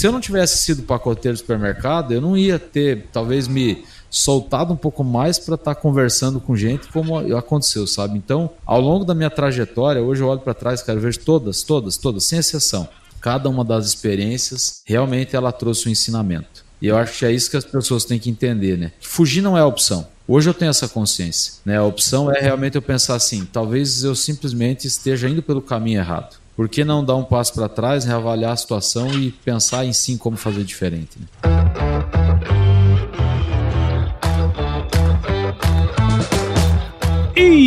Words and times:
se 0.00 0.06
eu 0.06 0.12
não 0.12 0.20
tivesse 0.20 0.62
sido 0.62 0.84
pacoteiro 0.84 1.36
do 1.36 1.40
supermercado, 1.40 2.12
eu 2.12 2.22
não 2.22 2.34
ia 2.34 2.58
ter, 2.58 3.08
talvez, 3.12 3.46
me 3.46 3.84
soltado 4.08 4.72
um 4.72 4.76
pouco 4.76 5.04
mais 5.04 5.38
para 5.38 5.56
estar 5.56 5.74
tá 5.74 5.78
conversando 5.78 6.40
com 6.40 6.56
gente 6.56 6.88
como 6.88 7.18
aconteceu, 7.36 7.86
sabe? 7.86 8.16
Então, 8.16 8.48
ao 8.64 8.80
longo 8.80 9.04
da 9.04 9.14
minha 9.14 9.28
trajetória, 9.28 10.00
hoje 10.00 10.22
eu 10.22 10.28
olho 10.28 10.40
para 10.40 10.54
trás, 10.54 10.82
cara, 10.82 10.96
eu 10.96 11.02
vejo 11.02 11.20
todas, 11.20 11.62
todas, 11.62 11.98
todas, 11.98 12.24
sem 12.24 12.38
exceção. 12.38 12.88
Cada 13.20 13.50
uma 13.50 13.62
das 13.62 13.88
experiências 13.88 14.80
realmente 14.86 15.36
ela 15.36 15.52
trouxe 15.52 15.86
um 15.86 15.92
ensinamento. 15.92 16.64
E 16.80 16.86
eu 16.86 16.96
acho 16.96 17.18
que 17.18 17.26
é 17.26 17.30
isso 17.30 17.50
que 17.50 17.58
as 17.58 17.66
pessoas 17.66 18.06
têm 18.06 18.18
que 18.18 18.30
entender, 18.30 18.78
né? 18.78 18.92
Fugir 19.02 19.42
não 19.42 19.54
é 19.54 19.62
opção. 19.62 20.08
Hoje 20.26 20.48
eu 20.48 20.54
tenho 20.54 20.70
essa 20.70 20.88
consciência, 20.88 21.60
né? 21.62 21.76
A 21.76 21.84
opção 21.84 22.32
é 22.32 22.40
realmente 22.40 22.74
eu 22.74 22.80
pensar 22.80 23.16
assim, 23.16 23.44
talvez 23.44 24.02
eu 24.02 24.14
simplesmente 24.14 24.86
esteja 24.86 25.28
indo 25.28 25.42
pelo 25.42 25.60
caminho 25.60 25.98
errado. 25.98 26.39
Por 26.60 26.68
que 26.68 26.84
não 26.84 27.02
dar 27.02 27.16
um 27.16 27.24
passo 27.24 27.54
para 27.54 27.70
trás, 27.70 28.04
reavaliar 28.04 28.52
a 28.52 28.56
situação 28.56 29.18
e 29.18 29.30
pensar 29.30 29.86
em 29.86 29.94
sim 29.94 30.18
como 30.18 30.36
fazer 30.36 30.62
diferente? 30.62 31.18
Né? 31.18 31.89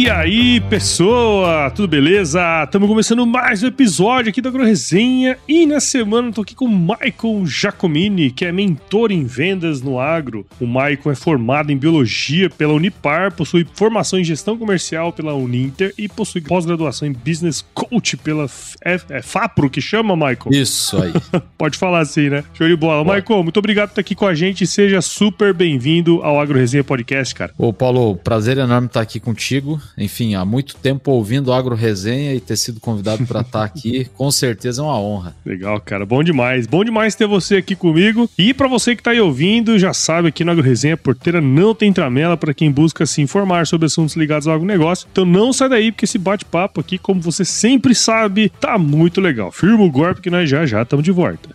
E 0.04 0.10
aí, 0.10 0.60
pessoa, 0.60 1.72
tudo 1.72 1.88
beleza? 1.88 2.42
Estamos 2.66 2.90
começando 2.90 3.26
mais 3.26 3.64
um 3.64 3.68
episódio 3.68 4.32
aqui 4.32 4.42
da 4.42 4.50
AgroResenha 4.50 5.38
e 5.48 5.66
nessa 5.66 5.88
semana 5.88 6.28
eu 6.28 6.34
tô 6.34 6.42
aqui 6.42 6.54
com 6.54 6.66
o 6.66 6.70
Michael 6.70 7.46
Giacomini, 7.46 8.30
que 8.30 8.44
é 8.44 8.52
mentor 8.52 9.14
em 9.14 9.24
vendas 9.24 9.82
no 9.82 9.98
agro. 9.98 10.46
O 10.60 10.68
Michael 10.68 11.12
é 11.12 11.16
formado 11.16 11.72
em 11.72 11.78
biologia 11.78 12.50
pela 12.50 12.74
Unipar, 12.74 13.32
possui 13.32 13.66
formação 13.76 14.20
em 14.20 14.26
gestão 14.26 14.58
comercial 14.58 15.14
pela 15.14 15.34
Uninter 15.34 15.94
e 15.98 16.10
possui 16.10 16.42
pós-graduação 16.42 17.08
em 17.08 17.14
business 17.14 17.66
coach 17.74 18.18
pela 18.18 18.44
F 18.44 19.06
é 19.10 19.22
FAPRO, 19.22 19.70
que 19.70 19.80
chama, 19.80 20.18
Michael? 20.18 20.50
Isso 20.52 21.02
aí. 21.02 21.14
Pode 21.58 21.78
falar 21.78 22.02
assim, 22.02 22.28
né? 22.28 22.44
Show 22.54 22.68
de 22.68 22.76
bola. 22.76 23.06
Michael, 23.06 23.42
muito 23.42 23.58
obrigado 23.58 23.88
por 23.88 23.94
estar 23.94 24.02
aqui 24.02 24.16
com 24.16 24.28
a 24.28 24.36
gente 24.36 24.66
e 24.66 24.68
seja 24.68 25.02
super 25.02 25.54
bem-vindo 25.54 26.22
ao 26.24 26.42
AgroResenha 26.42 26.84
Podcast, 26.84 27.34
cara. 27.34 27.54
Ô, 27.58 27.72
Paulo, 27.72 28.18
prazer 28.18 28.58
enorme 28.58 28.88
estar 28.88 29.00
aqui 29.00 29.18
contigo. 29.18 29.82
Enfim, 29.98 30.36
há 30.36 30.44
muito 30.44 30.76
tempo 30.76 31.12
ouvindo 31.12 31.54
Agro 31.54 31.76
Resenha 31.76 32.34
e 32.34 32.40
ter 32.40 32.58
sido 32.58 32.80
convidado 32.80 33.26
para 33.26 33.42
estar 33.42 33.64
aqui, 33.64 34.06
com 34.16 34.30
certeza 34.32 34.82
é 34.82 34.86
uma 34.86 35.00
honra. 35.00 35.36
Legal, 35.46 35.80
cara. 35.80 36.06
Bom 36.06 36.24
demais. 36.24 36.66
Bom 36.66 36.84
demais 36.84 37.16
ter 37.16 37.28
você 37.28 37.58
aqui 37.58 37.76
comigo. 37.76 38.30
E 38.38 38.54
para 38.54 38.68
você 38.68 38.96
que 38.96 39.02
está 39.02 39.12
aí 39.12 39.20
ouvindo, 39.20 39.78
já 39.78 39.94
sabe 39.94 40.30
aqui 40.30 40.44
no 40.44 40.52
Agro 40.52 40.64
Resenha, 40.64 40.98
porteira 40.98 41.40
não 41.40 41.76
tem 41.76 41.94
tramela 41.94 42.36
para 42.36 42.54
quem 42.54 42.72
busca 42.72 43.06
se 43.06 43.22
informar 43.22 43.68
sobre 43.68 43.86
assuntos 43.86 44.16
ligados 44.16 44.48
ao 44.48 44.56
agronegócio. 44.56 45.08
Então 45.12 45.26
não 45.26 45.54
sai 45.54 45.70
daí, 45.70 45.92
porque 45.92 46.06
esse 46.06 46.18
bate-papo 46.18 46.80
aqui, 46.80 46.98
como 46.98 47.22
você 47.22 47.46
sempre 47.46 47.94
sabe, 47.94 48.52
tá 48.60 48.78
muito 48.78 49.22
legal. 49.22 49.52
Firma 49.52 49.84
o 49.84 49.92
golpe 49.92 50.22
que 50.22 50.30
nós 50.30 50.50
já 50.50 50.66
já 50.66 50.82
estamos 50.82 51.04
de 51.04 51.12
volta. 51.12 51.50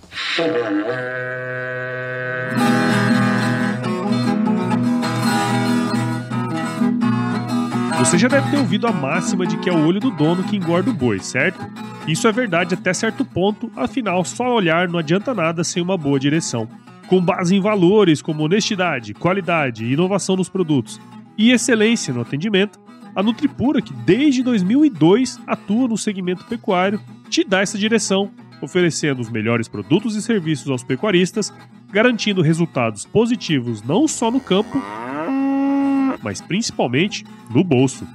Você 7.99 8.17
já 8.17 8.29
deve 8.29 8.49
ter 8.51 8.57
ouvido 8.57 8.87
a 8.87 8.93
máxima 8.93 9.45
de 9.45 9.59
que 9.59 9.69
é 9.69 9.73
o 9.73 9.85
olho 9.85 9.99
do 9.99 10.11
dono 10.11 10.45
que 10.45 10.57
engorda 10.57 10.89
o 10.89 10.95
boi, 10.95 11.19
certo? 11.19 11.59
Isso 12.07 12.29
é 12.29 12.33
verdade 12.33 12.75
até 12.75 12.95
certo 12.95 13.25
ponto, 13.25 13.71
afinal, 13.77 14.25
só 14.25 14.55
olhar 14.55 14.89
não 14.89 15.01
adianta 15.01 15.35
nada 15.35 15.65
sem 15.65 15.83
uma 15.83 15.99
boa 15.99 16.19
direção. 16.19 16.69
Com 17.09 17.21
base 17.21 17.57
em 17.57 17.61
valores 17.61 18.23
como 18.23 18.45
honestidade, 18.45 19.15
qualidade 19.15 19.85
e 19.85 19.93
inovação 19.95 20.37
nos 20.37 20.49
produtos 20.49 21.01
e 21.37 21.51
excelência 21.51 22.15
no 22.15 22.21
atendimento, 22.21 22.79
a 23.17 23.23
Nutripura, 23.23 23.83
que 23.83 23.93
desde 23.93 24.45
2002 24.45 25.41
atua 25.45 25.89
no 25.89 25.99
segmento 25.99 26.45
pecuário, 26.45 27.01
te 27.29 27.43
dá 27.43 27.63
essa 27.63 27.77
direção, 27.77 28.31
oferecendo 28.63 29.21
os 29.21 29.29
melhores 29.29 29.67
produtos 29.67 30.15
e 30.15 30.23
serviços 30.23 30.71
aos 30.71 30.85
pecuaristas, 30.85 31.53
garantindo 31.91 32.43
resultados 32.43 33.05
positivos 33.05 33.83
não 33.83 34.07
só 34.07 34.31
no 34.31 34.41
campo, 34.41 34.81
mas 36.23 36.41
principalmente 36.41 37.25
no 37.51 37.63
bolso. 37.63 38.07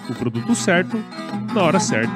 o 0.09 0.13
produto 0.13 0.53
certo 0.55 1.03
na 1.53 1.63
hora 1.63 1.79
certa. 1.79 2.13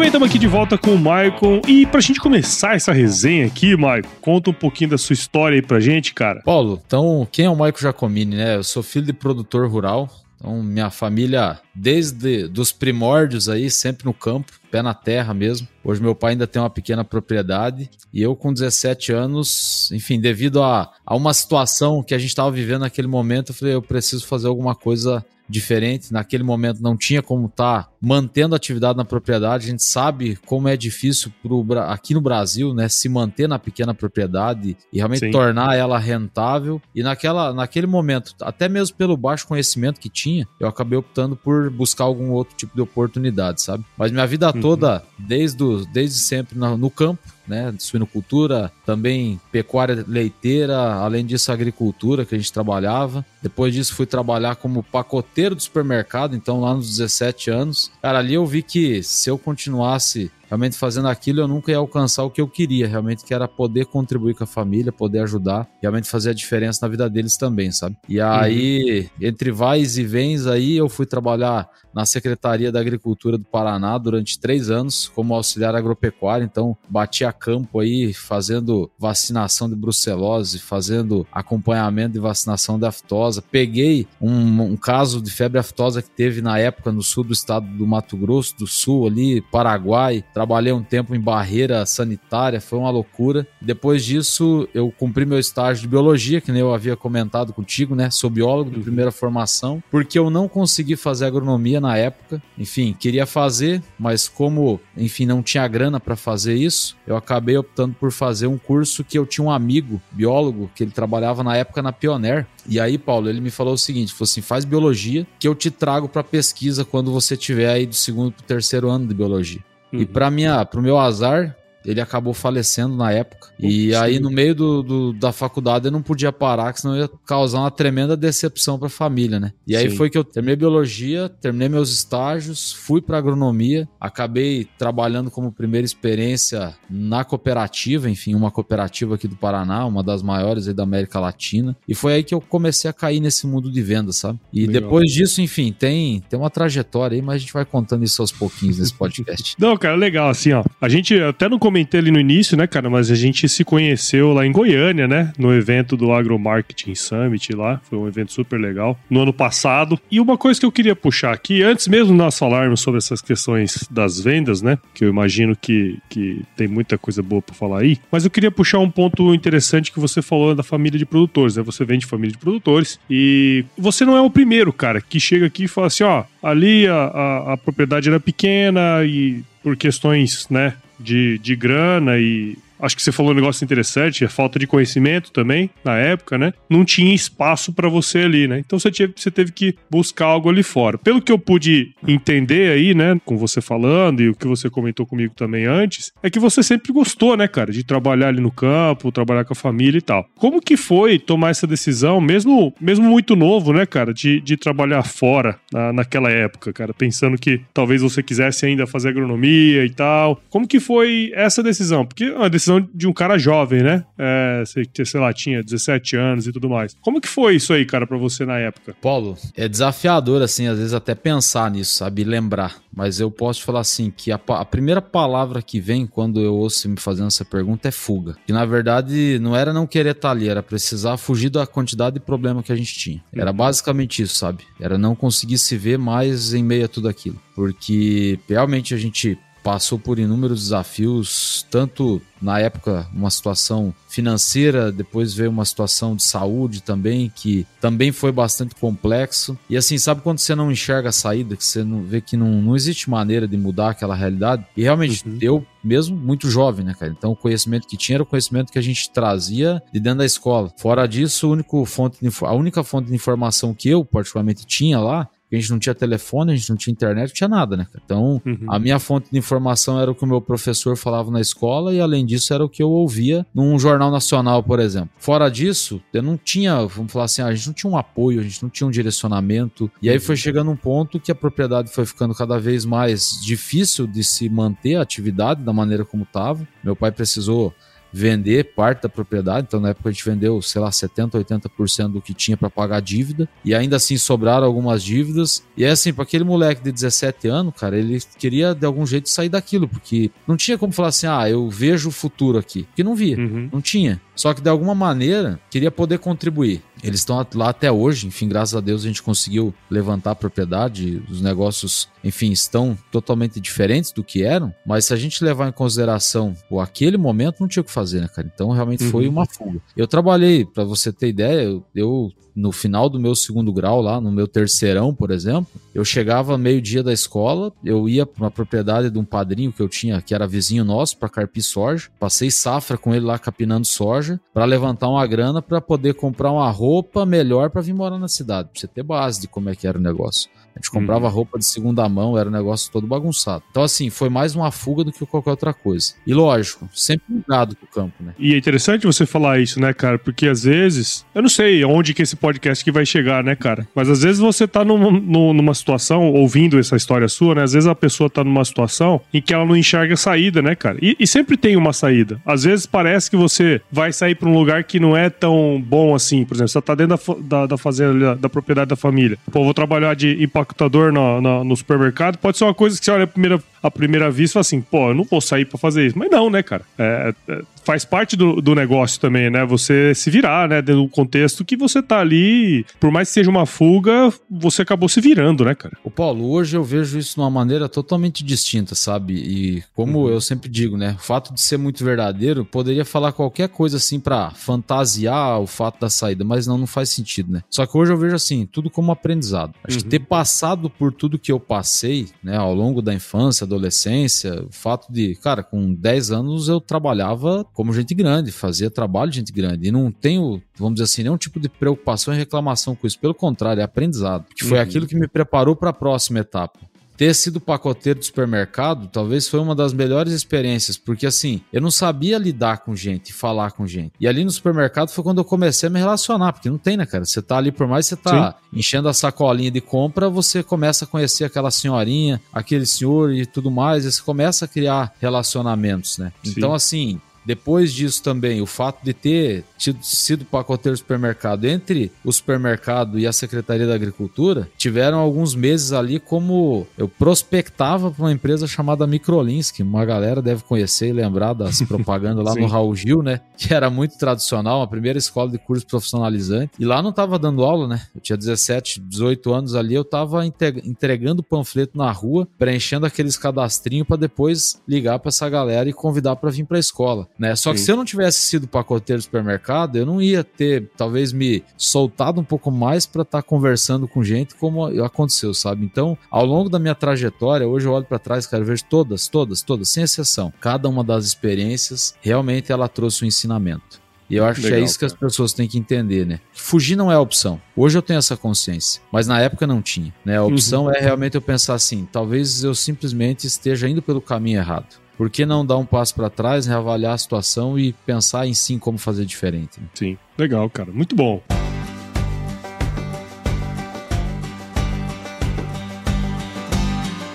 Bem, 0.00 0.06
estamos 0.06 0.30
aqui 0.30 0.38
de 0.38 0.46
volta 0.46 0.78
com 0.78 0.94
o 0.94 0.98
Michael. 0.98 1.60
E 1.68 1.84
pra 1.84 2.00
gente 2.00 2.18
começar 2.18 2.74
essa 2.74 2.90
resenha 2.90 3.44
aqui, 3.46 3.76
Michael, 3.76 4.04
conta 4.22 4.48
um 4.48 4.54
pouquinho 4.54 4.88
da 4.88 4.96
sua 4.96 5.12
história 5.12 5.56
aí 5.56 5.62
pra 5.62 5.78
gente, 5.78 6.14
cara. 6.14 6.40
Paulo, 6.40 6.80
então, 6.86 7.28
quem 7.30 7.44
é 7.44 7.50
o 7.50 7.54
Michael 7.54 7.76
Giacomini, 7.78 8.34
né? 8.34 8.56
Eu 8.56 8.64
sou 8.64 8.82
filho 8.82 9.04
de 9.04 9.12
produtor 9.12 9.68
rural. 9.68 10.08
Então, 10.38 10.62
minha 10.62 10.88
família, 10.88 11.60
desde 11.74 12.50
os 12.56 12.72
primórdios 12.72 13.46
aí, 13.46 13.70
sempre 13.70 14.06
no 14.06 14.14
campo, 14.14 14.50
pé 14.70 14.80
na 14.80 14.94
terra 14.94 15.34
mesmo. 15.34 15.68
Hoje 15.84 16.00
meu 16.00 16.14
pai 16.14 16.32
ainda 16.32 16.46
tem 16.46 16.62
uma 16.62 16.70
pequena 16.70 17.04
propriedade 17.04 17.90
e 18.10 18.22
eu 18.22 18.34
com 18.34 18.54
17 18.54 19.12
anos, 19.12 19.90
enfim, 19.92 20.18
devido 20.18 20.62
a, 20.62 20.90
a 21.04 21.14
uma 21.14 21.34
situação 21.34 22.02
que 22.02 22.14
a 22.14 22.18
gente 22.18 22.30
estava 22.30 22.50
vivendo 22.50 22.80
naquele 22.80 23.08
momento, 23.08 23.50
eu 23.50 23.54
falei, 23.54 23.74
eu 23.74 23.82
preciso 23.82 24.26
fazer 24.26 24.48
alguma 24.48 24.74
coisa 24.74 25.22
diferente. 25.50 26.12
Naquele 26.12 26.42
momento 26.42 26.82
não 26.82 26.96
tinha 26.96 27.22
como 27.22 27.46
estar 27.46 27.84
tá 27.84 27.90
mantendo 28.00 28.54
atividade 28.54 28.96
na 28.96 29.04
propriedade. 29.04 29.66
A 29.66 29.70
gente 29.70 29.82
sabe 29.82 30.38
como 30.46 30.68
é 30.68 30.76
difícil 30.76 31.32
pro, 31.42 31.64
aqui 31.80 32.14
no 32.14 32.20
Brasil, 32.20 32.72
né, 32.72 32.88
se 32.88 33.08
manter 33.08 33.48
na 33.48 33.58
pequena 33.58 33.92
propriedade 33.92 34.76
e 34.92 34.98
realmente 34.98 35.26
Sim. 35.26 35.30
tornar 35.30 35.76
ela 35.76 35.98
rentável. 35.98 36.80
E 36.94 37.02
naquela, 37.02 37.52
naquele 37.52 37.86
momento, 37.86 38.34
até 38.40 38.68
mesmo 38.68 38.96
pelo 38.96 39.16
baixo 39.16 39.46
conhecimento 39.46 40.00
que 40.00 40.08
tinha, 40.08 40.46
eu 40.58 40.68
acabei 40.68 40.98
optando 40.98 41.36
por 41.36 41.70
buscar 41.70 42.04
algum 42.04 42.30
outro 42.30 42.56
tipo 42.56 42.74
de 42.74 42.80
oportunidade, 42.80 43.62
sabe? 43.62 43.84
Mas 43.96 44.12
minha 44.12 44.26
vida 44.26 44.52
uhum. 44.54 44.60
toda, 44.60 45.02
desde, 45.18 45.86
desde 45.92 46.18
sempre 46.20 46.58
no, 46.58 46.76
no 46.76 46.90
campo, 46.90 47.20
né, 47.50 47.74
suinocultura, 47.78 48.72
também 48.86 49.40
pecuária 49.50 50.04
leiteira, 50.06 50.78
além 50.94 51.26
disso 51.26 51.50
agricultura 51.50 52.24
que 52.24 52.34
a 52.34 52.38
gente 52.38 52.52
trabalhava. 52.52 53.26
Depois 53.42 53.74
disso 53.74 53.94
fui 53.94 54.06
trabalhar 54.06 54.54
como 54.54 54.84
pacoteiro 54.84 55.56
do 55.56 55.60
supermercado, 55.60 56.36
então 56.36 56.60
lá 56.60 56.72
nos 56.72 56.88
17 56.88 57.50
anos. 57.50 57.90
Cara, 58.00 58.20
ali 58.20 58.34
eu 58.34 58.46
vi 58.46 58.62
que 58.62 59.02
se 59.02 59.28
eu 59.28 59.36
continuasse 59.36 60.30
realmente 60.50 60.76
fazendo 60.76 61.06
aquilo 61.06 61.40
eu 61.40 61.48
nunca 61.48 61.70
ia 61.70 61.78
alcançar 61.78 62.24
o 62.24 62.30
que 62.30 62.40
eu 62.40 62.48
queria, 62.48 62.88
realmente 62.88 63.24
que 63.24 63.32
era 63.32 63.46
poder 63.46 63.86
contribuir 63.86 64.34
com 64.34 64.42
a 64.42 64.46
família, 64.46 64.90
poder 64.90 65.20
ajudar, 65.20 65.68
realmente 65.80 66.10
fazer 66.10 66.30
a 66.30 66.34
diferença 66.34 66.80
na 66.82 66.90
vida 66.90 67.08
deles 67.08 67.36
também, 67.36 67.70
sabe? 67.70 67.96
E 68.08 68.20
aí, 68.20 69.08
uhum. 69.20 69.28
entre 69.28 69.52
vais 69.52 69.96
e 69.96 70.04
vens 70.04 70.48
aí, 70.48 70.76
eu 70.76 70.88
fui 70.88 71.06
trabalhar 71.06 71.70
na 71.94 72.04
Secretaria 72.04 72.72
da 72.72 72.80
Agricultura 72.80 73.38
do 73.38 73.44
Paraná 73.44 73.96
durante 73.96 74.38
três 74.38 74.70
anos 74.70 75.08
como 75.08 75.34
auxiliar 75.34 75.74
agropecuário, 75.74 76.44
então 76.44 76.76
bati 76.88 77.24
a 77.24 77.32
campo 77.32 77.78
aí 77.78 78.12
fazendo 78.12 78.90
vacinação 78.98 79.68
de 79.68 79.76
brucelose, 79.76 80.58
fazendo 80.58 81.26
acompanhamento 81.32 82.14
de 82.14 82.18
vacinação 82.18 82.78
de 82.78 82.86
aftosa. 82.86 83.42
Peguei 83.42 84.06
um, 84.20 84.62
um 84.62 84.76
caso 84.76 85.22
de 85.22 85.30
febre 85.30 85.58
aftosa 85.58 86.02
que 86.02 86.10
teve 86.10 86.40
na 86.40 86.58
época 86.58 86.90
no 86.90 87.02
sul 87.02 87.24
do 87.24 87.32
estado 87.32 87.66
do 87.66 87.86
Mato 87.86 88.16
Grosso 88.16 88.56
do 88.56 88.66
Sul 88.66 89.06
ali, 89.06 89.40
Paraguai, 89.40 90.24
Trabalhei 90.40 90.72
um 90.72 90.82
tempo 90.82 91.14
em 91.14 91.20
barreira 91.20 91.84
sanitária, 91.84 92.62
foi 92.62 92.78
uma 92.78 92.88
loucura. 92.88 93.46
Depois 93.60 94.02
disso, 94.02 94.66
eu 94.72 94.90
cumpri 94.90 95.26
meu 95.26 95.38
estágio 95.38 95.82
de 95.82 95.88
biologia, 95.88 96.40
que 96.40 96.50
nem 96.50 96.62
eu 96.62 96.72
havia 96.72 96.96
comentado 96.96 97.52
contigo, 97.52 97.94
né? 97.94 98.10
Sou 98.10 98.30
biólogo 98.30 98.70
de 98.70 98.80
primeira 98.80 99.12
formação, 99.12 99.82
porque 99.90 100.18
eu 100.18 100.30
não 100.30 100.48
consegui 100.48 100.96
fazer 100.96 101.26
agronomia 101.26 101.78
na 101.78 101.94
época. 101.98 102.42
Enfim, 102.56 102.96
queria 102.98 103.26
fazer, 103.26 103.82
mas 103.98 104.28
como, 104.28 104.80
enfim, 104.96 105.26
não 105.26 105.42
tinha 105.42 105.68
grana 105.68 106.00
para 106.00 106.16
fazer 106.16 106.54
isso, 106.54 106.96
eu 107.06 107.18
acabei 107.18 107.58
optando 107.58 107.94
por 108.00 108.10
fazer 108.10 108.46
um 108.46 108.56
curso 108.56 109.04
que 109.04 109.18
eu 109.18 109.26
tinha 109.26 109.44
um 109.44 109.50
amigo 109.50 110.00
biólogo 110.10 110.70
que 110.74 110.82
ele 110.82 110.90
trabalhava 110.90 111.44
na 111.44 111.54
época 111.54 111.82
na 111.82 111.92
Pioneer. 111.92 112.46
E 112.66 112.80
aí, 112.80 112.96
Paulo, 112.96 113.28
ele 113.28 113.42
me 113.42 113.50
falou 113.50 113.74
o 113.74 113.78
seguinte: 113.78 114.14
falou 114.14 114.24
assim, 114.24 114.40
faz 114.40 114.64
biologia 114.64 115.26
que 115.38 115.46
eu 115.46 115.54
te 115.54 115.70
trago 115.70 116.08
para 116.08 116.24
pesquisa 116.24 116.82
quando 116.82 117.12
você 117.12 117.36
tiver 117.36 117.68
aí 117.68 117.84
do 117.84 117.94
segundo 117.94 118.32
para 118.32 118.46
terceiro 118.46 118.88
ano 118.88 119.06
de 119.06 119.12
biologia. 119.12 119.60
Uhum. 119.92 120.00
E 120.00 120.06
para 120.06 120.30
minha, 120.30 120.64
pro 120.64 120.82
meu 120.82 120.98
azar, 120.98 121.56
ele 121.84 122.00
acabou 122.00 122.34
falecendo 122.34 122.96
na 122.96 123.12
época. 123.12 123.48
E 123.58 123.94
aí, 123.94 124.18
no 124.18 124.30
meio 124.30 124.54
do, 124.54 124.82
do, 124.82 125.12
da 125.12 125.32
faculdade, 125.32 125.86
eu 125.86 125.92
não 125.92 126.02
podia 126.02 126.32
parar, 126.32 126.72
que 126.72 126.80
senão 126.80 126.96
ia 126.96 127.08
causar 127.26 127.60
uma 127.60 127.70
tremenda 127.70 128.16
decepção 128.16 128.78
para 128.78 128.86
a 128.86 128.90
família, 128.90 129.38
né? 129.38 129.52
E 129.66 129.76
aí 129.76 129.90
Sim. 129.90 129.96
foi 129.96 130.10
que 130.10 130.16
eu 130.16 130.24
terminei 130.24 130.56
biologia, 130.56 131.28
terminei 131.28 131.68
meus 131.68 131.90
estágios, 131.90 132.72
fui 132.72 133.00
para 133.00 133.18
agronomia, 133.18 133.88
acabei 134.00 134.66
trabalhando 134.78 135.30
como 135.30 135.52
primeira 135.52 135.84
experiência 135.84 136.74
na 136.88 137.24
cooperativa, 137.24 138.08
enfim, 138.08 138.34
uma 138.34 138.50
cooperativa 138.50 139.14
aqui 139.14 139.28
do 139.28 139.36
Paraná, 139.36 139.84
uma 139.86 140.02
das 140.02 140.22
maiores 140.22 140.68
aí 140.68 140.74
da 140.74 140.82
América 140.82 141.20
Latina. 141.20 141.76
E 141.86 141.94
foi 141.94 142.14
aí 142.14 142.24
que 142.24 142.34
eu 142.34 142.40
comecei 142.40 142.90
a 142.90 142.92
cair 142.92 143.20
nesse 143.20 143.46
mundo 143.46 143.70
de 143.70 143.82
venda, 143.82 144.12
sabe? 144.12 144.38
E 144.52 144.66
Legal. 144.66 144.82
depois 144.82 145.10
disso, 145.10 145.40
enfim, 145.40 145.72
tem, 145.72 146.20
tem 146.28 146.38
uma 146.38 146.50
trajetória 146.50 147.16
aí, 147.16 147.22
mas 147.22 147.36
a 147.36 147.38
gente 147.38 147.52
vai 147.52 147.64
contando 147.64 148.04
isso 148.04 148.22
aos 148.22 148.32
pouquinhos 148.32 148.78
nesse 148.78 148.94
podcast. 148.94 149.54
Não, 149.58 149.76
cara, 149.76 149.96
legal, 149.96 150.28
assim, 150.28 150.52
ó. 150.52 150.64
A 150.80 150.88
gente 150.88 151.18
até 151.20 151.48
não 151.48 151.58
comentei 151.70 152.00
ali 152.00 152.10
no 152.10 152.18
início, 152.18 152.56
né, 152.56 152.66
cara, 152.66 152.90
mas 152.90 153.12
a 153.12 153.14
gente 153.14 153.48
se 153.48 153.64
conheceu 153.64 154.32
lá 154.32 154.44
em 154.44 154.50
Goiânia, 154.50 155.06
né, 155.06 155.32
no 155.38 155.54
evento 155.54 155.96
do 155.96 156.12
Agro 156.12 156.36
Marketing 156.36 156.96
Summit 156.96 157.54
lá. 157.54 157.80
Foi 157.88 157.96
um 157.96 158.08
evento 158.08 158.32
super 158.32 158.58
legal 158.60 158.98
no 159.08 159.20
ano 159.20 159.32
passado. 159.32 159.98
E 160.10 160.20
uma 160.20 160.36
coisa 160.36 160.58
que 160.58 160.66
eu 160.66 160.72
queria 160.72 160.96
puxar 160.96 161.32
aqui, 161.32 161.62
antes 161.62 161.86
mesmo 161.86 162.12
nós 162.12 162.36
falarmos 162.36 162.80
sobre 162.80 162.98
essas 162.98 163.22
questões 163.22 163.86
das 163.88 164.20
vendas, 164.20 164.60
né, 164.60 164.78
que 164.92 165.04
eu 165.04 165.08
imagino 165.08 165.54
que, 165.54 165.98
que 166.08 166.42
tem 166.56 166.66
muita 166.66 166.98
coisa 166.98 167.22
boa 167.22 167.40
para 167.40 167.54
falar 167.54 167.82
aí, 167.82 167.98
mas 168.10 168.24
eu 168.24 168.30
queria 168.30 168.50
puxar 168.50 168.80
um 168.80 168.90
ponto 168.90 169.32
interessante 169.32 169.92
que 169.92 170.00
você 170.00 170.20
falou 170.20 170.52
da 170.52 170.64
família 170.64 170.98
de 170.98 171.06
produtores, 171.06 171.56
né? 171.56 171.62
Você 171.62 171.84
vem 171.84 172.00
de 172.00 172.06
família 172.06 172.32
de 172.32 172.38
produtores 172.38 172.98
e 173.08 173.64
você 173.78 174.04
não 174.04 174.16
é 174.16 174.20
o 174.20 174.30
primeiro, 174.30 174.72
cara, 174.72 175.00
que 175.00 175.20
chega 175.20 175.46
aqui 175.46 175.64
e 175.64 175.68
fala 175.68 175.86
assim, 175.86 176.02
ó, 176.02 176.24
ali 176.42 176.88
a, 176.88 176.94
a, 176.94 177.52
a 177.52 177.56
propriedade 177.56 178.08
era 178.08 178.18
pequena 178.18 179.04
e 179.04 179.42
por 179.62 179.76
questões, 179.76 180.48
né, 180.50 180.74
de, 181.00 181.38
de 181.38 181.56
grana 181.56 182.18
e 182.18 182.56
acho 182.80 182.96
que 182.96 183.02
você 183.02 183.12
falou 183.12 183.32
um 183.32 183.34
negócio 183.34 183.64
interessante, 183.64 184.24
a 184.24 184.28
falta 184.28 184.58
de 184.58 184.66
conhecimento 184.66 185.30
também, 185.30 185.70
na 185.84 185.96
época, 185.96 186.38
né? 186.38 186.52
Não 186.68 186.84
tinha 186.84 187.14
espaço 187.14 187.72
para 187.72 187.88
você 187.88 188.20
ali, 188.20 188.46
né? 188.48 188.58
Então 188.58 188.78
você, 188.78 188.90
tinha, 188.90 189.10
você 189.14 189.30
teve 189.30 189.52
que 189.52 189.74
buscar 189.90 190.26
algo 190.26 190.48
ali 190.48 190.62
fora. 190.62 190.98
Pelo 190.98 191.20
que 191.20 191.32
eu 191.32 191.38
pude 191.38 191.92
entender 192.06 192.72
aí, 192.72 192.94
né, 192.94 193.20
com 193.24 193.36
você 193.36 193.60
falando 193.60 194.20
e 194.20 194.28
o 194.28 194.34
que 194.34 194.46
você 194.46 194.70
comentou 194.70 195.06
comigo 195.06 195.34
também 195.34 195.66
antes, 195.66 196.12
é 196.22 196.30
que 196.30 196.38
você 196.38 196.62
sempre 196.62 196.92
gostou, 196.92 197.36
né, 197.36 197.48
cara, 197.48 197.72
de 197.72 197.84
trabalhar 197.84 198.28
ali 198.28 198.40
no 198.40 198.50
campo, 198.50 199.12
trabalhar 199.12 199.44
com 199.44 199.52
a 199.52 199.56
família 199.56 199.98
e 199.98 200.02
tal. 200.02 200.28
Como 200.36 200.60
que 200.60 200.76
foi 200.76 201.18
tomar 201.18 201.50
essa 201.50 201.66
decisão, 201.66 202.20
mesmo, 202.20 202.74
mesmo 202.80 203.08
muito 203.08 203.34
novo, 203.34 203.72
né, 203.72 203.86
cara, 203.86 204.12
de, 204.12 204.40
de 204.40 204.56
trabalhar 204.56 205.02
fora 205.02 205.58
na, 205.72 205.92
naquela 205.92 206.30
época, 206.30 206.72
cara, 206.72 206.92
pensando 206.94 207.38
que 207.38 207.60
talvez 207.72 208.02
você 208.02 208.22
quisesse 208.22 208.66
ainda 208.66 208.86
fazer 208.86 209.10
agronomia 209.10 209.84
e 209.84 209.90
tal. 209.90 210.40
Como 210.48 210.66
que 210.66 210.78
foi 210.78 211.32
essa 211.34 211.62
decisão? 211.62 212.04
Porque 212.04 212.24
é 212.24 212.34
uma 212.34 212.50
decisão 212.50 212.69
decisão 212.70 212.88
de 212.94 213.06
um 213.06 213.12
cara 213.12 213.36
jovem, 213.38 213.82
né? 213.82 214.04
É, 214.16 214.62
sei, 214.66 215.20
lá, 215.20 215.32
tinha 215.32 215.62
17 215.62 216.16
anos 216.16 216.46
e 216.46 216.52
tudo 216.52 216.68
mais. 216.68 216.96
Como 217.00 217.20
que 217.20 217.28
foi 217.28 217.56
isso 217.56 217.72
aí, 217.72 217.84
cara, 217.84 218.06
para 218.06 218.16
você 218.16 218.44
na 218.46 218.58
época? 218.58 218.94
Paulo, 219.00 219.36
é 219.56 219.68
desafiador, 219.68 220.42
assim, 220.42 220.66
às 220.66 220.78
vezes 220.78 220.94
até 220.94 221.14
pensar 221.14 221.70
nisso, 221.70 221.94
sabe? 221.94 222.22
Lembrar. 222.24 222.76
Mas 222.94 223.20
eu 223.20 223.30
posso 223.30 223.62
falar 223.62 223.80
assim, 223.80 224.12
que 224.14 224.30
a, 224.30 224.40
a 224.48 224.64
primeira 224.64 225.00
palavra 225.00 225.62
que 225.62 225.80
vem 225.80 226.06
quando 226.06 226.40
eu 226.40 226.54
ouço 226.54 226.88
me 226.88 226.98
fazendo 226.98 227.28
essa 227.28 227.44
pergunta 227.44 227.88
é 227.88 227.92
fuga. 227.92 228.36
Que 228.46 228.52
na 228.52 228.64
verdade 228.64 229.38
não 229.40 229.56
era 229.56 229.72
não 229.72 229.86
querer 229.86 230.10
estar 230.10 230.30
ali, 230.30 230.48
era 230.48 230.62
precisar 230.62 231.16
fugir 231.16 231.50
da 231.50 231.66
quantidade 231.66 232.14
de 232.14 232.20
problema 232.20 232.62
que 232.62 232.72
a 232.72 232.76
gente 232.76 232.94
tinha. 232.94 233.22
Era 233.32 233.52
basicamente 233.52 234.22
isso, 234.22 234.34
sabe? 234.36 234.64
Era 234.80 234.98
não 234.98 235.14
conseguir 235.14 235.58
se 235.58 235.76
ver 235.76 235.98
mais 235.98 236.52
em 236.52 236.62
meio 236.62 236.84
a 236.84 236.88
tudo 236.88 237.08
aquilo. 237.08 237.40
Porque 237.54 238.38
realmente 238.48 238.94
a 238.94 238.96
gente 238.96 239.38
passou 239.62 239.98
por 239.98 240.18
inúmeros 240.18 240.62
desafios, 240.62 241.66
tanto 241.70 242.20
na 242.40 242.58
época 242.58 243.06
uma 243.14 243.30
situação 243.30 243.94
financeira, 244.08 244.90
depois 244.90 245.34
veio 245.34 245.50
uma 245.50 245.64
situação 245.64 246.16
de 246.16 246.22
saúde 246.22 246.82
também, 246.82 247.30
que 247.34 247.66
também 247.80 248.12
foi 248.12 248.32
bastante 248.32 248.74
complexo. 248.74 249.58
E 249.68 249.76
assim, 249.76 249.98
sabe 249.98 250.22
quando 250.22 250.38
você 250.38 250.54
não 250.54 250.72
enxerga 250.72 251.10
a 251.10 251.12
saída, 251.12 251.56
que 251.56 251.64
você 251.64 251.84
não 251.84 252.02
vê 252.02 252.20
que 252.20 252.36
não, 252.36 252.62
não 252.62 252.74
existe 252.74 253.10
maneira 253.10 253.46
de 253.46 253.56
mudar 253.56 253.90
aquela 253.90 254.14
realidade? 254.14 254.64
E 254.76 254.82
realmente, 254.82 255.26
uhum. 255.28 255.38
eu 255.40 255.66
mesmo 255.82 256.16
muito 256.16 256.48
jovem, 256.50 256.84
né, 256.84 256.94
cara? 256.98 257.12
Então 257.16 257.32
o 257.32 257.36
conhecimento 257.36 257.86
que 257.86 257.96
tinha 257.96 258.16
era 258.16 258.22
o 258.22 258.26
conhecimento 258.26 258.72
que 258.72 258.78
a 258.78 258.82
gente 258.82 259.10
trazia 259.10 259.82
de 259.92 260.00
dentro 260.00 260.18
da 260.18 260.26
escola. 260.26 260.72
Fora 260.76 261.06
disso, 261.06 261.46
a 261.46 261.50
única 261.50 261.86
fonte 261.86 262.18
de, 262.20 262.30
a 262.42 262.52
única 262.52 262.82
fonte 262.82 263.08
de 263.08 263.14
informação 263.14 263.74
que 263.74 263.88
eu 263.88 264.04
particularmente 264.04 264.64
tinha 264.66 264.98
lá 264.98 265.28
a 265.56 265.60
gente 265.60 265.70
não 265.70 265.78
tinha 265.78 265.94
telefone, 265.94 266.52
a 266.52 266.56
gente 266.56 266.70
não 266.70 266.76
tinha 266.76 266.92
internet, 266.92 267.28
não 267.28 267.34
tinha 267.34 267.48
nada, 267.48 267.76
né? 267.76 267.86
Então, 268.04 268.40
uhum. 268.44 268.66
a 268.68 268.78
minha 268.78 268.98
fonte 268.98 269.28
de 269.30 269.38
informação 269.38 270.00
era 270.00 270.10
o 270.10 270.14
que 270.14 270.22
o 270.22 270.26
meu 270.26 270.40
professor 270.40 270.96
falava 270.96 271.30
na 271.30 271.40
escola 271.40 271.92
e, 271.92 272.00
além 272.00 272.24
disso, 272.24 272.54
era 272.54 272.64
o 272.64 272.68
que 272.68 272.82
eu 272.82 272.90
ouvia 272.90 273.44
num 273.54 273.78
jornal 273.78 274.10
nacional, 274.10 274.62
por 274.62 274.78
exemplo. 274.78 275.10
Fora 275.18 275.48
disso, 275.48 276.00
eu 276.12 276.22
não 276.22 276.36
tinha, 276.36 276.86
vamos 276.86 277.12
falar 277.12 277.24
assim, 277.24 277.42
a 277.42 277.52
gente 277.52 277.66
não 277.66 277.74
tinha 277.74 277.92
um 277.92 277.96
apoio, 277.96 278.40
a 278.40 278.42
gente 278.42 278.62
não 278.62 278.70
tinha 278.70 278.86
um 278.86 278.90
direcionamento. 278.90 279.90
E 280.00 280.08
aí 280.08 280.18
foi 280.18 280.34
uhum. 280.34 280.40
chegando 280.40 280.70
um 280.70 280.76
ponto 280.76 281.18
que 281.18 281.32
a 281.32 281.34
propriedade 281.34 281.90
foi 281.90 282.06
ficando 282.06 282.34
cada 282.34 282.58
vez 282.58 282.84
mais 282.84 283.40
difícil 283.42 284.06
de 284.06 284.22
se 284.22 284.48
manter 284.48 284.96
a 284.96 285.02
atividade 285.02 285.62
da 285.62 285.72
maneira 285.72 286.04
como 286.04 286.22
estava. 286.22 286.66
Meu 286.82 286.94
pai 286.94 287.10
precisou 287.10 287.74
vender 288.12 288.74
parte 288.74 289.02
da 289.02 289.08
propriedade. 289.08 289.66
Então, 289.68 289.80
na 289.80 289.90
época, 289.90 290.08
a 290.08 290.12
gente 290.12 290.24
vendeu, 290.24 290.60
sei 290.62 290.80
lá, 290.80 290.90
70%, 290.90 291.32
80% 291.32 292.12
do 292.12 292.20
que 292.20 292.34
tinha 292.34 292.56
para 292.56 292.70
pagar 292.70 292.96
a 292.96 293.00
dívida. 293.00 293.48
E 293.64 293.74
ainda 293.74 293.96
assim 293.96 294.16
sobraram 294.16 294.66
algumas 294.66 295.02
dívidas. 295.02 295.62
E 295.76 295.84
é 295.84 295.90
assim, 295.90 296.12
para 296.12 296.24
aquele 296.24 296.44
moleque 296.44 296.82
de 296.82 296.92
17 296.92 297.48
anos, 297.48 297.74
cara, 297.76 297.98
ele 297.98 298.18
queria 298.38 298.74
de 298.74 298.84
algum 298.84 299.06
jeito 299.06 299.28
sair 299.28 299.48
daquilo, 299.48 299.88
porque 299.88 300.30
não 300.46 300.56
tinha 300.56 300.76
como 300.76 300.92
falar 300.92 301.08
assim, 301.08 301.26
ah, 301.26 301.48
eu 301.48 301.68
vejo 301.68 302.08
o 302.08 302.12
futuro 302.12 302.58
aqui. 302.58 302.84
Porque 302.84 303.02
não 303.02 303.14
via, 303.14 303.36
uhum. 303.38 303.68
não 303.72 303.80
tinha. 303.80 304.20
Só 304.40 304.54
que 304.54 304.62
de 304.62 304.70
alguma 304.70 304.94
maneira 304.94 305.60
queria 305.70 305.90
poder 305.90 306.18
contribuir. 306.18 306.82
Eles 307.02 307.20
estão 307.20 307.46
lá 307.54 307.68
até 307.68 307.92
hoje, 307.92 308.26
enfim, 308.26 308.48
graças 308.48 308.74
a 308.74 308.80
Deus 308.80 309.04
a 309.04 309.06
gente 309.06 309.22
conseguiu 309.22 309.74
levantar 309.90 310.30
a 310.30 310.34
propriedade, 310.34 311.22
os 311.30 311.42
negócios, 311.42 312.08
enfim, 312.24 312.50
estão 312.50 312.96
totalmente 313.12 313.60
diferentes 313.60 314.12
do 314.12 314.24
que 314.24 314.42
eram, 314.42 314.74
mas 314.86 315.04
se 315.04 315.12
a 315.12 315.16
gente 315.16 315.44
levar 315.44 315.68
em 315.68 315.72
consideração 315.72 316.54
o 316.70 316.80
aquele 316.80 317.18
momento, 317.18 317.60
não 317.60 317.68
tinha 317.68 317.82
o 317.82 317.84
que 317.84 317.92
fazer, 317.92 318.22
né, 318.22 318.28
cara? 318.28 318.50
Então 318.52 318.70
realmente 318.70 319.04
uhum. 319.04 319.10
foi 319.10 319.28
uma 319.28 319.44
fuga. 319.44 319.78
Eu 319.94 320.06
trabalhei, 320.06 320.64
para 320.64 320.84
você 320.84 321.12
ter 321.12 321.28
ideia, 321.28 321.62
eu, 321.64 321.84
eu 321.94 322.32
no 322.54 322.72
final 322.72 323.08
do 323.08 323.18
meu 323.18 323.34
segundo 323.34 323.72
grau, 323.72 324.00
lá 324.02 324.20
no 324.20 324.30
meu 324.30 324.46
terceirão, 324.46 325.14
por 325.14 325.30
exemplo, 325.30 325.68
eu 325.94 326.04
chegava 326.04 326.58
meio-dia 326.58 327.02
da 327.02 327.12
escola, 327.12 327.72
eu 327.84 328.08
ia 328.08 328.26
para 328.26 328.44
uma 328.44 328.50
propriedade 328.50 329.10
de 329.10 329.18
um 329.18 329.24
padrinho 329.24 329.72
que 329.72 329.80
eu 329.80 329.88
tinha, 329.88 330.20
que 330.20 330.34
era 330.34 330.46
vizinho 330.46 330.84
nosso, 330.84 331.16
para 331.16 331.28
carpir 331.28 331.62
soja. 331.62 332.08
Passei 332.18 332.50
safra 332.50 332.98
com 332.98 333.14
ele 333.14 333.24
lá 333.24 333.38
capinando 333.38 333.86
soja, 333.86 334.29
para 334.52 334.64
levantar 334.64 335.08
uma 335.08 335.26
grana 335.26 335.62
para 335.62 335.80
poder 335.80 336.14
comprar 336.14 336.52
uma 336.52 336.70
roupa 336.70 337.24
melhor 337.24 337.70
para 337.70 337.80
vir 337.80 337.94
morar 337.94 338.18
na 338.18 338.28
cidade, 338.28 338.68
para 338.72 338.80
você 338.80 338.86
ter 338.86 339.02
base 339.02 339.40
de 339.40 339.48
como 339.48 339.70
é 339.70 339.74
que 339.74 339.86
era 339.86 339.98
o 339.98 340.02
negócio. 340.02 340.50
A 340.80 340.82
gente 340.82 340.90
comprava 340.90 341.26
uhum. 341.26 341.32
roupa 341.32 341.58
de 341.58 341.66
segunda 341.66 342.08
mão, 342.08 342.38
era 342.38 342.48
um 342.48 342.52
negócio 342.52 342.90
todo 342.90 343.06
bagunçado. 343.06 343.62
Então, 343.70 343.82
assim, 343.82 344.08
foi 344.08 344.30
mais 344.30 344.56
uma 344.56 344.70
fuga 344.70 345.04
do 345.04 345.12
que 345.12 345.26
qualquer 345.26 345.50
outra 345.50 345.74
coisa. 345.74 346.14
E 346.26 346.32
lógico, 346.32 346.88
sempre 346.94 347.26
ligado 347.28 347.76
com 347.76 347.84
o 347.84 347.88
campo, 347.88 348.14
né? 348.20 348.32
E 348.38 348.54
é 348.54 348.56
interessante 348.56 349.06
você 349.06 349.26
falar 349.26 349.60
isso, 349.60 349.78
né, 349.78 349.92
cara? 349.92 350.18
Porque 350.18 350.46
às 350.46 350.62
vezes, 350.62 351.26
eu 351.34 351.42
não 351.42 351.50
sei 351.50 351.84
onde 351.84 352.14
que 352.14 352.22
esse 352.22 352.34
podcast 352.34 352.82
que 352.82 352.90
vai 352.90 353.04
chegar, 353.04 353.44
né, 353.44 353.54
cara? 353.54 353.86
Mas 353.94 354.08
às 354.08 354.22
vezes 354.22 354.38
você 354.38 354.66
tá 354.66 354.82
num, 354.82 355.52
numa 355.52 355.74
situação, 355.74 356.32
ouvindo 356.32 356.78
essa 356.78 356.96
história 356.96 357.28
sua, 357.28 357.54
né? 357.54 357.62
Às 357.62 357.74
vezes 357.74 357.86
a 357.86 357.94
pessoa 357.94 358.30
tá 358.30 358.42
numa 358.42 358.64
situação 358.64 359.20
em 359.34 359.42
que 359.42 359.52
ela 359.52 359.66
não 359.66 359.76
enxerga 359.76 360.16
saída, 360.16 360.62
né, 360.62 360.74
cara? 360.74 360.96
E, 361.02 361.14
e 361.20 361.26
sempre 361.26 361.58
tem 361.58 361.76
uma 361.76 361.92
saída. 361.92 362.40
Às 362.46 362.64
vezes 362.64 362.86
parece 362.86 363.30
que 363.30 363.36
você 363.36 363.82
vai 363.92 364.14
sair 364.14 364.34
para 364.34 364.48
um 364.48 364.54
lugar 364.54 364.84
que 364.84 364.98
não 364.98 365.14
é 365.14 365.28
tão 365.28 365.82
bom 365.86 366.14
assim. 366.14 366.42
Por 366.46 366.54
exemplo, 366.54 366.70
você 366.70 366.80
tá 366.80 366.94
dentro 366.94 367.18
da, 367.18 367.58
da, 367.60 367.66
da 367.66 367.76
fazenda, 367.76 368.34
da 368.34 368.48
propriedade 368.48 368.88
da 368.88 368.96
família. 368.96 369.38
Pô, 369.52 369.62
vou 369.62 369.74
trabalhar 369.74 370.14
de 370.14 370.42
empacotador 370.42 370.69
no, 371.12 371.40
no, 371.40 371.64
no, 371.64 371.76
supermercado, 371.76 372.38
pode 372.38 372.58
ser 372.58 372.64
uma 372.64 372.74
coisa 372.74 372.98
que 372.98 373.04
você 373.04 373.10
olha 373.10 373.24
a 373.24 373.26
primeira, 373.26 373.62
a 373.82 373.90
primeira 373.90 374.30
vista 374.30 374.52
e 374.52 374.54
fala 374.54 374.60
assim, 374.60 374.80
pô, 374.80 375.08
eu 375.08 375.14
não 375.14 375.24
vou 375.24 375.40
sair 375.40 375.64
para 375.64 375.78
fazer 375.78 376.06
isso. 376.06 376.18
Mas 376.18 376.30
não, 376.30 376.50
né, 376.50 376.62
cara? 376.62 376.84
É, 376.98 377.34
é, 377.48 377.62
faz 377.84 378.04
parte 378.04 378.36
do, 378.36 378.60
do 378.60 378.74
negócio 378.74 379.20
também, 379.20 379.50
né? 379.50 379.64
Você 379.64 380.14
se 380.14 380.30
virar, 380.30 380.68
né? 380.68 380.82
Dentro 380.82 381.02
do 381.02 381.08
contexto 381.08 381.64
que 381.64 381.76
você 381.76 382.02
tá 382.02 382.20
ali, 382.20 382.84
por 382.98 383.10
mais 383.10 383.28
que 383.28 383.34
seja 383.34 383.50
uma 383.50 383.66
fuga, 383.66 384.32
você 384.50 384.82
acabou 384.82 385.08
se 385.08 385.20
virando, 385.20 385.64
né, 385.64 385.74
cara? 385.74 385.96
O 386.04 386.10
Paulo, 386.10 386.50
hoje 386.50 386.76
eu 386.76 386.84
vejo 386.84 387.18
isso 387.18 387.34
de 387.34 387.40
uma 387.40 387.50
maneira 387.50 387.88
totalmente 387.88 388.44
distinta, 388.44 388.94
sabe? 388.94 389.34
E 389.34 389.84
como 389.94 390.20
uhum. 390.20 390.28
eu 390.28 390.40
sempre 390.40 390.68
digo, 390.68 390.96
né? 390.96 391.16
O 391.18 391.22
fato 391.22 391.52
de 391.54 391.60
ser 391.60 391.78
muito 391.78 392.04
verdadeiro, 392.04 392.64
poderia 392.64 393.04
falar 393.04 393.32
qualquer 393.32 393.68
coisa 393.68 393.96
assim 393.96 394.20
para 394.20 394.50
fantasiar 394.50 395.60
o 395.60 395.66
fato 395.66 396.00
da 396.00 396.10
saída, 396.10 396.44
mas 396.44 396.66
não, 396.66 396.76
não 396.76 396.86
faz 396.86 397.10
sentido, 397.10 397.52
né? 397.52 397.62
Só 397.70 397.86
que 397.86 397.96
hoje 397.96 398.12
eu 398.12 398.18
vejo 398.18 398.34
assim, 398.34 398.66
tudo 398.66 398.90
como 398.90 399.12
aprendizado. 399.12 399.74
Acho 399.84 399.98
uhum. 399.98 400.02
que 400.02 400.08
ter 400.08 400.20
passado 400.20 400.49
por 400.90 401.12
tudo 401.12 401.38
que 401.38 401.52
eu 401.52 401.60
passei, 401.60 402.28
né, 402.42 402.56
ao 402.56 402.74
longo 402.74 403.00
da 403.00 403.14
infância, 403.14 403.64
adolescência, 403.64 404.64
o 404.64 404.72
fato 404.72 405.12
de, 405.12 405.34
cara, 405.36 405.62
com 405.62 405.94
10 405.94 406.30
anos 406.30 406.68
eu 406.68 406.80
trabalhava 406.80 407.64
como 407.72 407.92
gente 407.92 408.14
grande, 408.14 408.50
fazia 408.50 408.90
trabalho 408.90 409.30
de 409.30 409.38
gente 409.38 409.52
grande. 409.52 409.88
E 409.88 409.92
não 409.92 410.10
tenho, 410.10 410.62
vamos 410.76 410.94
dizer 410.94 411.04
assim, 411.04 411.22
nenhum 411.22 411.36
tipo 411.36 411.60
de 411.60 411.68
preocupação 411.68 412.34
e 412.34 412.36
reclamação 412.36 412.94
com 412.94 413.06
isso. 413.06 413.18
Pelo 413.18 413.34
contrário, 413.34 413.80
é 413.80 413.84
aprendizado. 413.84 414.46
Que 414.54 414.64
foi 414.64 414.78
uhum. 414.78 414.84
aquilo 414.84 415.06
que 415.06 415.14
me 415.14 415.28
preparou 415.28 415.76
para 415.76 415.90
a 415.90 415.94
próxima 415.94 416.40
etapa. 416.40 416.89
Ter 417.20 417.34
sido 417.34 417.60
pacoteiro 417.60 418.18
do 418.18 418.24
supermercado 418.24 419.06
talvez 419.06 419.46
foi 419.46 419.60
uma 419.60 419.74
das 419.74 419.92
melhores 419.92 420.32
experiências, 420.32 420.96
porque 420.96 421.26
assim, 421.26 421.60
eu 421.70 421.78
não 421.78 421.90
sabia 421.90 422.38
lidar 422.38 422.78
com 422.78 422.96
gente, 422.96 423.30
falar 423.30 423.72
com 423.72 423.86
gente. 423.86 424.14
E 424.18 424.26
ali 424.26 424.42
no 424.42 424.50
supermercado 424.50 425.10
foi 425.10 425.22
quando 425.22 425.36
eu 425.36 425.44
comecei 425.44 425.88
a 425.88 425.90
me 425.90 425.98
relacionar, 425.98 426.54
porque 426.54 426.70
não 426.70 426.78
tem, 426.78 426.96
né, 426.96 427.04
cara? 427.04 427.26
Você 427.26 427.42
tá 427.42 427.58
ali, 427.58 427.70
por 427.70 427.86
mais 427.86 428.08
que 428.08 428.14
você 428.14 428.22
tá 428.22 428.52
Sim. 428.52 428.78
enchendo 428.78 429.06
a 429.06 429.12
sacolinha 429.12 429.70
de 429.70 429.82
compra, 429.82 430.30
você 430.30 430.62
começa 430.62 431.04
a 431.04 431.08
conhecer 431.08 431.44
aquela 431.44 431.70
senhorinha, 431.70 432.40
aquele 432.50 432.86
senhor 432.86 433.34
e 433.34 433.44
tudo 433.44 433.70
mais, 433.70 434.06
e 434.06 434.12
você 434.12 434.22
começa 434.22 434.64
a 434.64 434.68
criar 434.68 435.12
relacionamentos, 435.20 436.16
né? 436.16 436.32
Sim. 436.42 436.54
Então, 436.56 436.72
assim, 436.72 437.20
depois 437.50 437.92
disso 437.92 438.22
também, 438.22 438.62
o 438.62 438.66
fato 438.66 439.02
de 439.02 439.12
ter 439.12 439.64
tido, 439.76 439.98
sido 440.02 440.44
pacoteiro 440.44 440.94
do 440.94 440.98
supermercado 440.98 441.64
entre 441.64 442.12
o 442.24 442.32
supermercado 442.32 443.18
e 443.18 443.26
a 443.26 443.32
Secretaria 443.32 443.88
da 443.88 443.94
Agricultura, 443.96 444.68
tiveram 444.78 445.18
alguns 445.18 445.52
meses 445.56 445.92
ali 445.92 446.20
como 446.20 446.86
eu 446.96 447.08
prospectava 447.08 448.08
para 448.12 448.22
uma 448.22 448.30
empresa 448.30 448.68
chamada 448.68 449.04
Microlins, 449.04 449.72
que 449.72 449.82
uma 449.82 450.04
galera 450.04 450.40
deve 450.40 450.62
conhecer 450.62 451.08
e 451.08 451.12
lembrar 451.12 451.52
das 451.52 451.82
propagandas 451.88 452.44
lá 452.44 452.54
no 452.54 452.68
Raul 452.68 452.94
Gil, 452.94 453.20
né? 453.20 453.40
Que 453.58 453.74
era 453.74 453.90
muito 453.90 454.16
tradicional, 454.16 454.80
a 454.80 454.86
primeira 454.86 455.18
escola 455.18 455.50
de 455.50 455.58
curso 455.58 455.84
profissionalizante. 455.84 456.74
E 456.78 456.84
lá 456.84 457.02
não 457.02 457.10
estava 457.10 457.36
dando 457.36 457.64
aula, 457.64 457.88
né? 457.88 458.00
Eu 458.14 458.20
tinha 458.20 458.36
17, 458.36 459.00
18 459.00 459.52
anos 459.52 459.74
ali, 459.74 459.96
eu 459.96 460.02
estava 460.02 460.46
entregando 460.46 461.42
panfleto 461.42 461.98
na 461.98 462.12
rua, 462.12 462.46
preenchendo 462.56 463.06
aqueles 463.06 463.36
cadastrinhos 463.36 464.06
para 464.06 464.18
depois 464.18 464.80
ligar 464.86 465.18
para 465.18 465.30
essa 465.30 465.48
galera 465.48 465.90
e 465.90 465.92
convidar 465.92 466.36
para 466.36 466.50
vir 466.50 466.64
para 466.64 466.76
a 466.76 466.80
escola 466.80 467.28
né? 467.40 467.56
Só 467.56 467.70
Sim. 467.70 467.74
que 467.74 467.80
se 467.80 467.90
eu 467.90 467.96
não 467.96 468.04
tivesse 468.04 468.40
sido 468.40 468.68
pacoteiro 468.68 469.18
do 469.18 469.24
supermercado, 469.24 469.96
eu 469.96 470.04
não 470.04 470.20
ia 470.20 470.44
ter, 470.44 470.90
talvez, 470.94 471.32
me 471.32 471.64
soltado 471.74 472.38
um 472.38 472.44
pouco 472.44 472.70
mais 472.70 473.06
para 473.06 473.22
estar 473.22 473.40
tá 473.40 473.42
conversando 473.42 474.06
com 474.06 474.22
gente 474.22 474.54
como 474.56 474.84
aconteceu, 475.02 475.54
sabe? 475.54 475.82
Então, 475.82 476.18
ao 476.30 476.44
longo 476.44 476.68
da 476.68 476.78
minha 476.78 476.94
trajetória, 476.94 477.66
hoje 477.66 477.86
eu 477.86 477.92
olho 477.92 478.04
para 478.04 478.18
trás, 478.18 478.46
cara, 478.46 478.62
eu 478.62 478.66
vejo 478.66 478.84
todas, 478.84 479.26
todas, 479.26 479.62
todas, 479.62 479.88
sem 479.88 480.04
exceção. 480.04 480.52
Cada 480.60 480.86
uma 480.86 481.02
das 481.02 481.24
experiências, 481.24 482.14
realmente 482.20 482.70
ela 482.70 482.86
trouxe 482.88 483.24
um 483.24 483.28
ensinamento. 483.28 483.98
E 484.28 484.36
eu 484.36 484.44
acho 484.44 484.60
Legal, 484.60 484.78
que 484.78 484.82
é 484.82 484.84
isso 484.84 484.98
que 484.98 485.04
as 485.04 485.12
pessoas 485.12 485.52
têm 485.52 485.66
que 485.66 485.76
entender, 485.76 486.24
né? 486.24 486.38
Fugir 486.52 486.94
não 486.94 487.10
é 487.10 487.18
opção. 487.18 487.60
Hoje 487.74 487.98
eu 487.98 488.02
tenho 488.02 488.18
essa 488.18 488.36
consciência, 488.36 489.02
mas 489.10 489.26
na 489.26 489.40
época 489.40 489.66
não 489.66 489.82
tinha. 489.82 490.14
Né? 490.24 490.36
A 490.36 490.44
opção 490.44 490.84
uhum. 490.84 490.94
é 490.94 491.00
realmente 491.00 491.34
eu 491.34 491.42
pensar 491.42 491.74
assim: 491.74 492.06
talvez 492.12 492.62
eu 492.62 492.72
simplesmente 492.72 493.48
esteja 493.48 493.88
indo 493.88 494.00
pelo 494.00 494.20
caminho 494.20 494.60
errado. 494.60 494.99
Por 495.20 495.28
que 495.28 495.44
não 495.44 495.66
dar 495.66 495.76
um 495.76 495.84
passo 495.84 496.14
para 496.14 496.30
trás, 496.30 496.64
reavaliar 496.64 497.12
a 497.12 497.18
situação 497.18 497.78
e 497.78 497.92
pensar 497.92 498.46
em 498.46 498.54
sim 498.54 498.78
como 498.78 498.96
fazer 498.96 499.26
diferente? 499.26 499.78
Sim, 499.92 500.16
legal, 500.38 500.70
cara. 500.70 500.90
Muito 500.90 501.14
bom. 501.14 501.42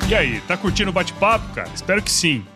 E 0.09 0.15
aí, 0.15 0.41
tá 0.47 0.57
curtindo 0.57 0.89
o 0.89 0.93
bate-papo, 0.93 1.53
cara? 1.53 1.69
Espero 1.75 2.01
que 2.01 2.11
sim. 2.11 2.43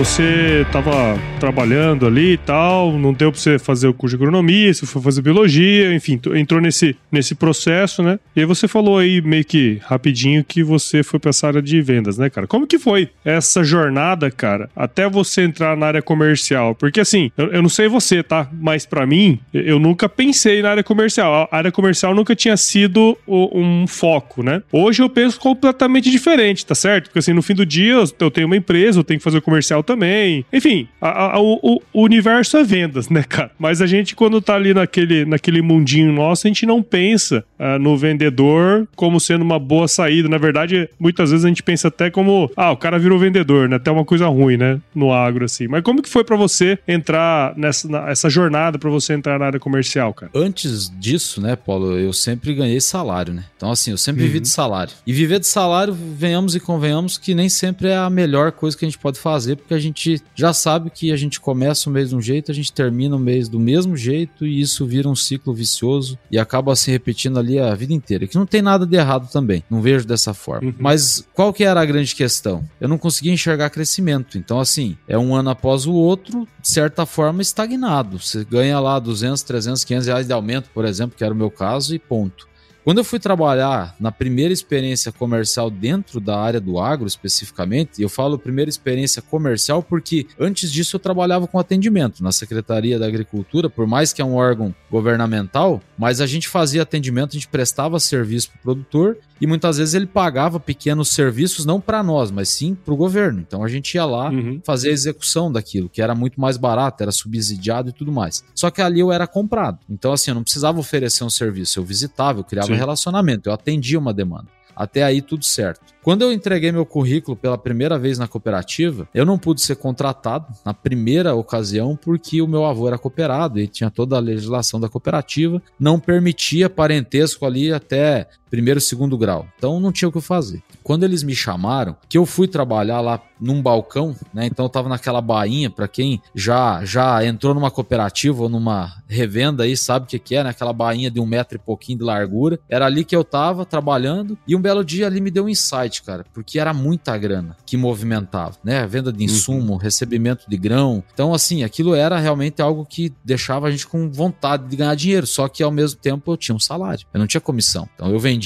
Você 0.00 0.64
estava 0.66 1.18
trabalhando 1.38 2.06
ali 2.06 2.32
e 2.32 2.36
tal, 2.38 2.90
não 2.98 3.12
deu 3.12 3.30
para 3.30 3.38
você 3.38 3.58
fazer 3.58 3.86
o 3.86 3.92
curso 3.92 4.16
de 4.16 4.22
agronomia, 4.22 4.72
você 4.72 4.86
foi 4.86 5.02
fazer 5.02 5.20
biologia, 5.20 5.94
enfim, 5.94 6.18
entrou 6.36 6.58
nesse, 6.58 6.96
nesse 7.12 7.34
processo, 7.34 8.02
né? 8.02 8.18
E 8.34 8.40
aí 8.40 8.46
você 8.46 8.66
falou 8.66 8.96
aí 8.96 9.20
meio 9.20 9.44
que 9.44 9.78
rapidinho 9.84 10.42
que 10.42 10.62
você 10.62 11.02
foi 11.02 11.20
para 11.20 11.28
essa 11.28 11.46
área 11.46 11.60
de 11.60 11.82
vendas, 11.82 12.16
né, 12.16 12.30
cara? 12.30 12.46
Como 12.46 12.66
que 12.66 12.78
foi 12.78 13.10
essa 13.22 13.62
jornada, 13.62 14.30
cara, 14.30 14.70
até 14.74 15.06
você 15.06 15.42
entrar 15.42 15.76
na 15.76 15.88
área 15.88 16.00
comercial? 16.00 16.74
Porque 16.74 17.00
assim, 17.00 17.30
eu, 17.36 17.48
eu 17.48 17.60
não 17.60 17.68
sei 17.68 17.86
você, 17.86 18.22
tá? 18.22 18.48
Mas 18.58 18.86
para 18.86 19.06
mim, 19.06 19.38
eu 19.52 19.78
nunca 19.78 20.08
pensei 20.08 20.62
na 20.62 20.70
área 20.70 20.82
comercial. 20.82 21.46
A 21.52 21.56
área 21.58 21.70
comercial 21.70 22.14
nunca 22.14 22.34
tinha 22.34 22.56
sido 22.56 23.18
um 23.28 23.86
foco, 23.86 24.42
né? 24.42 24.62
Hoje 24.72 25.02
eu 25.02 25.10
penso 25.10 25.38
completamente 25.38 26.10
diferente, 26.10 26.64
tá 26.64 26.74
certo? 26.74 27.04
Porque 27.08 27.18
assim, 27.18 27.34
no 27.34 27.42
fim 27.42 27.54
do 27.54 27.66
dia 27.66 28.02
eu 28.18 28.30
tenho 28.30 28.46
uma 28.46 28.56
empresa, 28.56 28.98
eu 28.98 29.04
tenho 29.04 29.20
que 29.20 29.24
fazer 29.24 29.36
o 29.36 29.42
comercial 29.42 29.82
também. 29.90 30.44
Enfim, 30.52 30.86
a, 31.00 31.36
a, 31.36 31.40
o, 31.40 31.80
o, 31.92 32.02
universo 32.04 32.56
é 32.56 32.62
vendas, 32.62 33.08
né, 33.08 33.24
cara? 33.24 33.50
Mas 33.58 33.82
a 33.82 33.86
gente, 33.86 34.14
quando 34.14 34.40
tá 34.40 34.54
ali 34.54 34.72
naquele, 34.72 35.24
naquele 35.24 35.60
mundinho 35.60 36.12
nosso, 36.12 36.46
a 36.46 36.48
gente 36.48 36.64
não 36.64 36.80
pensa 36.80 37.44
uh, 37.58 37.78
no 37.78 37.96
vendedor 37.96 38.86
como 38.94 39.18
sendo 39.18 39.42
uma 39.42 39.58
boa 39.58 39.88
saída. 39.88 40.28
Na 40.28 40.38
verdade, 40.38 40.88
muitas 40.98 41.30
vezes 41.30 41.44
a 41.44 41.48
gente 41.48 41.62
pensa 41.62 41.88
até 41.88 42.08
como, 42.08 42.50
ah, 42.56 42.70
o 42.70 42.76
cara 42.76 42.98
virou 42.98 43.18
vendedor, 43.18 43.68
né? 43.68 43.76
Até 43.76 43.90
uma 43.90 44.04
coisa 44.04 44.28
ruim, 44.28 44.56
né? 44.56 44.80
No 44.94 45.12
agro, 45.12 45.44
assim. 45.44 45.66
Mas 45.66 45.82
como 45.82 46.02
que 46.02 46.08
foi 46.08 46.22
para 46.22 46.36
você 46.36 46.78
entrar 46.86 47.52
nessa 47.56 47.88
essa 48.08 48.30
jornada 48.30 48.78
para 48.78 48.90
você 48.90 49.14
entrar 49.14 49.38
na 49.38 49.46
área 49.46 49.58
comercial, 49.58 50.14
cara? 50.14 50.30
Antes 50.34 50.90
disso, 50.98 51.40
né, 51.40 51.56
Paulo, 51.56 51.98
eu 51.98 52.12
sempre 52.12 52.54
ganhei 52.54 52.80
salário, 52.80 53.34
né? 53.34 53.44
Então, 53.56 53.70
assim, 53.70 53.90
eu 53.90 53.98
sempre 53.98 54.22
uhum. 54.22 54.28
vivi 54.28 54.40
de 54.40 54.48
salário. 54.48 54.92
E 55.06 55.12
viver 55.12 55.40
de 55.40 55.46
salário, 55.46 55.92
venhamos 55.92 56.54
e 56.54 56.60
convenhamos 56.60 57.18
que 57.18 57.34
nem 57.34 57.48
sempre 57.48 57.88
é 57.88 57.96
a 57.96 58.10
melhor 58.10 58.52
coisa 58.52 58.76
que 58.76 58.84
a 58.84 58.88
gente 58.88 58.98
pode 58.98 59.18
fazer, 59.18 59.56
porque 59.70 59.74
a 59.74 59.78
gente 59.78 60.20
já 60.34 60.52
sabe 60.52 60.90
que 60.90 61.12
a 61.12 61.16
gente 61.16 61.38
começa 61.38 61.88
o 61.88 61.92
mês 61.92 62.08
de 62.08 62.16
um 62.16 62.20
jeito, 62.20 62.50
a 62.50 62.54
gente 62.54 62.72
termina 62.72 63.14
o 63.14 63.20
mês 63.20 63.48
do 63.48 63.60
mesmo 63.60 63.96
jeito 63.96 64.44
e 64.44 64.60
isso 64.60 64.84
vira 64.84 65.08
um 65.08 65.14
ciclo 65.14 65.54
vicioso 65.54 66.18
e 66.28 66.40
acaba 66.40 66.74
se 66.74 66.90
repetindo 66.90 67.38
ali 67.38 67.56
a 67.56 67.72
vida 67.72 67.92
inteira. 67.92 68.26
Que 68.26 68.36
não 68.36 68.46
tem 68.46 68.62
nada 68.62 68.84
de 68.84 68.96
errado 68.96 69.30
também, 69.30 69.62
não 69.70 69.80
vejo 69.80 70.04
dessa 70.04 70.34
forma. 70.34 70.70
Uhum. 70.70 70.74
Mas 70.76 71.24
qual 71.32 71.52
que 71.52 71.62
era 71.62 71.80
a 71.80 71.84
grande 71.84 72.16
questão? 72.16 72.64
Eu 72.80 72.88
não 72.88 72.98
conseguia 72.98 73.32
enxergar 73.32 73.70
crescimento. 73.70 74.36
Então, 74.36 74.58
assim, 74.58 74.96
é 75.06 75.16
um 75.16 75.36
ano 75.36 75.50
após 75.50 75.86
o 75.86 75.92
outro, 75.92 76.48
de 76.60 76.68
certa 76.68 77.06
forma, 77.06 77.40
estagnado. 77.40 78.18
Você 78.18 78.44
ganha 78.44 78.80
lá 78.80 78.98
200, 78.98 79.40
300, 79.42 79.84
500 79.84 80.06
reais 80.08 80.26
de 80.26 80.32
aumento, 80.32 80.68
por 80.74 80.84
exemplo, 80.84 81.16
que 81.16 81.22
era 81.22 81.32
o 81.32 81.36
meu 81.36 81.50
caso, 81.50 81.94
e 81.94 81.98
ponto. 82.00 82.49
Quando 82.82 82.98
eu 82.98 83.04
fui 83.04 83.18
trabalhar 83.18 83.94
na 84.00 84.10
primeira 84.10 84.52
experiência 84.52 85.12
comercial 85.12 85.70
dentro 85.70 86.18
da 86.18 86.38
área 86.38 86.60
do 86.60 86.78
agro 86.78 87.06
especificamente, 87.06 88.00
eu 88.00 88.08
falo 88.08 88.38
primeira 88.38 88.70
experiência 88.70 89.20
comercial 89.20 89.82
porque 89.82 90.26
antes 90.38 90.72
disso 90.72 90.96
eu 90.96 91.00
trabalhava 91.00 91.46
com 91.46 91.58
atendimento 91.58 92.22
na 92.22 92.32
Secretaria 92.32 92.98
da 92.98 93.06
Agricultura, 93.06 93.68
por 93.68 93.86
mais 93.86 94.12
que 94.12 94.22
é 94.22 94.24
um 94.24 94.34
órgão 94.34 94.74
governamental, 94.90 95.80
mas 95.96 96.20
a 96.20 96.26
gente 96.26 96.48
fazia 96.48 96.82
atendimento, 96.82 97.30
a 97.30 97.34
gente 97.34 97.48
prestava 97.48 98.00
serviço 98.00 98.50
para 98.50 98.58
o 98.58 98.62
produtor 98.62 99.18
e 99.40 99.46
muitas 99.46 99.78
vezes 99.78 99.94
ele 99.94 100.06
pagava 100.06 100.58
pequenos 100.60 101.10
serviços 101.10 101.64
não 101.64 101.80
para 101.80 102.02
nós, 102.02 102.30
mas 102.30 102.48
sim 102.48 102.74
para 102.74 102.92
o 102.92 102.96
governo. 102.96 103.40
Então 103.40 103.64
a 103.64 103.68
gente 103.68 103.94
ia 103.94 104.04
lá 104.04 104.30
uhum. 104.30 104.60
fazer 104.64 104.90
a 104.90 104.92
execução 104.92 105.50
daquilo, 105.50 105.88
que 105.88 106.02
era 106.02 106.14
muito 106.14 106.40
mais 106.40 106.56
barato, 106.56 107.02
era 107.02 107.12
subsidiado 107.12 107.90
e 107.90 107.92
tudo 107.92 108.12
mais. 108.12 108.44
Só 108.54 108.70
que 108.70 108.82
ali 108.82 109.00
eu 109.00 109.12
era 109.12 109.26
comprado. 109.26 109.78
Então 109.88 110.12
assim, 110.12 110.30
eu 110.30 110.34
não 110.34 110.42
precisava 110.42 110.78
oferecer 110.78 111.24
um 111.24 111.30
serviço, 111.30 111.78
eu 111.78 111.84
visitava, 111.84 112.40
eu 112.40 112.44
criava 112.44 112.69
sim. 112.74 112.78
relacionamento, 112.78 113.48
eu 113.48 113.52
atendia 113.52 113.98
uma 113.98 114.12
demanda. 114.12 114.46
Até 114.74 115.02
aí 115.02 115.20
tudo 115.20 115.44
certo. 115.44 115.80
Quando 116.02 116.22
eu 116.22 116.32
entreguei 116.32 116.72
meu 116.72 116.86
currículo 116.86 117.36
pela 117.36 117.58
primeira 117.58 117.98
vez 117.98 118.18
na 118.18 118.26
cooperativa, 118.26 119.06
eu 119.12 119.26
não 119.26 119.38
pude 119.38 119.60
ser 119.60 119.76
contratado 119.76 120.46
na 120.64 120.72
primeira 120.72 121.34
ocasião 121.34 121.94
porque 121.94 122.40
o 122.40 122.48
meu 122.48 122.64
avô 122.64 122.88
era 122.88 122.96
cooperado 122.96 123.60
e 123.60 123.66
tinha 123.66 123.90
toda 123.90 124.16
a 124.16 124.20
legislação 124.20 124.80
da 124.80 124.88
cooperativa, 124.88 125.60
não 125.78 126.00
permitia 126.00 126.70
parentesco 126.70 127.44
ali 127.44 127.70
até 127.70 128.26
primeiro, 128.50 128.80
segundo 128.80 129.16
grau. 129.16 129.46
Então 129.56 129.80
não 129.80 129.92
tinha 129.92 130.08
o 130.08 130.12
que 130.12 130.20
fazer. 130.20 130.62
Quando 130.82 131.04
eles 131.04 131.22
me 131.22 131.34
chamaram, 131.34 131.96
que 132.08 132.18
eu 132.18 132.26
fui 132.26 132.48
trabalhar 132.48 133.00
lá 133.00 133.22
num 133.40 133.62
balcão, 133.62 134.14
né? 134.34 134.46
Então 134.46 134.66
eu 134.66 134.68
tava 134.68 134.88
naquela 134.88 135.20
bainha, 135.20 135.70
para 135.70 135.88
quem 135.88 136.20
já 136.34 136.84
já 136.84 137.24
entrou 137.24 137.54
numa 137.54 137.70
cooperativa 137.70 138.42
ou 138.42 138.48
numa 138.48 138.92
revenda 139.08 139.64
aí, 139.64 139.76
sabe 139.76 140.04
o 140.04 140.08
que, 140.08 140.18
que 140.18 140.34
é, 140.34 140.44
né? 140.44 140.50
Aquela 140.50 140.72
bainha 140.72 141.10
de 141.10 141.18
um 141.18 141.26
metro 141.26 141.56
e 141.56 141.58
pouquinho 141.58 141.98
de 141.98 142.04
largura. 142.04 142.58
Era 142.68 142.86
ali 142.86 143.04
que 143.04 143.16
eu 143.16 143.24
tava 143.24 143.64
trabalhando 143.64 144.36
e 144.46 144.54
um 144.54 144.60
belo 144.60 144.84
dia 144.84 145.06
ali 145.06 145.20
me 145.20 145.30
deu 145.30 145.44
um 145.44 145.48
insight, 145.48 146.02
cara, 146.02 146.24
porque 146.34 146.58
era 146.58 146.74
muita 146.74 147.16
grana 147.16 147.56
que 147.64 147.76
movimentava, 147.76 148.56
né? 148.62 148.86
Venda 148.86 149.12
de 149.12 149.24
insumo, 149.24 149.72
uhum. 149.72 149.78
recebimento 149.78 150.44
de 150.48 150.56
grão. 150.56 151.02
Então, 151.12 151.32
assim, 151.32 151.62
aquilo 151.62 151.94
era 151.94 152.18
realmente 152.18 152.60
algo 152.60 152.84
que 152.84 153.12
deixava 153.24 153.68
a 153.68 153.70
gente 153.70 153.86
com 153.86 154.10
vontade 154.10 154.68
de 154.68 154.76
ganhar 154.76 154.94
dinheiro, 154.94 155.26
só 155.26 155.48
que 155.48 155.62
ao 155.62 155.70
mesmo 155.70 155.98
tempo 156.00 156.32
eu 156.32 156.36
tinha 156.36 156.54
um 156.54 156.60
salário, 156.60 157.06
eu 157.12 157.20
não 157.20 157.26
tinha 157.26 157.40
comissão. 157.40 157.88
Então 157.94 158.10
eu 158.10 158.18
vendia, 158.18 158.39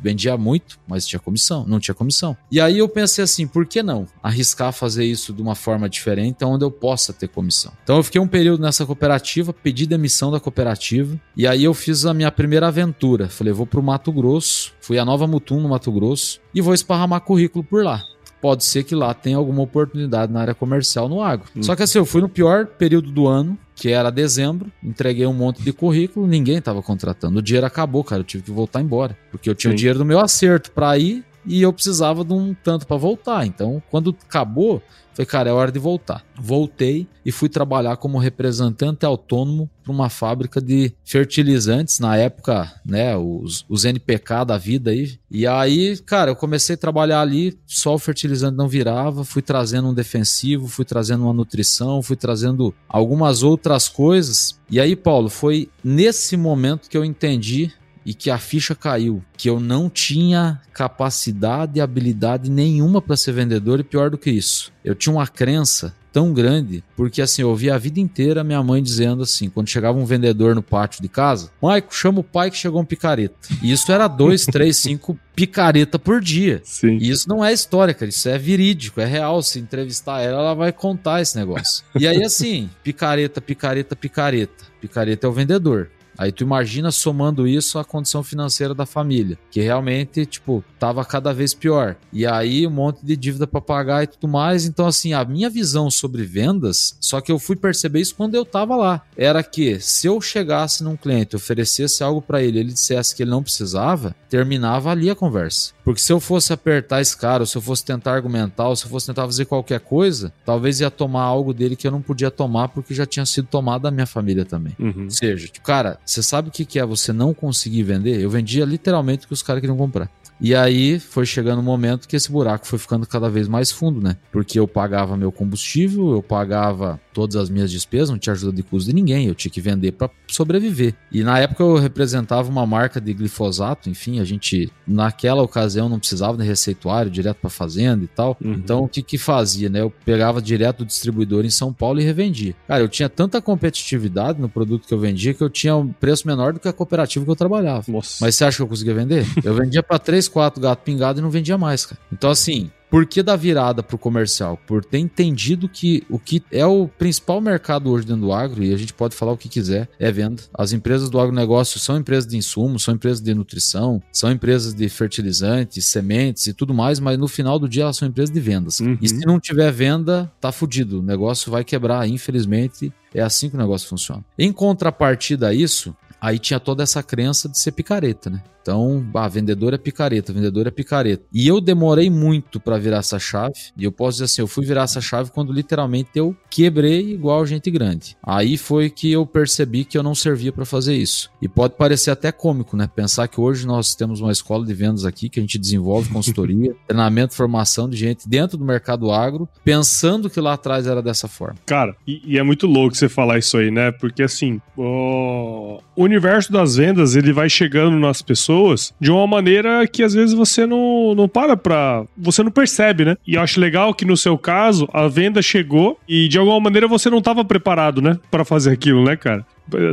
vendia 0.00 0.36
muito, 0.36 0.78
mas 0.86 1.06
tinha 1.06 1.18
comissão, 1.18 1.64
não 1.66 1.80
tinha 1.80 1.94
comissão. 1.94 2.36
E 2.50 2.60
aí 2.60 2.78
eu 2.78 2.88
pensei 2.88 3.24
assim, 3.24 3.46
por 3.46 3.66
que 3.66 3.82
não 3.82 4.06
arriscar 4.22 4.72
fazer 4.72 5.04
isso 5.04 5.32
de 5.32 5.42
uma 5.42 5.54
forma 5.54 5.88
diferente, 5.88 6.44
onde 6.44 6.64
eu 6.64 6.70
possa 6.70 7.12
ter 7.12 7.28
comissão? 7.28 7.72
Então 7.82 7.96
eu 7.96 8.02
fiquei 8.02 8.20
um 8.20 8.28
período 8.28 8.62
nessa 8.62 8.84
cooperativa, 8.84 9.52
pedi 9.52 9.86
demissão 9.86 10.30
da 10.30 10.40
cooperativa, 10.40 11.18
e 11.36 11.46
aí 11.46 11.64
eu 11.64 11.74
fiz 11.74 12.04
a 12.04 12.14
minha 12.14 12.30
primeira 12.30 12.68
aventura. 12.68 13.28
Falei, 13.28 13.52
vou 13.52 13.66
pro 13.66 13.82
Mato 13.82 14.12
Grosso, 14.12 14.72
fui 14.80 14.98
a 14.98 15.04
Nova 15.04 15.26
Mutum 15.26 15.60
no 15.60 15.68
Mato 15.68 15.90
Grosso 15.90 16.40
e 16.54 16.60
vou 16.60 16.74
esparramar 16.74 17.20
currículo 17.20 17.64
por 17.64 17.84
lá 17.84 18.02
pode 18.40 18.64
ser 18.64 18.84
que 18.84 18.94
lá 18.94 19.12
tenha 19.14 19.36
alguma 19.36 19.62
oportunidade 19.62 20.32
na 20.32 20.40
área 20.40 20.54
comercial 20.54 21.08
no 21.08 21.22
agro. 21.22 21.46
Hum. 21.56 21.62
Só 21.62 21.74
que 21.74 21.82
assim, 21.82 21.98
eu 21.98 22.06
fui 22.06 22.20
no 22.20 22.28
pior 22.28 22.66
período 22.66 23.10
do 23.10 23.26
ano, 23.26 23.58
que 23.74 23.90
era 23.90 24.10
dezembro, 24.10 24.70
entreguei 24.82 25.26
um 25.26 25.32
monte 25.32 25.62
de 25.62 25.72
currículo, 25.72 26.26
ninguém 26.26 26.58
estava 26.58 26.82
contratando. 26.82 27.38
O 27.38 27.42
dinheiro 27.42 27.66
acabou, 27.66 28.02
cara, 28.02 28.20
eu 28.20 28.24
tive 28.24 28.42
que 28.42 28.50
voltar 28.50 28.80
embora, 28.80 29.16
porque 29.30 29.48
eu 29.48 29.54
tinha 29.54 29.70
Sim. 29.70 29.74
o 29.74 29.76
dinheiro 29.76 29.98
do 29.98 30.04
meu 30.04 30.18
acerto 30.18 30.70
para 30.72 30.98
ir 30.98 31.24
e 31.48 31.62
eu 31.62 31.72
precisava 31.72 32.24
de 32.24 32.32
um 32.32 32.54
tanto 32.54 32.86
para 32.86 32.96
voltar. 32.96 33.46
Então, 33.46 33.82
quando 33.90 34.14
acabou, 34.26 34.82
Falei, 35.18 35.26
cara, 35.26 35.50
é 35.50 35.52
hora 35.52 35.72
de 35.72 35.80
voltar. 35.80 36.24
Voltei 36.36 37.04
e 37.26 37.32
fui 37.32 37.48
trabalhar 37.48 37.96
como 37.96 38.18
representante 38.18 39.04
autônomo 39.04 39.68
para 39.82 39.92
uma 39.92 40.08
fábrica 40.08 40.60
de 40.60 40.92
fertilizantes, 41.04 41.98
na 41.98 42.16
época, 42.16 42.72
né, 42.86 43.16
os, 43.16 43.64
os 43.68 43.84
NPK 43.84 44.44
da 44.46 44.56
vida 44.56 44.92
aí. 44.92 45.18
E 45.28 45.44
aí, 45.44 45.98
cara, 46.06 46.30
eu 46.30 46.36
comecei 46.36 46.76
a 46.76 46.78
trabalhar 46.78 47.20
ali, 47.20 47.58
só 47.66 47.96
o 47.96 47.98
fertilizante 47.98 48.56
não 48.56 48.68
virava, 48.68 49.24
fui 49.24 49.42
trazendo 49.42 49.88
um 49.88 49.94
defensivo, 49.94 50.68
fui 50.68 50.84
trazendo 50.84 51.24
uma 51.24 51.32
nutrição, 51.32 52.00
fui 52.00 52.14
trazendo 52.14 52.72
algumas 52.88 53.42
outras 53.42 53.88
coisas. 53.88 54.60
E 54.70 54.78
aí, 54.78 54.94
Paulo, 54.94 55.28
foi 55.28 55.68
nesse 55.82 56.36
momento 56.36 56.88
que 56.88 56.96
eu 56.96 57.04
entendi 57.04 57.72
e 58.04 58.14
que 58.14 58.30
a 58.30 58.38
ficha 58.38 58.74
caiu, 58.74 59.22
que 59.36 59.48
eu 59.48 59.60
não 59.60 59.88
tinha 59.88 60.60
capacidade 60.72 61.78
e 61.78 61.80
habilidade 61.80 62.50
nenhuma 62.50 63.00
para 63.00 63.16
ser 63.16 63.32
vendedor 63.32 63.80
e 63.80 63.84
pior 63.84 64.10
do 64.10 64.18
que 64.18 64.30
isso, 64.30 64.72
eu 64.84 64.94
tinha 64.94 65.12
uma 65.12 65.26
crença 65.26 65.94
tão 66.12 66.32
grande, 66.32 66.82
porque 66.96 67.22
assim, 67.22 67.42
eu 67.42 67.48
ouvi 67.48 67.70
a 67.70 67.78
vida 67.78 68.00
inteira 68.00 68.42
minha 68.42 68.62
mãe 68.62 68.82
dizendo 68.82 69.22
assim, 69.22 69.48
quando 69.48 69.68
chegava 69.68 69.98
um 69.98 70.04
vendedor 70.04 70.54
no 70.54 70.62
pátio 70.62 71.02
de 71.02 71.08
casa, 71.08 71.50
Maico, 71.62 71.94
chama 71.94 72.20
o 72.20 72.24
pai 72.24 72.50
que 72.50 72.56
chegou 72.56 72.80
um 72.80 72.84
picareta. 72.84 73.36
E 73.62 73.70
isso 73.70 73.92
era 73.92 74.08
dois, 74.08 74.44
três, 74.46 74.76
cinco 74.78 75.18
picareta 75.34 75.98
por 75.98 76.20
dia. 76.20 76.60
Sim. 76.64 76.98
E 77.00 77.10
isso 77.10 77.28
não 77.28 77.44
é 77.44 77.52
história, 77.52 77.94
cara, 77.94 78.08
isso 78.08 78.28
é 78.28 78.38
verídico, 78.38 79.00
é 79.00 79.04
real. 79.04 79.42
Se 79.42 79.58
entrevistar 79.58 80.20
ela, 80.20 80.40
ela 80.40 80.54
vai 80.54 80.72
contar 80.72 81.20
esse 81.20 81.36
negócio. 81.36 81.84
E 81.98 82.06
aí 82.06 82.24
assim, 82.24 82.68
picareta, 82.82 83.40
picareta, 83.40 83.94
picareta. 83.94 84.64
Picareta 84.80 85.26
é 85.26 85.30
o 85.30 85.32
vendedor. 85.32 85.90
Aí 86.18 86.32
tu 86.32 86.42
imagina 86.42 86.90
somando 86.90 87.46
isso 87.46 87.78
à 87.78 87.84
condição 87.84 88.24
financeira 88.24 88.74
da 88.74 88.84
família, 88.84 89.38
que 89.50 89.60
realmente, 89.60 90.26
tipo, 90.26 90.64
tava 90.78 91.04
cada 91.04 91.32
vez 91.32 91.54
pior. 91.54 91.96
E 92.12 92.26
aí 92.26 92.66
um 92.66 92.70
monte 92.70 93.06
de 93.06 93.16
dívida 93.16 93.46
para 93.46 93.60
pagar 93.60 94.02
e 94.02 94.08
tudo 94.08 94.26
mais. 94.26 94.64
Então, 94.64 94.86
assim, 94.86 95.12
a 95.12 95.24
minha 95.24 95.48
visão 95.48 95.90
sobre 95.90 96.24
vendas, 96.24 96.96
só 97.00 97.20
que 97.20 97.30
eu 97.30 97.38
fui 97.38 97.54
perceber 97.54 98.00
isso 98.00 98.16
quando 98.16 98.34
eu 98.34 98.44
tava 98.44 98.74
lá, 98.74 99.02
era 99.16 99.42
que 99.44 99.78
se 99.78 100.08
eu 100.08 100.20
chegasse 100.20 100.82
num 100.82 100.96
cliente, 100.96 101.36
oferecesse 101.36 102.02
algo 102.02 102.20
para 102.20 102.42
ele, 102.42 102.58
ele 102.58 102.72
dissesse 102.72 103.14
que 103.14 103.22
ele 103.22 103.30
não 103.30 103.42
precisava, 103.42 104.14
terminava 104.28 104.90
ali 104.90 105.08
a 105.08 105.14
conversa. 105.14 105.72
Porque 105.88 106.02
se 106.02 106.12
eu 106.12 106.20
fosse 106.20 106.52
apertar 106.52 107.00
esse 107.00 107.16
cara, 107.16 107.44
ou 107.44 107.46
se 107.46 107.56
eu 107.56 107.62
fosse 107.62 107.82
tentar 107.82 108.12
argumentar, 108.12 108.68
ou 108.68 108.76
se 108.76 108.84
eu 108.84 108.90
fosse 108.90 109.06
tentar 109.06 109.22
fazer 109.22 109.46
qualquer 109.46 109.80
coisa, 109.80 110.30
talvez 110.44 110.80
ia 110.80 110.90
tomar 110.90 111.22
algo 111.22 111.54
dele 111.54 111.74
que 111.74 111.86
eu 111.86 111.90
não 111.90 112.02
podia 112.02 112.30
tomar 112.30 112.68
porque 112.68 112.92
já 112.92 113.06
tinha 113.06 113.24
sido 113.24 113.48
tomado 113.48 113.80
da 113.84 113.90
minha 113.90 114.04
família 114.04 114.44
também. 114.44 114.76
Uhum. 114.78 115.04
Ou 115.04 115.10
seja, 115.10 115.46
tipo, 115.46 115.64
cara, 115.64 115.98
você 116.04 116.22
sabe 116.22 116.50
o 116.50 116.52
que 116.52 116.78
é 116.78 116.84
você 116.84 117.10
não 117.10 117.32
conseguir 117.32 117.84
vender? 117.84 118.20
Eu 118.20 118.28
vendia 118.28 118.66
literalmente 118.66 119.24
o 119.24 119.28
que 119.28 119.32
os 119.32 119.42
caras 119.42 119.62
queriam 119.62 119.78
comprar. 119.78 120.10
E 120.38 120.54
aí 120.54 121.00
foi 121.00 121.26
chegando 121.26 121.58
o 121.58 121.62
um 121.62 121.64
momento 121.64 122.06
que 122.06 122.14
esse 122.14 122.30
buraco 122.30 122.66
foi 122.66 122.78
ficando 122.78 123.06
cada 123.06 123.28
vez 123.28 123.48
mais 123.48 123.72
fundo, 123.72 124.00
né? 124.00 124.16
Porque 124.30 124.58
eu 124.58 124.68
pagava 124.68 125.16
meu 125.16 125.32
combustível, 125.32 126.12
eu 126.12 126.22
pagava 126.22 127.00
todas 127.18 127.34
as 127.34 127.50
minhas 127.50 127.68
despesas, 127.68 128.10
não 128.10 128.16
tinha 128.16 128.32
ajuda 128.32 128.52
de 128.52 128.62
custo 128.62 128.88
de 128.88 128.94
ninguém, 128.94 129.26
eu 129.26 129.34
tinha 129.34 129.50
que 129.50 129.60
vender 129.60 129.90
para 129.90 130.08
sobreviver. 130.28 130.94
E 131.10 131.24
na 131.24 131.36
época 131.40 131.64
eu 131.64 131.74
representava 131.74 132.48
uma 132.48 132.64
marca 132.64 133.00
de 133.00 133.12
glifosato, 133.12 133.90
enfim, 133.90 134.20
a 134.20 134.24
gente 134.24 134.70
naquela 134.86 135.42
ocasião 135.42 135.88
não 135.88 135.98
precisava 135.98 136.38
de 136.38 136.44
receituário 136.44 137.10
direto 137.10 137.38
para 137.38 137.50
fazenda 137.50 138.04
e 138.04 138.06
tal. 138.06 138.36
Uhum. 138.40 138.52
Então 138.52 138.84
o 138.84 138.88
que 138.88 139.02
que 139.02 139.18
fazia, 139.18 139.68
né? 139.68 139.80
Eu 139.80 139.90
pegava 139.90 140.40
direto 140.40 140.78
do 140.78 140.86
distribuidor 140.86 141.44
em 141.44 141.50
São 141.50 141.72
Paulo 141.72 142.00
e 142.00 142.04
revendia. 142.04 142.54
Cara, 142.68 142.84
eu 142.84 142.88
tinha 142.88 143.08
tanta 143.08 143.42
competitividade 143.42 144.40
no 144.40 144.48
produto 144.48 144.86
que 144.86 144.94
eu 144.94 145.00
vendia 145.00 145.34
que 145.34 145.42
eu 145.42 145.50
tinha 145.50 145.74
um 145.74 145.88
preço 145.88 146.24
menor 146.24 146.52
do 146.52 146.60
que 146.60 146.68
a 146.68 146.72
cooperativa 146.72 147.24
que 147.24 147.30
eu 147.32 147.36
trabalhava. 147.36 147.82
Nossa. 147.88 148.18
Mas 148.20 148.36
você 148.36 148.44
acha 148.44 148.58
que 148.58 148.62
eu 148.62 148.68
conseguia 148.68 148.94
vender? 148.94 149.26
Eu 149.42 149.54
vendia 149.54 149.82
para 149.82 149.98
três 149.98 150.28
quatro 150.28 150.62
gato 150.62 150.84
pingado 150.84 151.18
e 151.18 151.22
não 151.22 151.30
vendia 151.30 151.58
mais, 151.58 151.84
cara. 151.84 152.00
Então, 152.12 152.30
assim, 152.30 152.70
por 152.90 153.06
que 153.06 153.22
da 153.22 153.36
virada 153.36 153.82
para 153.82 153.96
o 153.96 153.98
comercial? 153.98 154.58
Por 154.66 154.84
ter 154.84 154.98
entendido 154.98 155.68
que 155.68 156.04
o 156.08 156.18
que 156.18 156.42
é 156.50 156.64
o 156.66 156.88
principal 156.88 157.40
mercado 157.40 157.90
hoje 157.90 158.06
dentro 158.06 158.22
do 158.22 158.32
agro, 158.32 158.62
e 158.62 158.72
a 158.72 158.76
gente 158.76 158.92
pode 158.92 159.14
falar 159.14 159.32
o 159.32 159.36
que 159.36 159.48
quiser, 159.48 159.88
é 159.98 160.10
venda. 160.10 160.42
As 160.54 160.72
empresas 160.72 161.10
do 161.10 161.20
agronegócio 161.20 161.78
são 161.78 161.96
empresas 161.96 162.28
de 162.28 162.36
insumos, 162.36 162.82
são 162.82 162.94
empresas 162.94 163.20
de 163.20 163.34
nutrição, 163.34 164.02
são 164.12 164.30
empresas 164.30 164.74
de 164.74 164.88
fertilizantes, 164.88 165.86
sementes 165.86 166.46
e 166.46 166.52
tudo 166.52 166.72
mais, 166.72 166.98
mas 166.98 167.18
no 167.18 167.28
final 167.28 167.58
do 167.58 167.68
dia 167.68 167.82
elas 167.82 167.96
são 167.96 168.08
empresas 168.08 168.32
de 168.32 168.40
vendas. 168.40 168.80
Uhum. 168.80 168.98
E 169.00 169.08
se 169.08 169.26
não 169.26 169.38
tiver 169.38 169.70
venda, 169.72 170.30
tá 170.40 170.50
fudido. 170.50 171.00
O 171.00 171.02
negócio 171.02 171.50
vai 171.50 171.64
quebrar, 171.64 172.08
infelizmente. 172.08 172.92
É 173.14 173.22
assim 173.22 173.48
que 173.48 173.56
o 173.56 173.58
negócio 173.58 173.88
funciona. 173.88 174.24
Em 174.38 174.52
contrapartida 174.52 175.48
a 175.48 175.54
isso, 175.54 175.96
aí 176.20 176.38
tinha 176.38 176.60
toda 176.60 176.82
essa 176.82 177.02
crença 177.02 177.48
de 177.48 177.58
ser 177.58 177.72
picareta, 177.72 178.28
né? 178.28 178.42
Então, 178.68 179.02
ah, 179.14 179.26
vendedor 179.26 179.72
é 179.72 179.78
picareta, 179.78 180.30
vendedor 180.30 180.66
é 180.66 180.70
picareta. 180.70 181.24
E 181.32 181.48
eu 181.48 181.58
demorei 181.58 182.10
muito 182.10 182.60
para 182.60 182.76
virar 182.76 182.98
essa 182.98 183.18
chave. 183.18 183.54
E 183.74 183.84
eu 183.84 183.90
posso 183.90 184.16
dizer 184.16 184.24
assim, 184.24 184.42
eu 184.42 184.46
fui 184.46 184.66
virar 184.66 184.82
essa 184.82 185.00
chave 185.00 185.30
quando 185.30 185.54
literalmente 185.54 186.10
eu 186.14 186.36
quebrei 186.50 187.14
igual 187.14 187.46
gente 187.46 187.70
grande. 187.70 188.14
Aí 188.22 188.58
foi 188.58 188.90
que 188.90 189.10
eu 189.10 189.24
percebi 189.24 189.86
que 189.86 189.96
eu 189.96 190.02
não 190.02 190.14
servia 190.14 190.52
para 190.52 190.66
fazer 190.66 190.94
isso. 190.94 191.30
E 191.40 191.48
pode 191.48 191.76
parecer 191.76 192.10
até 192.10 192.30
cômico, 192.30 192.76
né? 192.76 192.86
Pensar 192.94 193.26
que 193.26 193.40
hoje 193.40 193.66
nós 193.66 193.94
temos 193.94 194.20
uma 194.20 194.30
escola 194.30 194.66
de 194.66 194.74
vendas 194.74 195.06
aqui 195.06 195.30
que 195.30 195.40
a 195.40 195.42
gente 195.42 195.58
desenvolve 195.58 196.10
consultoria, 196.10 196.76
treinamento, 196.86 197.32
formação 197.32 197.88
de 197.88 197.96
gente 197.96 198.28
dentro 198.28 198.58
do 198.58 198.66
mercado 198.66 199.10
agro, 199.10 199.48
pensando 199.64 200.28
que 200.28 200.42
lá 200.42 200.52
atrás 200.52 200.86
era 200.86 201.00
dessa 201.00 201.26
forma. 201.26 201.56
Cara, 201.64 201.96
e, 202.06 202.20
e 202.34 202.38
é 202.38 202.42
muito 202.42 202.66
louco 202.66 202.94
você 202.94 203.08
falar 203.08 203.38
isso 203.38 203.56
aí, 203.56 203.70
né? 203.70 203.90
Porque 203.92 204.22
assim, 204.22 204.60
o, 204.76 205.80
universo 205.96 206.52
das 206.52 206.76
vendas 206.76 207.16
ele 207.16 207.32
vai 207.32 207.48
chegando 207.48 207.96
nas 207.98 208.20
pessoas 208.20 208.57
pessoas 208.58 208.92
de 209.00 209.10
uma 209.10 209.26
maneira 209.26 209.86
que 209.86 210.02
às 210.02 210.12
vezes 210.12 210.34
você 210.34 210.66
não, 210.66 211.14
não 211.14 211.28
para 211.28 211.56
pra. 211.56 212.04
Você 212.16 212.42
não 212.42 212.50
percebe, 212.50 213.04
né? 213.04 213.16
E 213.26 213.34
eu 213.34 213.40
acho 213.40 213.60
legal 213.60 213.94
que 213.94 214.04
no 214.04 214.16
seu 214.16 214.36
caso 214.36 214.88
a 214.92 215.06
venda 215.06 215.40
chegou 215.40 215.98
e 216.08 216.28
de 216.28 216.38
alguma 216.38 216.60
maneira 216.60 216.88
você 216.88 217.08
não 217.08 217.18
estava 217.18 217.44
preparado, 217.44 218.02
né? 218.02 218.18
para 218.30 218.44
fazer 218.44 218.72
aquilo, 218.72 219.04
né, 219.04 219.16
cara? 219.16 219.44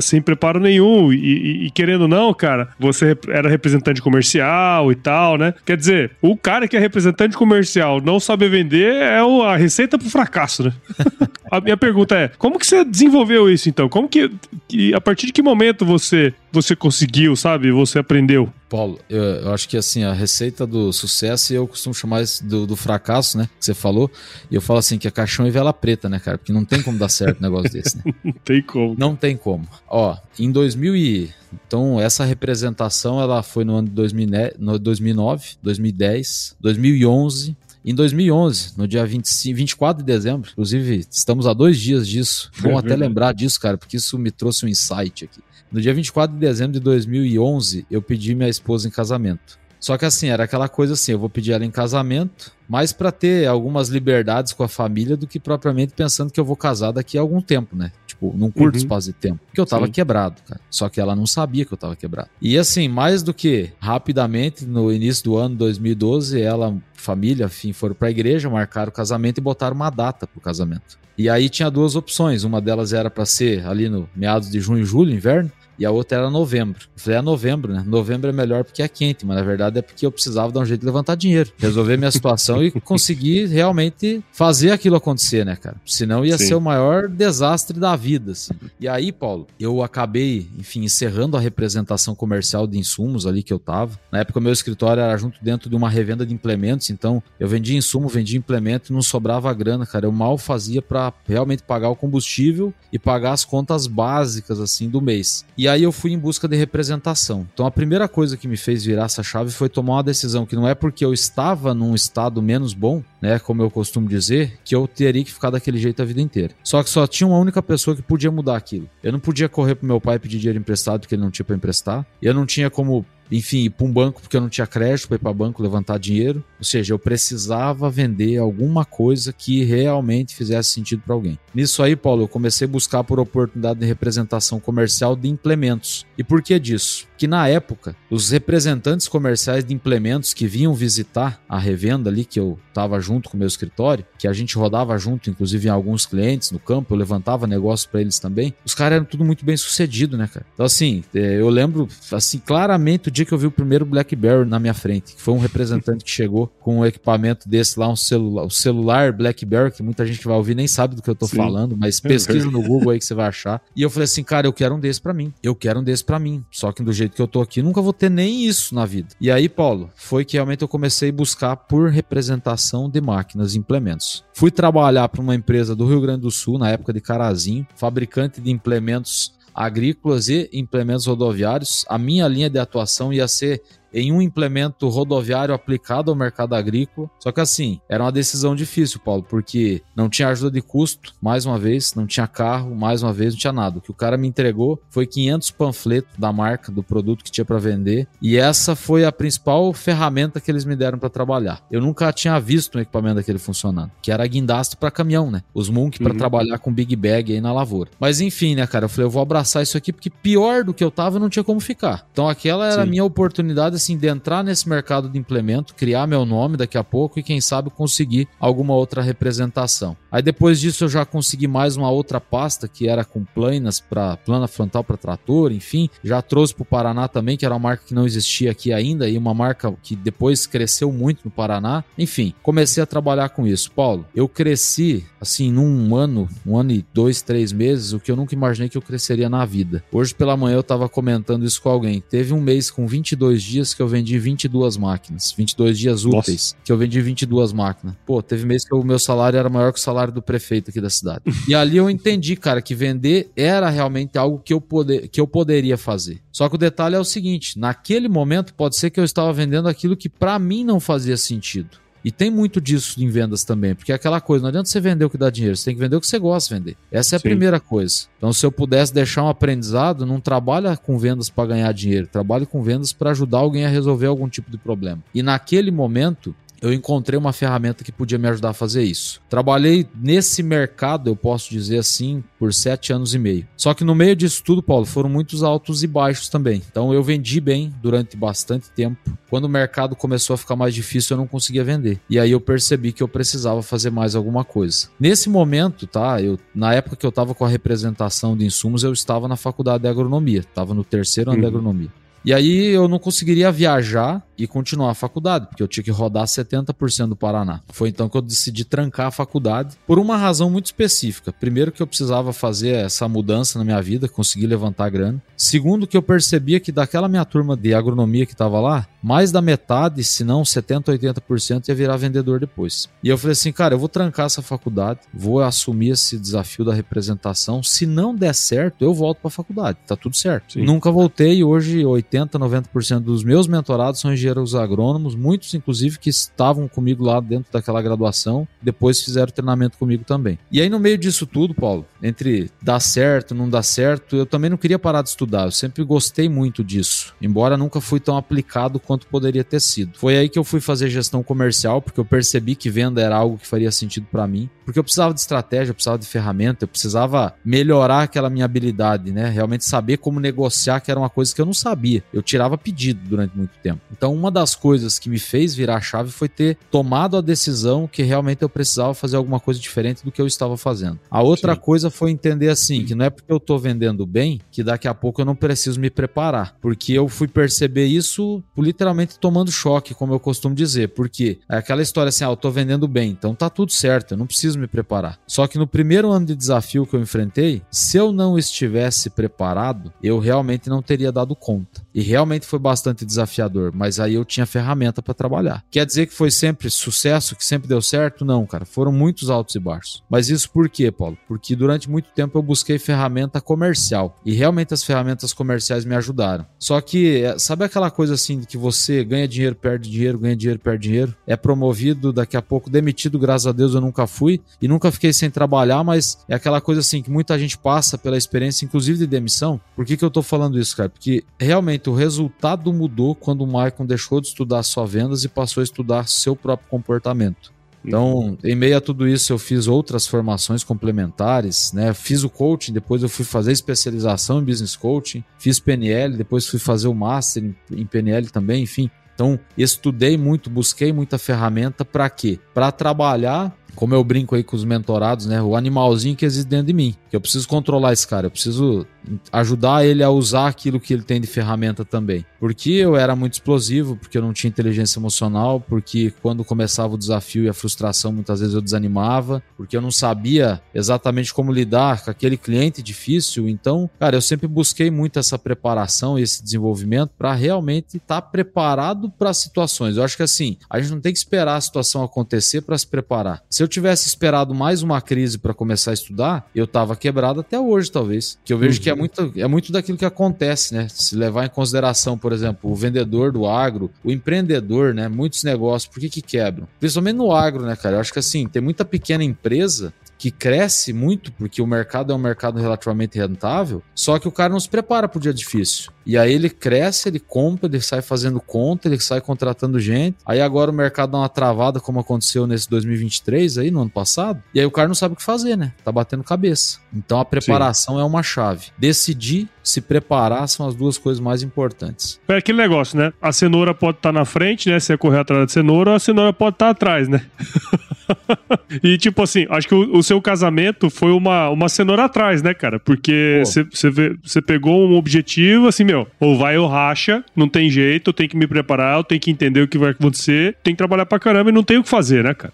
Sem 0.01 0.21
preparo 0.21 0.59
nenhum. 0.59 1.11
E, 1.11 1.17
e, 1.17 1.65
e, 1.65 1.71
querendo 1.71 2.07
não, 2.07 2.33
cara, 2.33 2.69
você 2.79 3.17
era 3.27 3.49
representante 3.49 4.01
comercial 4.01 4.91
e 4.91 4.95
tal, 4.95 5.37
né? 5.37 5.53
Quer 5.65 5.77
dizer, 5.77 6.11
o 6.21 6.35
cara 6.35 6.67
que 6.67 6.77
é 6.77 6.79
representante 6.79 7.35
comercial 7.35 8.01
não 8.01 8.19
sabe 8.19 8.47
vender 8.47 8.93
é 8.93 9.19
a 9.19 9.55
receita 9.55 9.97
pro 9.97 10.09
fracasso, 10.09 10.63
né? 10.63 10.73
a 11.51 11.59
minha 11.61 11.77
pergunta 11.77 12.15
é: 12.15 12.31
como 12.37 12.59
que 12.59 12.65
você 12.65 12.83
desenvolveu 12.83 13.49
isso 13.49 13.69
então? 13.69 13.89
Como 13.89 14.07
que, 14.07 14.31
que 14.67 14.93
a 14.93 15.01
partir 15.01 15.27
de 15.27 15.33
que 15.33 15.41
momento 15.41 15.85
você 15.85 16.33
você 16.51 16.75
conseguiu, 16.75 17.35
sabe? 17.35 17.71
Você 17.71 17.99
aprendeu? 17.99 18.51
Paulo, 18.75 18.99
eu, 19.09 19.23
eu, 19.23 19.53
acho 19.53 19.69
que 19.69 19.77
assim, 19.77 20.03
a 20.03 20.11
receita 20.11 20.67
do 20.67 20.91
sucesso, 20.91 21.53
eu 21.53 21.65
costumo 21.65 21.95
chamar 21.95 22.21
isso 22.21 22.45
do, 22.45 22.67
do, 22.67 22.75
fracasso, 22.75 23.37
né? 23.37 23.49
Que 23.57 23.63
você 23.63 23.73
falou. 23.73 24.11
E 24.51 24.55
eu 24.55 24.61
falo 24.61 24.79
assim, 24.79 24.97
que 24.97 25.07
é 25.07 25.11
caixão 25.11 25.47
e 25.47 25.51
vela 25.51 25.71
preta, 25.71 26.09
né, 26.09 26.19
cara? 26.19 26.37
Porque 26.37 26.51
não 26.51 26.65
tem 26.65 26.81
como 26.81 26.97
dar 26.97 27.07
certo 27.07 27.39
um 27.39 27.41
negócio 27.41 27.71
desse, 27.71 27.97
né? 27.97 28.03
não 28.21 28.33
tem 28.33 28.61
como. 28.61 28.95
Não 28.97 29.15
tem 29.15 29.37
como. 29.37 29.65
Ó, 29.87 30.17
em 30.37 30.51
2000 30.51 30.95
e... 30.95 31.33
Então, 31.65 32.01
essa 32.01 32.25
representação, 32.25 33.21
ela 33.21 33.41
foi 33.41 33.63
no 33.63 33.77
ano 33.77 33.87
de 33.87 33.93
2009, 33.93 35.57
2010, 35.63 36.57
2011 36.59 37.55
Em 37.85 37.95
2011, 37.95 38.73
no 38.75 38.85
dia 38.85 39.05
25, 39.05 39.55
24 39.55 40.03
de 40.03 40.05
dezembro, 40.05 40.49
inclusive 40.51 41.05
estamos 41.09 41.47
a 41.47 41.53
dois 41.53 41.79
dias 41.79 42.05
disso. 42.05 42.51
Bom 42.61 42.77
até 42.77 42.93
lembrar 42.93 43.33
disso, 43.33 43.57
cara, 43.57 43.77
porque 43.77 43.95
isso 43.95 44.19
me 44.19 44.31
trouxe 44.31 44.65
um 44.65 44.67
insight 44.67 45.23
aqui. 45.23 45.39
No 45.75 45.81
dia 45.81 45.93
24 45.93 46.33
de 46.33 46.39
dezembro 46.39 46.71
de 46.71 46.79
2011, 46.79 47.85
eu 47.91 48.01
pedi 48.01 48.33
minha 48.33 48.47
esposa 48.47 48.87
em 48.87 48.89
casamento. 48.89 49.59
Só 49.77 49.97
que 49.97 50.05
assim, 50.05 50.29
era 50.29 50.45
aquela 50.45 50.69
coisa 50.69 50.93
assim, 50.93 51.11
eu 51.11 51.19
vou 51.19 51.29
pedir 51.29 51.51
ela 51.51 51.65
em 51.65 51.69
casamento, 51.69 52.53
mais 52.65 52.93
para 52.93 53.11
ter 53.11 53.45
algumas 53.45 53.89
liberdades 53.89 54.53
com 54.53 54.63
a 54.63 54.69
família 54.69 55.17
do 55.17 55.27
que 55.27 55.37
propriamente 55.37 55.93
pensando 55.93 56.31
que 56.31 56.39
eu 56.39 56.45
vou 56.45 56.55
casar 56.55 56.93
daqui 56.93 57.17
a 57.17 57.21
algum 57.21 57.41
tempo, 57.41 57.75
né? 57.75 57.91
Tipo, 58.07 58.33
num 58.37 58.49
curto 58.49 58.75
uhum. 58.75 58.81
espaço 58.81 59.07
de 59.07 59.13
tempo. 59.13 59.41
Porque 59.47 59.59
eu 59.59 59.65
tava 59.65 59.87
Sim. 59.87 59.91
quebrado, 59.91 60.41
cara. 60.47 60.61
Só 60.69 60.87
que 60.87 61.01
ela 61.01 61.13
não 61.13 61.27
sabia 61.27 61.65
que 61.65 61.73
eu 61.73 61.77
tava 61.77 61.93
quebrado. 61.93 62.29
E 62.41 62.57
assim, 62.57 62.87
mais 62.87 63.21
do 63.21 63.33
que 63.33 63.71
rapidamente, 63.77 64.65
no 64.65 64.93
início 64.93 65.25
do 65.25 65.35
ano 65.35 65.55
2012, 65.57 66.39
ela, 66.41 66.73
família, 66.95 67.45
enfim, 67.45 67.73
foram 67.73 67.95
pra 67.95 68.09
igreja, 68.09 68.49
marcaram 68.49 68.89
o 68.89 68.91
casamento 68.93 69.37
e 69.37 69.41
botaram 69.41 69.75
uma 69.75 69.89
data 69.89 70.25
pro 70.27 70.41
casamento. 70.41 70.97
E 71.17 71.29
aí 71.29 71.49
tinha 71.49 71.69
duas 71.69 71.95
opções. 71.95 72.43
Uma 72.43 72.59
delas 72.59 72.91
era 72.91 73.09
para 73.09 73.25
ser 73.25 73.65
ali 73.65 73.87
no 73.87 74.09
meados 74.15 74.49
de 74.49 74.59
junho, 74.59 74.85
julho, 74.85 75.13
inverno 75.13 75.51
e 75.77 75.85
a 75.85 75.91
outra 75.91 76.19
era 76.19 76.29
novembro. 76.29 76.87
Eu 76.95 77.01
falei, 77.01 77.19
é 77.19 77.21
novembro, 77.21 77.73
né? 77.73 77.83
Novembro 77.85 78.29
é 78.29 78.33
melhor 78.33 78.63
porque 78.63 78.81
é 78.81 78.87
quente, 78.87 79.25
mas 79.25 79.37
na 79.37 79.43
verdade 79.43 79.79
é 79.79 79.81
porque 79.81 80.05
eu 80.05 80.11
precisava 80.11 80.51
dar 80.51 80.61
um 80.61 80.65
jeito 80.65 80.81
de 80.81 80.85
levantar 80.85 81.15
dinheiro, 81.15 81.51
resolver 81.57 81.97
minha 81.97 82.11
situação 82.11 82.63
e 82.63 82.71
conseguir 82.81 83.47
realmente 83.47 84.23
fazer 84.31 84.71
aquilo 84.71 84.95
acontecer, 84.95 85.45
né, 85.45 85.55
cara? 85.55 85.75
Senão 85.85 86.25
ia 86.25 86.37
Sim. 86.37 86.47
ser 86.47 86.55
o 86.55 86.61
maior 86.61 87.07
desastre 87.07 87.79
da 87.79 87.95
vida, 87.95 88.31
assim. 88.31 88.53
E 88.79 88.87
aí, 88.87 89.11
Paulo, 89.11 89.47
eu 89.59 89.83
acabei, 89.83 90.47
enfim, 90.57 90.83
encerrando 90.83 91.35
a 91.37 91.39
representação 91.39 92.15
comercial 92.15 92.65
de 92.65 92.77
insumos 92.77 93.25
ali 93.25 93.43
que 93.43 93.53
eu 93.53 93.59
tava. 93.59 93.99
Na 94.11 94.19
época, 94.19 94.39
meu 94.39 94.53
escritório 94.53 95.01
era 95.01 95.17
junto 95.17 95.43
dentro 95.43 95.69
de 95.69 95.75
uma 95.75 95.89
revenda 95.89 96.25
de 96.25 96.33
implementos, 96.33 96.84
então 96.91 97.21
eu 97.39 97.47
vendia 97.47 97.77
insumo, 97.77 98.07
vendia 98.07 98.37
implemento 98.37 98.91
e 98.91 98.95
não 98.95 99.01
sobrava 99.01 99.53
grana, 99.53 99.85
cara. 99.85 100.05
Eu 100.05 100.11
mal 100.11 100.37
fazia 100.37 100.81
para 100.81 101.13
realmente 101.27 101.63
pagar 101.63 101.89
o 101.89 101.95
combustível 101.95 102.73
e 102.91 102.99
pagar 102.99 103.33
as 103.33 103.45
contas 103.45 103.87
básicas, 103.87 104.59
assim, 104.59 104.89
do 104.89 105.01
mês. 105.01 105.45
E 105.57 105.67
aí 105.67 105.83
eu 105.83 105.91
fui 105.91 106.11
em 106.11 106.19
busca 106.19 106.47
de 106.47 106.55
representação. 106.55 107.47
Então 107.53 107.65
a 107.65 107.71
primeira 107.71 108.07
coisa 108.07 108.37
que 108.37 108.47
me 108.47 108.57
fez 108.57 108.85
virar 108.85 109.05
essa 109.05 109.23
chave 109.23 109.51
foi 109.51 109.69
tomar 109.69 109.95
uma 109.95 110.03
decisão 110.03 110.45
que 110.45 110.55
não 110.55 110.67
é 110.67 110.75
porque 110.75 111.03
eu 111.03 111.13
estava 111.13 111.73
num 111.73 111.95
estado 111.95 112.41
menos 112.41 112.73
bom, 112.73 113.03
né, 113.21 113.39
como 113.39 113.61
eu 113.61 113.69
costumo 113.69 114.07
dizer, 114.07 114.59
que 114.63 114.75
eu 114.75 114.87
teria 114.87 115.23
que 115.23 115.33
ficar 115.33 115.49
daquele 115.49 115.77
jeito 115.77 116.01
a 116.01 116.05
vida 116.05 116.21
inteira. 116.21 116.53
Só 116.63 116.83
que 116.83 116.89
só 116.89 117.07
tinha 117.07 117.27
uma 117.27 117.37
única 117.37 117.61
pessoa 117.61 117.95
que 117.95 118.01
podia 118.01 118.31
mudar 118.31 118.55
aquilo. 118.55 118.89
Eu 119.03 119.11
não 119.11 119.19
podia 119.19 119.49
correr 119.49 119.75
pro 119.75 119.87
meu 119.87 119.99
pai 119.99 120.19
pedir 120.19 120.37
dinheiro 120.37 120.59
emprestado 120.59 121.01
porque 121.01 121.15
ele 121.15 121.21
não 121.21 121.31
tinha 121.31 121.45
para 121.45 121.55
emprestar. 121.55 122.05
Eu 122.21 122.33
não 122.33 122.45
tinha 122.45 122.69
como 122.69 123.05
enfim, 123.31 123.65
ir 123.65 123.69
para 123.69 123.85
um 123.85 123.91
banco 123.91 124.21
porque 124.21 124.35
eu 124.35 124.41
não 124.41 124.49
tinha 124.49 124.67
crédito 124.67 125.07
para 125.07 125.15
ir 125.15 125.19
para 125.19 125.33
banco 125.33 125.61
levantar 125.61 125.97
dinheiro. 125.97 126.43
Ou 126.59 126.63
seja, 126.63 126.93
eu 126.93 126.99
precisava 126.99 127.89
vender 127.89 128.37
alguma 128.37 128.85
coisa 128.85 129.33
que 129.33 129.63
realmente 129.63 130.35
fizesse 130.35 130.71
sentido 130.71 131.01
para 131.05 131.13
alguém. 131.13 131.37
Nisso 131.53 131.81
aí, 131.83 131.95
Paulo, 131.95 132.23
eu 132.23 132.27
comecei 132.27 132.65
a 132.65 132.69
buscar 132.69 133.03
por 133.03 133.19
oportunidade 133.19 133.79
de 133.79 133.85
representação 133.85 134.59
comercial 134.59 135.15
de 135.15 135.27
implementos. 135.27 136.05
E 136.17 136.23
por 136.23 136.41
que 136.41 136.59
disso? 136.59 137.07
Que 137.17 137.27
na 137.27 137.47
época, 137.47 137.95
os 138.09 138.29
representantes 138.29 139.07
comerciais 139.07 139.63
de 139.63 139.73
implementos 139.73 140.33
que 140.33 140.47
vinham 140.47 140.73
visitar 140.73 141.41
a 141.47 141.57
revenda 141.57 142.09
ali, 142.09 142.25
que 142.25 142.39
eu 142.39 142.59
estava 142.67 142.99
junto 142.99 143.29
com 143.29 143.37
o 143.37 143.39
meu 143.39 143.47
escritório, 143.47 144.05
que 144.17 144.27
a 144.27 144.33
gente 144.33 144.57
rodava 144.57 144.97
junto, 144.97 145.29
inclusive 145.29 145.67
em 145.67 145.71
alguns 145.71 146.05
clientes 146.05 146.51
no 146.51 146.59
campo, 146.59 146.93
eu 146.93 146.97
levantava 146.97 147.47
negócio 147.47 147.89
para 147.89 148.01
eles 148.01 148.19
também, 148.19 148.53
os 148.65 148.73
caras 148.73 148.97
eram 148.97 149.05
tudo 149.05 149.23
muito 149.23 149.45
bem 149.45 149.55
sucedido, 149.55 150.17
né, 150.17 150.27
cara? 150.31 150.45
Então, 150.53 150.65
assim, 150.65 151.03
é, 151.13 151.39
eu 151.39 151.49
lembro, 151.49 151.87
assim, 152.11 152.37
claramente 152.37 153.09
dia 153.15 153.25
que 153.25 153.33
eu 153.33 153.37
vi 153.37 153.47
o 153.47 153.51
primeiro 153.51 153.85
BlackBerry 153.85 154.47
na 154.47 154.59
minha 154.59 154.73
frente, 154.73 155.15
que 155.15 155.21
foi 155.21 155.33
um 155.33 155.39
representante 155.39 156.03
que 156.03 156.11
chegou 156.11 156.47
com 156.59 156.79
um 156.79 156.85
equipamento 156.85 157.47
desse 157.47 157.79
lá, 157.79 157.87
um 157.87 157.95
celular, 157.95 158.43
o 158.43 158.49
celular 158.49 159.13
BlackBerry, 159.13 159.71
que 159.71 159.81
muita 159.81 160.05
gente 160.05 160.19
que 160.19 160.27
vai 160.27 160.35
ouvir 160.35 160.53
nem 160.53 160.67
sabe 160.67 160.95
do 160.95 161.01
que 161.01 161.09
eu 161.09 161.15
tô 161.15 161.25
Sim. 161.25 161.37
falando, 161.37 161.77
mas 161.77 161.99
pesquisa 162.01 162.51
no 162.51 162.61
Google 162.61 162.91
aí 162.91 162.99
que 162.99 163.05
você 163.05 163.13
vai 163.13 163.27
achar. 163.27 163.61
E 163.75 163.81
eu 163.81 163.89
falei 163.89 164.03
assim, 164.03 164.23
cara, 164.23 164.45
eu 164.45 164.53
quero 164.53 164.75
um 164.75 164.79
desse 164.79 165.01
para 165.01 165.13
mim. 165.13 165.33
Eu 165.41 165.55
quero 165.55 165.79
um 165.79 165.83
desse 165.83 166.03
para 166.03 166.19
mim. 166.19 166.43
Só 166.51 166.73
que 166.73 166.83
do 166.83 166.91
jeito 166.91 167.15
que 167.15 167.21
eu 167.21 167.27
tô 167.27 167.41
aqui, 167.41 167.61
nunca 167.61 167.81
vou 167.81 167.93
ter 167.93 168.09
nem 168.09 168.45
isso 168.45 168.75
na 168.75 168.85
vida. 168.85 169.09
E 169.19 169.31
aí, 169.31 169.47
Paulo, 169.47 169.89
foi 169.95 170.25
que 170.25 170.35
realmente 170.35 170.61
eu 170.61 170.67
comecei 170.67 171.09
a 171.09 171.13
buscar 171.13 171.55
por 171.55 171.89
representação 171.89 172.89
de 172.89 172.99
máquinas 172.99 173.55
e 173.55 173.57
implementos. 173.57 174.25
Fui 174.33 174.51
trabalhar 174.51 175.07
para 175.07 175.21
uma 175.21 175.35
empresa 175.35 175.73
do 175.73 175.87
Rio 175.87 176.01
Grande 176.01 176.21
do 176.21 176.31
Sul, 176.31 176.57
na 176.57 176.69
época 176.69 176.91
de 176.91 176.99
Carazinho, 176.99 177.65
fabricante 177.75 178.41
de 178.41 178.51
implementos 178.51 179.33
agrícolas 179.55 180.27
e 180.27 180.49
implementos 180.51 181.05
rodoviários. 181.05 181.85
A 181.87 181.97
minha 181.97 182.27
linha 182.27 182.49
de 182.49 182.59
atuação 182.59 183.13
ia 183.13 183.27
ser 183.27 183.63
em 183.95 184.11
um 184.11 184.21
implemento 184.21 184.89
rodoviário 184.89 185.55
aplicado 185.55 186.11
ao 186.11 186.17
mercado 186.17 186.53
agrícola. 186.53 187.09
Só 187.17 187.31
que 187.31 187.39
assim, 187.39 187.79
era 187.89 188.03
uma 188.03 188.11
decisão 188.11 188.53
difícil, 188.53 188.99
Paulo, 188.99 189.23
porque 189.23 189.81
não 189.95 190.09
tinha 190.09 190.27
ajuda 190.27 190.51
de 190.51 190.61
custo, 190.61 191.13
mais 191.21 191.45
uma 191.45 191.57
vez, 191.57 191.95
não 191.95 192.05
tinha 192.05 192.27
carro, 192.27 192.75
mais 192.75 193.01
uma 193.01 193.13
vez, 193.13 193.33
não 193.33 193.39
tinha 193.39 193.53
nada. 193.53 193.77
O 193.77 193.81
que 193.81 193.91
o 193.91 193.93
cara 193.93 194.17
me 194.17 194.27
entregou 194.27 194.81
foi 194.89 195.07
500 195.07 195.51
panfletos 195.51 196.11
da 196.17 196.33
marca, 196.33 196.71
do 196.71 196.83
produto 196.83 197.23
que 197.23 197.31
tinha 197.31 197.45
para 197.45 197.57
vender, 197.57 198.07
e 198.21 198.35
essa 198.35 198.75
foi 198.75 199.05
a 199.05 199.11
principal 199.11 199.71
ferramenta 199.71 200.41
que 200.41 200.51
eles 200.51 200.65
me 200.65 200.75
deram 200.75 200.99
para 200.99 201.09
trabalhar. 201.09 201.63
Eu 201.71 201.79
nunca 201.79 202.11
tinha 202.11 202.37
visto 202.39 202.77
um 202.77 202.81
equipamento 202.81 203.15
daquele 203.15 203.39
funcionando, 203.39 203.91
que 204.01 204.11
era 204.11 204.27
guindaste 204.27 204.75
para 204.75 204.91
caminhão, 204.91 205.31
né? 205.31 205.41
Os 205.53 205.69
Munk 205.69 205.99
para 205.99 206.11
uhum. 206.11 206.17
trabalhar 206.17 206.57
com 206.57 206.73
Big 206.73 206.95
Bag 206.95 207.31
aí 207.31 207.39
na 207.39 207.53
lavoura. 207.53 207.89
Mas 207.99 208.19
enfim, 208.19 208.55
né, 208.55 208.67
cara, 208.67 208.85
eu 208.85 208.89
falei, 208.89 209.05
eu 209.05 209.09
vou 209.09 209.21
abraçar 209.21 209.63
isso 209.63 209.77
aqui 209.77 209.93
porque 209.93 210.09
pior 210.09 210.63
do 210.63 210.73
que 210.73 210.83
eu 210.83 210.91
tava, 210.91 211.19
não 211.19 211.29
tinha 211.29 211.43
como 211.43 211.59
ficar. 211.59 212.05
Então 212.11 212.27
aquela 212.27 212.65
era 212.65 212.75
Sim. 212.75 212.81
a 212.81 212.85
minha 212.85 213.03
oportunidade 213.03 213.79
assim 213.85 213.97
de 213.97 214.07
entrar 214.07 214.43
nesse 214.43 214.67
mercado 214.67 215.07
de 215.07 215.19
implemento, 215.19 215.75
criar 215.75 216.07
meu 216.07 216.25
nome 216.25 216.57
daqui 216.57 216.75
a 216.75 216.83
pouco 216.83 217.19
e 217.19 217.23
quem 217.23 217.39
sabe 217.39 217.69
conseguir 217.69 218.27
alguma 218.39 218.73
outra 218.73 219.01
representação. 219.01 219.95
Aí 220.11 220.23
depois 220.23 220.59
disso 220.59 220.85
eu 220.85 220.89
já 220.89 221.05
consegui 221.05 221.47
mais 221.47 221.77
uma 221.77 221.91
outra 221.91 222.19
pasta 222.19 222.67
que 222.67 222.87
era 222.87 223.05
com 223.05 223.23
planas 223.23 223.79
para 223.79 224.17
plana 224.17 224.47
frontal 224.47 224.83
para 224.83 224.97
trator, 224.97 225.51
enfim, 225.51 225.87
já 226.03 226.19
trouxe 226.21 226.55
para 226.55 226.63
o 226.63 226.65
Paraná 226.65 227.07
também, 227.07 227.37
que 227.37 227.45
era 227.45 227.53
uma 227.53 227.59
marca 227.59 227.83
que 227.85 227.93
não 227.93 228.07
existia 228.07 228.49
aqui 228.49 228.73
ainda 228.73 229.07
e 229.07 229.17
uma 229.17 229.33
marca 229.33 229.71
que 229.83 229.95
depois 229.95 230.47
cresceu 230.47 230.91
muito 230.91 231.21
no 231.25 231.29
Paraná. 231.29 231.83
Enfim, 231.97 232.33
comecei 232.41 232.81
a 232.81 232.87
trabalhar 232.87 233.29
com 233.29 233.45
isso. 233.45 233.71
Paulo, 233.71 234.05
eu 234.15 234.27
cresci 234.27 235.05
assim 235.21 235.51
num 235.51 235.95
ano, 235.95 236.27
um 236.45 236.57
ano 236.57 236.71
e 236.71 236.85
dois, 236.93 237.21
três 237.21 237.51
meses, 237.51 237.93
o 237.93 237.99
que 237.99 238.11
eu 238.11 238.15
nunca 238.15 238.33
imaginei 238.33 238.69
que 238.69 238.77
eu 238.77 238.81
cresceria 238.81 239.29
na 239.29 239.45
vida. 239.45 239.83
Hoje 239.91 240.15
pela 240.15 240.37
manhã 240.37 240.55
eu 240.55 240.61
estava 240.61 240.89
comentando 240.89 241.45
isso 241.45 241.61
com 241.61 241.69
alguém. 241.69 242.01
Teve 242.01 242.33
um 242.33 242.41
mês 242.41 242.71
com 242.71 242.87
22 242.87 243.43
dias 243.43 243.74
que 243.75 243.81
eu 243.81 243.87
vendi 243.87 244.17
22 244.17 244.77
máquinas. 244.77 245.31
22 245.31 245.77
dias 245.77 246.05
úteis 246.05 246.53
Nossa. 246.53 246.55
que 246.63 246.71
eu 246.71 246.77
vendi 246.77 247.01
22 247.01 247.53
máquinas. 247.53 247.95
Pô, 248.05 248.21
teve 248.21 248.45
mês 248.45 248.63
que 248.67 248.73
o 248.73 248.83
meu 248.83 248.99
salário 248.99 249.37
era 249.37 249.49
maior 249.49 249.71
que 249.73 249.79
o 249.79 249.81
salário 249.81 250.13
do 250.13 250.21
prefeito 250.21 250.69
aqui 250.69 250.81
da 250.81 250.89
cidade. 250.89 251.23
e 251.47 251.53
ali 251.53 251.77
eu 251.77 251.89
entendi, 251.89 252.35
cara, 252.35 252.61
que 252.61 252.73
vender 252.73 253.31
era 253.35 253.69
realmente 253.69 254.17
algo 254.17 254.39
que 254.39 254.53
eu, 254.53 254.61
poder, 254.61 255.07
que 255.07 255.19
eu 255.19 255.27
poderia 255.27 255.77
fazer. 255.77 256.21
Só 256.31 256.49
que 256.49 256.55
o 256.55 256.57
detalhe 256.57 256.95
é 256.95 256.99
o 256.99 257.05
seguinte: 257.05 257.59
naquele 257.59 258.07
momento 258.07 258.53
pode 258.53 258.77
ser 258.77 258.89
que 258.89 258.99
eu 258.99 259.03
estava 259.03 259.31
vendendo 259.31 259.67
aquilo 259.67 259.95
que 259.95 260.09
para 260.09 260.37
mim 260.39 260.63
não 260.63 260.79
fazia 260.79 261.17
sentido. 261.17 261.84
E 262.05 262.11
tem 262.11 262.29
muito 262.29 262.61
disso 262.61 263.03
em 263.03 263.09
vendas 263.09 263.43
também, 263.43 263.73
porque 263.73 263.91
é 263.91 263.95
aquela 263.95 264.21
coisa, 264.21 264.43
não 264.43 264.49
adianta 264.49 264.69
você 264.69 264.79
vender 264.79 265.05
o 265.05 265.09
que 265.09 265.17
dá 265.17 265.31
dinheiro, 265.31 265.57
você 265.57 265.65
tem 265.65 265.73
que 265.73 265.81
vender 265.81 265.95
o 265.95 265.99
que 265.99 266.05
você 266.05 266.19
gosta 266.19 266.53
de 266.53 266.59
vender. 266.59 266.77
Essa 266.91 267.15
é 267.15 267.17
a 267.17 267.19
Sim. 267.19 267.29
primeira 267.29 267.59
coisa. 267.59 268.03
Então, 268.15 268.31
se 268.31 268.45
eu 268.45 268.51
pudesse 268.51 268.93
deixar 268.93 269.23
um 269.23 269.27
aprendizado, 269.27 270.05
não 270.05 270.21
trabalha 270.21 270.77
com 270.77 270.99
vendas 270.99 271.31
para 271.31 271.47
ganhar 271.47 271.71
dinheiro, 271.71 272.05
trabalhe 272.05 272.45
com 272.45 272.61
vendas 272.61 272.93
para 272.93 273.09
ajudar 273.09 273.39
alguém 273.39 273.65
a 273.65 273.69
resolver 273.69 274.05
algum 274.05 274.29
tipo 274.29 274.51
de 274.51 274.57
problema. 274.59 275.03
E 275.15 275.23
naquele 275.23 275.71
momento, 275.71 276.35
eu 276.61 276.73
encontrei 276.73 277.17
uma 277.17 277.33
ferramenta 277.33 277.83
que 277.83 277.91
podia 277.91 278.17
me 278.17 278.27
ajudar 278.27 278.49
a 278.49 278.53
fazer 278.53 278.83
isso. 278.83 279.21
Trabalhei 279.29 279.87
nesse 279.95 280.41
mercado, 280.41 281.09
eu 281.09 281.15
posso 281.15 281.49
dizer 281.49 281.79
assim, 281.79 282.23
por 282.39 282.53
sete 282.53 282.93
anos 282.93 283.13
e 283.13 283.19
meio. 283.19 283.47
Só 283.57 283.73
que 283.73 283.83
no 283.83 283.95
meio 283.95 284.15
disso 284.15 284.43
tudo, 284.43 284.63
Paulo, 284.63 284.85
foram 284.85 285.09
muitos 285.09 285.43
altos 285.43 285.83
e 285.83 285.87
baixos 285.87 286.29
também. 286.29 286.61
Então 286.69 286.93
eu 286.93 287.03
vendi 287.03 287.39
bem 287.39 287.73
durante 287.81 288.15
bastante 288.17 288.69
tempo. 288.71 288.97
Quando 289.29 289.45
o 289.45 289.49
mercado 289.49 289.95
começou 289.95 290.33
a 290.33 290.37
ficar 290.37 290.55
mais 290.55 290.73
difícil, 290.73 291.15
eu 291.15 291.19
não 291.19 291.27
conseguia 291.27 291.63
vender. 291.63 291.99
E 292.09 292.19
aí 292.19 292.31
eu 292.31 292.39
percebi 292.39 292.91
que 292.91 293.03
eu 293.03 293.07
precisava 293.07 293.61
fazer 293.61 293.89
mais 293.89 294.15
alguma 294.15 294.43
coisa. 294.43 294.87
Nesse 294.99 295.29
momento, 295.29 295.87
tá? 295.87 296.21
Eu, 296.21 296.39
na 296.53 296.73
época 296.73 296.95
que 296.95 297.05
eu 297.05 297.09
estava 297.09 297.33
com 297.33 297.43
a 297.43 297.49
representação 297.49 298.37
de 298.37 298.45
insumos, 298.45 298.83
eu 298.83 298.93
estava 298.93 299.27
na 299.27 299.35
faculdade 299.35 299.83
de 299.83 299.89
agronomia. 299.89 300.39
Estava 300.39 300.73
no 300.73 300.83
terceiro 300.83 301.31
ano 301.31 301.37
uhum. 301.37 301.41
de 301.41 301.47
agronomia. 301.47 301.89
E 302.25 302.33
aí 302.33 302.67
eu 302.67 302.87
não 302.87 302.97
conseguiria 302.97 303.51
viajar 303.51 304.24
e 304.37 304.47
continuar 304.47 304.91
a 304.91 304.95
faculdade, 304.95 305.47
porque 305.47 305.61
eu 305.61 305.67
tinha 305.67 305.83
que 305.83 305.91
rodar 305.91 306.25
70% 306.25 307.07
do 307.07 307.15
Paraná. 307.15 307.61
Foi 307.69 307.89
então 307.89 308.09
que 308.09 308.17
eu 308.17 308.21
decidi 308.21 308.65
trancar 308.65 309.07
a 309.07 309.11
faculdade 309.11 309.75
por 309.85 309.99
uma 309.99 310.17
razão 310.17 310.49
muito 310.49 310.65
específica. 310.65 311.31
Primeiro 311.31 311.71
que 311.71 311.81
eu 311.81 311.87
precisava 311.87 312.33
fazer 312.33 312.75
essa 312.75 313.07
mudança 313.07 313.57
na 313.57 313.65
minha 313.65 313.81
vida, 313.81 314.07
conseguir 314.07 314.47
levantar 314.47 314.89
grana. 314.89 315.21
Segundo 315.37 315.87
que 315.87 315.97
eu 315.97 316.01
percebia 316.01 316.59
que 316.59 316.71
daquela 316.71 317.07
minha 317.07 317.25
turma 317.25 317.55
de 317.55 317.73
agronomia 317.73 318.25
que 318.25 318.33
estava 318.33 318.59
lá, 318.59 318.87
mais 319.01 319.31
da 319.31 319.39
metade, 319.39 320.03
se 320.03 320.23
não 320.23 320.43
70, 320.43 320.91
80% 320.97 321.69
ia 321.69 321.75
virar 321.75 321.95
vendedor 321.95 322.39
depois. 322.39 322.89
E 323.03 323.09
eu 323.09 323.17
falei 323.17 323.33
assim, 323.33 323.51
cara, 323.51 323.75
eu 323.75 323.79
vou 323.79 323.87
trancar 323.87 324.25
essa 324.25 324.41
faculdade, 324.41 325.01
vou 325.13 325.41
assumir 325.41 325.91
esse 325.91 326.17
desafio 326.17 326.65
da 326.65 326.73
representação. 326.73 327.61
Se 327.61 327.85
não 327.85 328.15
der 328.15 328.33
certo, 328.33 328.83
eu 328.83 328.93
volto 328.95 329.19
para 329.19 329.27
a 329.27 329.31
faculdade. 329.31 329.77
Tá 329.85 329.95
tudo 329.95 330.15
certo. 330.15 330.53
Sim. 330.53 330.63
Nunca 330.63 330.89
voltei 330.89 331.37
e 331.37 331.43
hoje 331.43 331.85
80, 331.85 332.39
90% 332.39 332.99
dos 332.99 333.23
meus 333.23 333.47
mentorados 333.47 334.01
são 334.01 334.11
engenheiros 334.11 334.24
engenheiros 334.25 334.55
agrônomos, 334.55 335.15
muitos 335.15 335.53
inclusive 335.53 335.99
que 335.99 336.09
estavam 336.09 336.67
comigo 336.67 337.03
lá 337.03 337.19
dentro 337.19 337.51
daquela 337.51 337.81
graduação, 337.81 338.47
depois 338.61 339.01
fizeram 339.01 339.31
treinamento 339.31 339.77
comigo 339.77 340.03
também. 340.03 340.39
E 340.51 340.61
aí 340.61 340.69
no 340.69 340.79
meio 340.79 340.97
disso 340.97 341.25
tudo, 341.25 341.53
Paulo, 341.53 341.85
entre 342.01 342.49
dar 342.61 342.79
certo, 342.79 343.35
não 343.35 343.49
dar 343.49 343.63
certo, 343.63 344.15
eu 344.15 344.25
também 344.25 344.49
não 344.49 344.57
queria 344.57 344.79
parar 344.79 345.01
de 345.01 345.09
estudar, 345.09 345.45
eu 345.45 345.51
sempre 345.51 345.83
gostei 345.83 346.27
muito 346.27 346.63
disso, 346.63 347.13
embora 347.21 347.57
nunca 347.57 347.79
fui 347.79 347.99
tão 347.99 348.17
aplicado 348.17 348.79
quanto 348.79 349.07
poderia 349.07 349.43
ter 349.43 349.59
sido. 349.59 349.97
Foi 349.97 350.17
aí 350.17 350.29
que 350.29 350.39
eu 350.39 350.43
fui 350.43 350.59
fazer 350.59 350.89
gestão 350.89 351.21
comercial, 351.21 351.81
porque 351.81 351.99
eu 351.99 352.05
percebi 352.05 352.55
que 352.55 352.69
venda 352.69 353.01
era 353.01 353.15
algo 353.15 353.37
que 353.37 353.47
faria 353.47 353.71
sentido 353.71 354.07
para 354.11 354.27
mim, 354.27 354.49
porque 354.65 354.79
eu 354.79 354.83
precisava 354.83 355.13
de 355.13 355.19
estratégia, 355.19 355.71
eu 355.71 355.75
precisava 355.75 355.99
de 355.99 356.07
ferramenta, 356.07 356.63
eu 356.63 356.67
precisava 356.67 357.35
melhorar 357.43 358.03
aquela 358.03 358.29
minha 358.29 358.45
habilidade, 358.45 359.11
né? 359.11 359.29
Realmente 359.29 359.65
saber 359.65 359.97
como 359.97 360.19
negociar, 360.19 360.79
que 360.79 360.89
era 360.89 360.99
uma 360.99 361.09
coisa 361.09 361.33
que 361.33 361.39
eu 361.39 361.45
não 361.45 361.53
sabia. 361.53 362.03
Eu 362.11 362.23
tirava 362.23 362.57
pedido 362.57 362.99
durante 363.07 363.37
muito 363.37 363.51
tempo. 363.61 363.81
Então, 363.91 364.14
uma 364.15 364.31
das 364.31 364.55
coisas 364.55 364.97
que 364.97 365.09
me 365.09 365.19
fez 365.19 365.53
virar 365.53 365.75
a 365.75 365.81
chave 365.81 366.11
foi 366.11 366.29
ter 366.29 366.57
tomado 366.71 367.17
a 367.17 367.21
decisão 367.21 367.87
que 367.87 368.03
realmente 368.03 368.41
eu 368.41 368.49
precisava 368.49 368.93
fazer 368.93 369.17
alguma 369.17 369.39
coisa 369.39 369.59
diferente 369.59 370.03
do 370.03 370.11
que 370.11 370.21
eu 370.21 370.27
estava 370.27 370.57
fazendo. 370.57 370.99
A 371.09 371.21
outra 371.21 371.53
Sim. 371.53 371.59
coisa 371.59 371.89
foi 371.89 372.11
entender 372.11 372.49
assim, 372.49 372.85
que 372.85 372.95
não 372.95 373.05
é 373.05 373.09
porque 373.09 373.31
eu 373.31 373.37
estou 373.37 373.59
vendendo 373.59 374.05
bem 374.05 374.39
que 374.51 374.63
daqui 374.63 374.87
a 374.87 374.93
pouco 374.93 375.21
eu 375.21 375.25
não 375.25 375.35
preciso 375.35 375.79
me 375.79 375.89
preparar, 375.89 376.55
porque 376.61 376.93
eu 376.93 377.07
fui 377.07 377.27
perceber 377.27 377.85
isso 377.85 378.43
literalmente 378.57 379.19
tomando 379.19 379.51
choque, 379.51 379.93
como 379.93 380.13
eu 380.13 380.19
costumo 380.19 380.55
dizer, 380.55 380.89
porque 380.89 381.39
é 381.49 381.57
aquela 381.57 381.81
história 381.81 382.09
assim, 382.09 382.23
ah, 382.23 382.29
eu 382.29 382.37
tô 382.37 382.49
vendendo 382.49 382.87
bem, 382.87 383.11
então 383.11 383.35
tá 383.35 383.49
tudo 383.49 383.71
certo, 383.71 384.13
eu 384.13 384.17
não 384.17 384.25
preciso 384.27 384.57
me 384.57 384.67
preparar. 384.67 385.19
Só 385.27 385.47
que 385.47 385.57
no 385.57 385.67
primeiro 385.67 386.11
ano 386.11 386.25
de 386.25 386.35
desafio 386.35 386.85
que 386.85 386.95
eu 386.95 387.01
enfrentei, 387.01 387.61
se 387.69 387.97
eu 387.97 388.11
não 388.11 388.37
estivesse 388.37 389.09
preparado, 389.09 389.91
eu 390.01 390.19
realmente 390.19 390.69
não 390.69 390.81
teria 390.81 391.11
dado 391.11 391.35
conta. 391.35 391.81
E 391.93 392.01
realmente 392.01 392.45
foi 392.45 392.59
bastante 392.59 393.05
desafiador, 393.05 393.71
mas 393.73 393.99
aí 394.05 394.13
eu 394.13 394.25
tinha 394.25 394.45
ferramenta 394.45 395.01
para 395.01 395.13
trabalhar. 395.13 395.63
Quer 395.69 395.85
dizer 395.85 396.07
que 396.07 396.13
foi 396.13 396.31
sempre 396.31 396.69
sucesso, 396.69 397.35
que 397.35 397.45
sempre 397.45 397.67
deu 397.67 397.81
certo? 397.81 398.23
Não, 398.25 398.45
cara, 398.45 398.65
foram 398.65 398.91
muitos 398.91 399.29
altos 399.29 399.55
e 399.55 399.59
baixos. 399.59 400.03
Mas 400.09 400.29
isso 400.29 400.49
por 400.49 400.69
quê, 400.69 400.91
Paulo? 400.91 401.17
Porque 401.27 401.55
durante 401.55 401.89
muito 401.89 402.09
tempo 402.09 402.37
eu 402.37 402.43
busquei 402.43 402.79
ferramenta 402.79 403.41
comercial 403.41 404.17
e 404.25 404.33
realmente 404.33 404.73
as 404.73 404.83
ferramentas 404.83 405.33
comerciais 405.33 405.85
me 405.85 405.95
ajudaram. 405.95 406.45
Só 406.59 406.79
que 406.81 407.23
é, 407.23 407.37
sabe 407.39 407.65
aquela 407.65 407.91
coisa 407.91 408.13
assim 408.13 408.39
de 408.39 408.45
que 408.45 408.57
você 408.57 409.03
ganha 409.03 409.27
dinheiro, 409.27 409.55
perde 409.55 409.89
dinheiro, 409.89 410.19
ganha 410.19 410.35
dinheiro, 410.35 410.59
perde 410.59 410.87
dinheiro, 410.87 411.15
é 411.25 411.35
promovido, 411.35 412.13
daqui 412.13 412.37
a 412.37 412.41
pouco 412.41 412.69
demitido, 412.69 413.19
graças 413.19 413.47
a 413.47 413.51
Deus 413.51 413.73
eu 413.73 413.81
nunca 413.81 414.07
fui 414.07 414.41
e 414.61 414.67
nunca 414.67 414.91
fiquei 414.91 415.13
sem 415.13 415.29
trabalhar, 415.29 415.83
mas 415.83 416.17
é 416.27 416.35
aquela 416.35 416.61
coisa 416.61 416.81
assim 416.81 417.01
que 417.01 417.11
muita 417.11 417.37
gente 417.37 417.57
passa 417.57 417.97
pela 417.97 418.17
experiência, 418.17 418.65
inclusive 418.65 418.99
de 418.99 419.07
demissão. 419.07 419.59
Por 419.75 419.85
que, 419.85 419.97
que 419.97 420.05
eu 420.05 420.11
tô 420.11 420.21
falando 420.21 420.59
isso, 420.59 420.75
cara? 420.75 420.89
Porque 420.89 421.23
realmente 421.39 421.89
o 421.89 421.93
resultado 421.93 422.71
mudou 422.71 423.15
quando 423.15 423.41
o 423.41 423.47
Maicon 423.47 423.85
deixou 423.95 424.21
de 424.21 424.27
estudar 424.27 424.63
só 424.63 424.85
vendas 424.85 425.23
e 425.23 425.29
passou 425.29 425.61
a 425.61 425.63
estudar 425.63 426.07
seu 426.07 426.35
próprio 426.35 426.69
comportamento. 426.69 427.53
Então, 427.87 428.35
em 428.43 428.55
meio 428.55 428.77
a 428.77 428.81
tudo 428.81 429.07
isso, 429.07 429.31
eu 429.31 429.37
fiz 429.37 429.67
outras 429.67 430.07
formações 430.07 430.63
complementares, 430.63 431.71
né? 431.71 431.93
Fiz 431.93 432.23
o 432.23 432.29
coaching, 432.29 432.73
depois 432.73 433.03
eu 433.03 433.09
fui 433.09 433.23
fazer 433.23 433.51
especialização 433.51 434.39
em 434.39 434.43
business 434.43 434.75
coaching, 434.75 435.23
fiz 435.37 435.59
PNL, 435.59 436.17
depois 436.17 436.47
fui 436.47 436.57
fazer 436.57 436.87
o 436.87 436.95
master 436.95 437.53
em 437.71 437.85
PNL 437.85 438.27
também, 438.29 438.63
enfim. 438.63 438.89
Então, 439.13 439.39
estudei 439.57 440.17
muito, 440.17 440.49
busquei 440.49 440.91
muita 440.91 441.17
ferramenta 441.17 441.85
para 441.85 442.09
quê? 442.09 442.39
Para 442.53 442.71
trabalhar 442.71 443.55
como 443.75 443.93
eu 443.93 444.03
brinco 444.03 444.35
aí 444.35 444.43
com 444.43 444.55
os 444.55 444.63
mentorados, 444.63 445.25
né? 445.25 445.41
O 445.41 445.55
animalzinho 445.55 446.15
que 446.15 446.25
existe 446.25 446.47
dentro 446.47 446.67
de 446.67 446.73
mim. 446.73 446.95
Que 447.09 447.15
eu 447.15 447.21
preciso 447.21 447.47
controlar 447.47 447.93
esse 447.93 448.07
cara. 448.07 448.27
Eu 448.27 448.31
preciso 448.31 448.87
ajudar 449.31 449.85
ele 449.85 450.03
a 450.03 450.09
usar 450.09 450.47
aquilo 450.47 450.79
que 450.79 450.93
ele 450.93 451.03
tem 451.03 451.21
de 451.21 451.27
ferramenta 451.27 451.85
também. 451.85 452.25
Porque 452.39 452.71
eu 452.71 452.95
era 452.95 453.15
muito 453.15 453.33
explosivo, 453.33 453.95
porque 453.95 454.17
eu 454.17 454.21
não 454.21 454.33
tinha 454.33 454.49
inteligência 454.49 454.99
emocional, 454.99 455.59
porque 455.59 456.13
quando 456.21 456.43
começava 456.43 456.93
o 456.93 456.97
desafio 456.97 457.43
e 457.43 457.49
a 457.49 457.53
frustração, 457.53 458.11
muitas 458.11 458.39
vezes 458.39 458.55
eu 458.55 458.61
desanimava, 458.61 459.43
porque 459.57 459.75
eu 459.75 459.81
não 459.81 459.91
sabia 459.91 460.61
exatamente 460.73 461.33
como 461.33 461.51
lidar 461.51 462.03
com 462.03 462.11
aquele 462.11 462.37
cliente 462.37 462.81
difícil. 462.81 463.47
Então, 463.47 463.89
cara, 463.99 464.15
eu 464.15 464.21
sempre 464.21 464.47
busquei 464.47 464.89
muito 464.89 465.19
essa 465.19 465.37
preparação 465.37 466.17
e 466.17 466.23
esse 466.23 466.43
desenvolvimento 466.43 467.11
para 467.17 467.33
realmente 467.33 467.97
estar 467.97 468.21
tá 468.21 468.27
preparado 468.27 469.09
para 469.09 469.33
situações. 469.33 469.97
Eu 469.97 470.03
acho 470.03 470.17
que 470.17 470.23
assim, 470.23 470.57
a 470.69 470.79
gente 470.79 470.91
não 470.91 471.01
tem 471.01 471.13
que 471.13 471.19
esperar 471.19 471.55
a 471.55 471.61
situação 471.61 472.03
acontecer 472.03 472.61
para 472.61 472.77
se 472.77 472.87
preparar. 472.87 473.43
Se 473.49 473.63
eu 473.65 473.69
tivesse 473.69 474.07
esperado 474.07 474.53
mais 474.53 474.81
uma 474.83 475.01
crise 475.01 475.37
para 475.37 475.53
começar 475.53 475.91
a 475.91 475.93
estudar, 475.93 476.49
eu 476.53 476.67
tava 476.67 476.95
quebrado 476.95 477.39
até 477.39 477.59
hoje, 477.59 477.91
talvez. 477.91 478.37
Que 478.45 478.53
eu 478.53 478.57
vejo 478.57 478.77
uhum. 478.77 478.83
que 478.83 478.89
é 478.89 478.95
muito, 478.95 479.33
é 479.35 479.47
muito 479.47 479.71
daquilo 479.71 479.97
que 479.97 480.05
acontece, 480.05 480.73
né? 480.73 480.87
Se 480.89 481.15
levar 481.15 481.45
em 481.45 481.49
consideração, 481.49 482.17
por 482.17 482.31
exemplo, 482.31 482.71
o 482.71 482.75
vendedor 482.75 483.31
do 483.31 483.47
agro, 483.47 483.91
o 484.03 484.11
empreendedor, 484.11 484.93
né? 484.93 485.07
Muitos 485.07 485.43
negócios, 485.43 485.91
por 485.91 485.99
que 485.99 486.09
que 486.09 486.21
quebram? 486.21 486.67
Principalmente 486.79 487.15
no 487.15 487.31
agro, 487.31 487.65
né, 487.65 487.75
cara? 487.75 487.95
Eu 487.95 487.99
acho 487.99 488.13
que 488.13 488.19
assim, 488.19 488.47
tem 488.47 488.61
muita 488.61 488.85
pequena 488.85 489.23
empresa 489.23 489.93
que 490.17 490.31
cresce 490.31 490.93
muito, 490.93 491.31
porque 491.31 491.61
o 491.61 491.67
mercado 491.67 492.11
é 492.11 492.15
um 492.15 492.19
mercado 492.19 492.59
relativamente 492.59 493.17
rentável, 493.17 493.81
só 493.93 494.17
que 494.19 494.27
o 494.27 494.31
cara 494.31 494.49
não 494.49 494.59
se 494.59 494.69
prepara 494.69 495.07
para 495.07 495.17
o 495.17 495.21
dia 495.21 495.33
difícil. 495.33 495.91
E 496.05 496.17
aí 496.17 496.33
ele 496.33 496.49
cresce, 496.49 497.09
ele 497.09 497.19
compra, 497.19 497.67
ele 497.67 497.81
sai 497.81 498.01
fazendo 498.01 498.39
conta, 498.39 498.87
ele 498.87 498.99
sai 498.99 499.19
contratando 499.19 499.79
gente. 499.79 500.17
Aí 500.25 500.39
agora 500.39 500.69
o 500.69 500.73
mercado 500.73 501.11
dá 501.11 501.17
uma 501.17 501.29
travada, 501.29 501.79
como 501.79 501.99
aconteceu 501.99 502.45
nesse 502.45 502.69
2023 502.69 503.57
aí, 503.57 503.71
no 503.71 503.81
ano 503.81 503.89
passado. 503.89 504.41
E 504.53 504.59
aí 504.59 504.65
o 504.65 504.71
cara 504.71 504.87
não 504.87 504.95
sabe 504.95 505.13
o 505.13 505.17
que 505.17 505.23
fazer, 505.23 505.57
né? 505.57 505.73
Tá 505.83 505.91
batendo 505.91 506.23
cabeça. 506.23 506.79
Então 506.93 507.19
a 507.19 507.25
preparação 507.25 507.95
Sim. 507.95 508.01
é 508.01 508.03
uma 508.03 508.21
chave. 508.21 508.67
Decidir, 508.77 509.49
se 509.65 509.81
preparar 509.81 510.47
são 510.47 510.67
as 510.67 510.75
duas 510.75 510.97
coisas 510.97 511.19
mais 511.19 511.41
importantes. 511.41 512.19
É 512.27 512.37
aquele 512.37 512.57
negócio, 512.57 512.97
né? 512.97 513.11
A 513.21 513.31
cenoura 513.31 513.73
pode 513.73 513.97
estar 513.97 514.13
tá 514.13 514.13
na 514.13 514.23
frente, 514.23 514.69
né? 514.69 514.79
Se 514.79 514.93
é 514.93 514.97
correr 514.97 515.19
atrás 515.19 515.41
da 515.41 515.47
cenoura, 515.47 515.95
a 515.95 515.99
cenoura 515.99 516.31
pode 516.31 516.55
estar 516.55 516.65
tá 516.65 516.71
atrás, 516.71 517.07
né? 517.07 517.25
e 518.83 518.97
tipo 518.97 519.23
assim, 519.23 519.47
acho 519.49 519.67
que 519.67 519.73
o, 519.73 519.97
o, 519.97 520.03
seu 520.03 520.21
casamento 520.21 520.89
foi 520.89 521.11
uma, 521.11 521.49
uma 521.49 521.67
cenoura 521.67 522.05
atrás, 522.05 522.43
né, 522.43 522.53
cara? 522.53 522.79
Porque 522.79 523.41
você 523.43 524.41
pegou 524.41 524.87
um 524.87 524.95
objetivo, 524.95 525.67
assim, 525.67 525.83
meu, 525.83 526.07
ou 526.19 526.37
vai 526.37 526.57
ou 526.57 526.67
racha, 526.67 527.23
não 527.35 527.49
tem 527.49 527.69
jeito, 527.69 528.09
eu 528.09 528.13
tenho 528.13 528.29
que 528.29 528.37
me 528.37 528.47
preparar, 528.47 528.97
eu 528.97 529.03
tenho 529.03 529.19
que 529.19 529.31
entender 529.31 529.61
o 529.61 529.67
que 529.67 529.77
vai 529.77 529.91
acontecer, 529.91 530.55
tem 530.63 530.73
que 530.73 530.77
trabalhar 530.77 531.05
pra 531.05 531.19
caramba 531.19 531.49
e 531.49 531.53
não 531.53 531.63
tem 531.63 531.77
o 531.77 531.83
que 531.83 531.89
fazer, 531.89 532.23
né, 532.23 532.33
cara? 532.33 532.53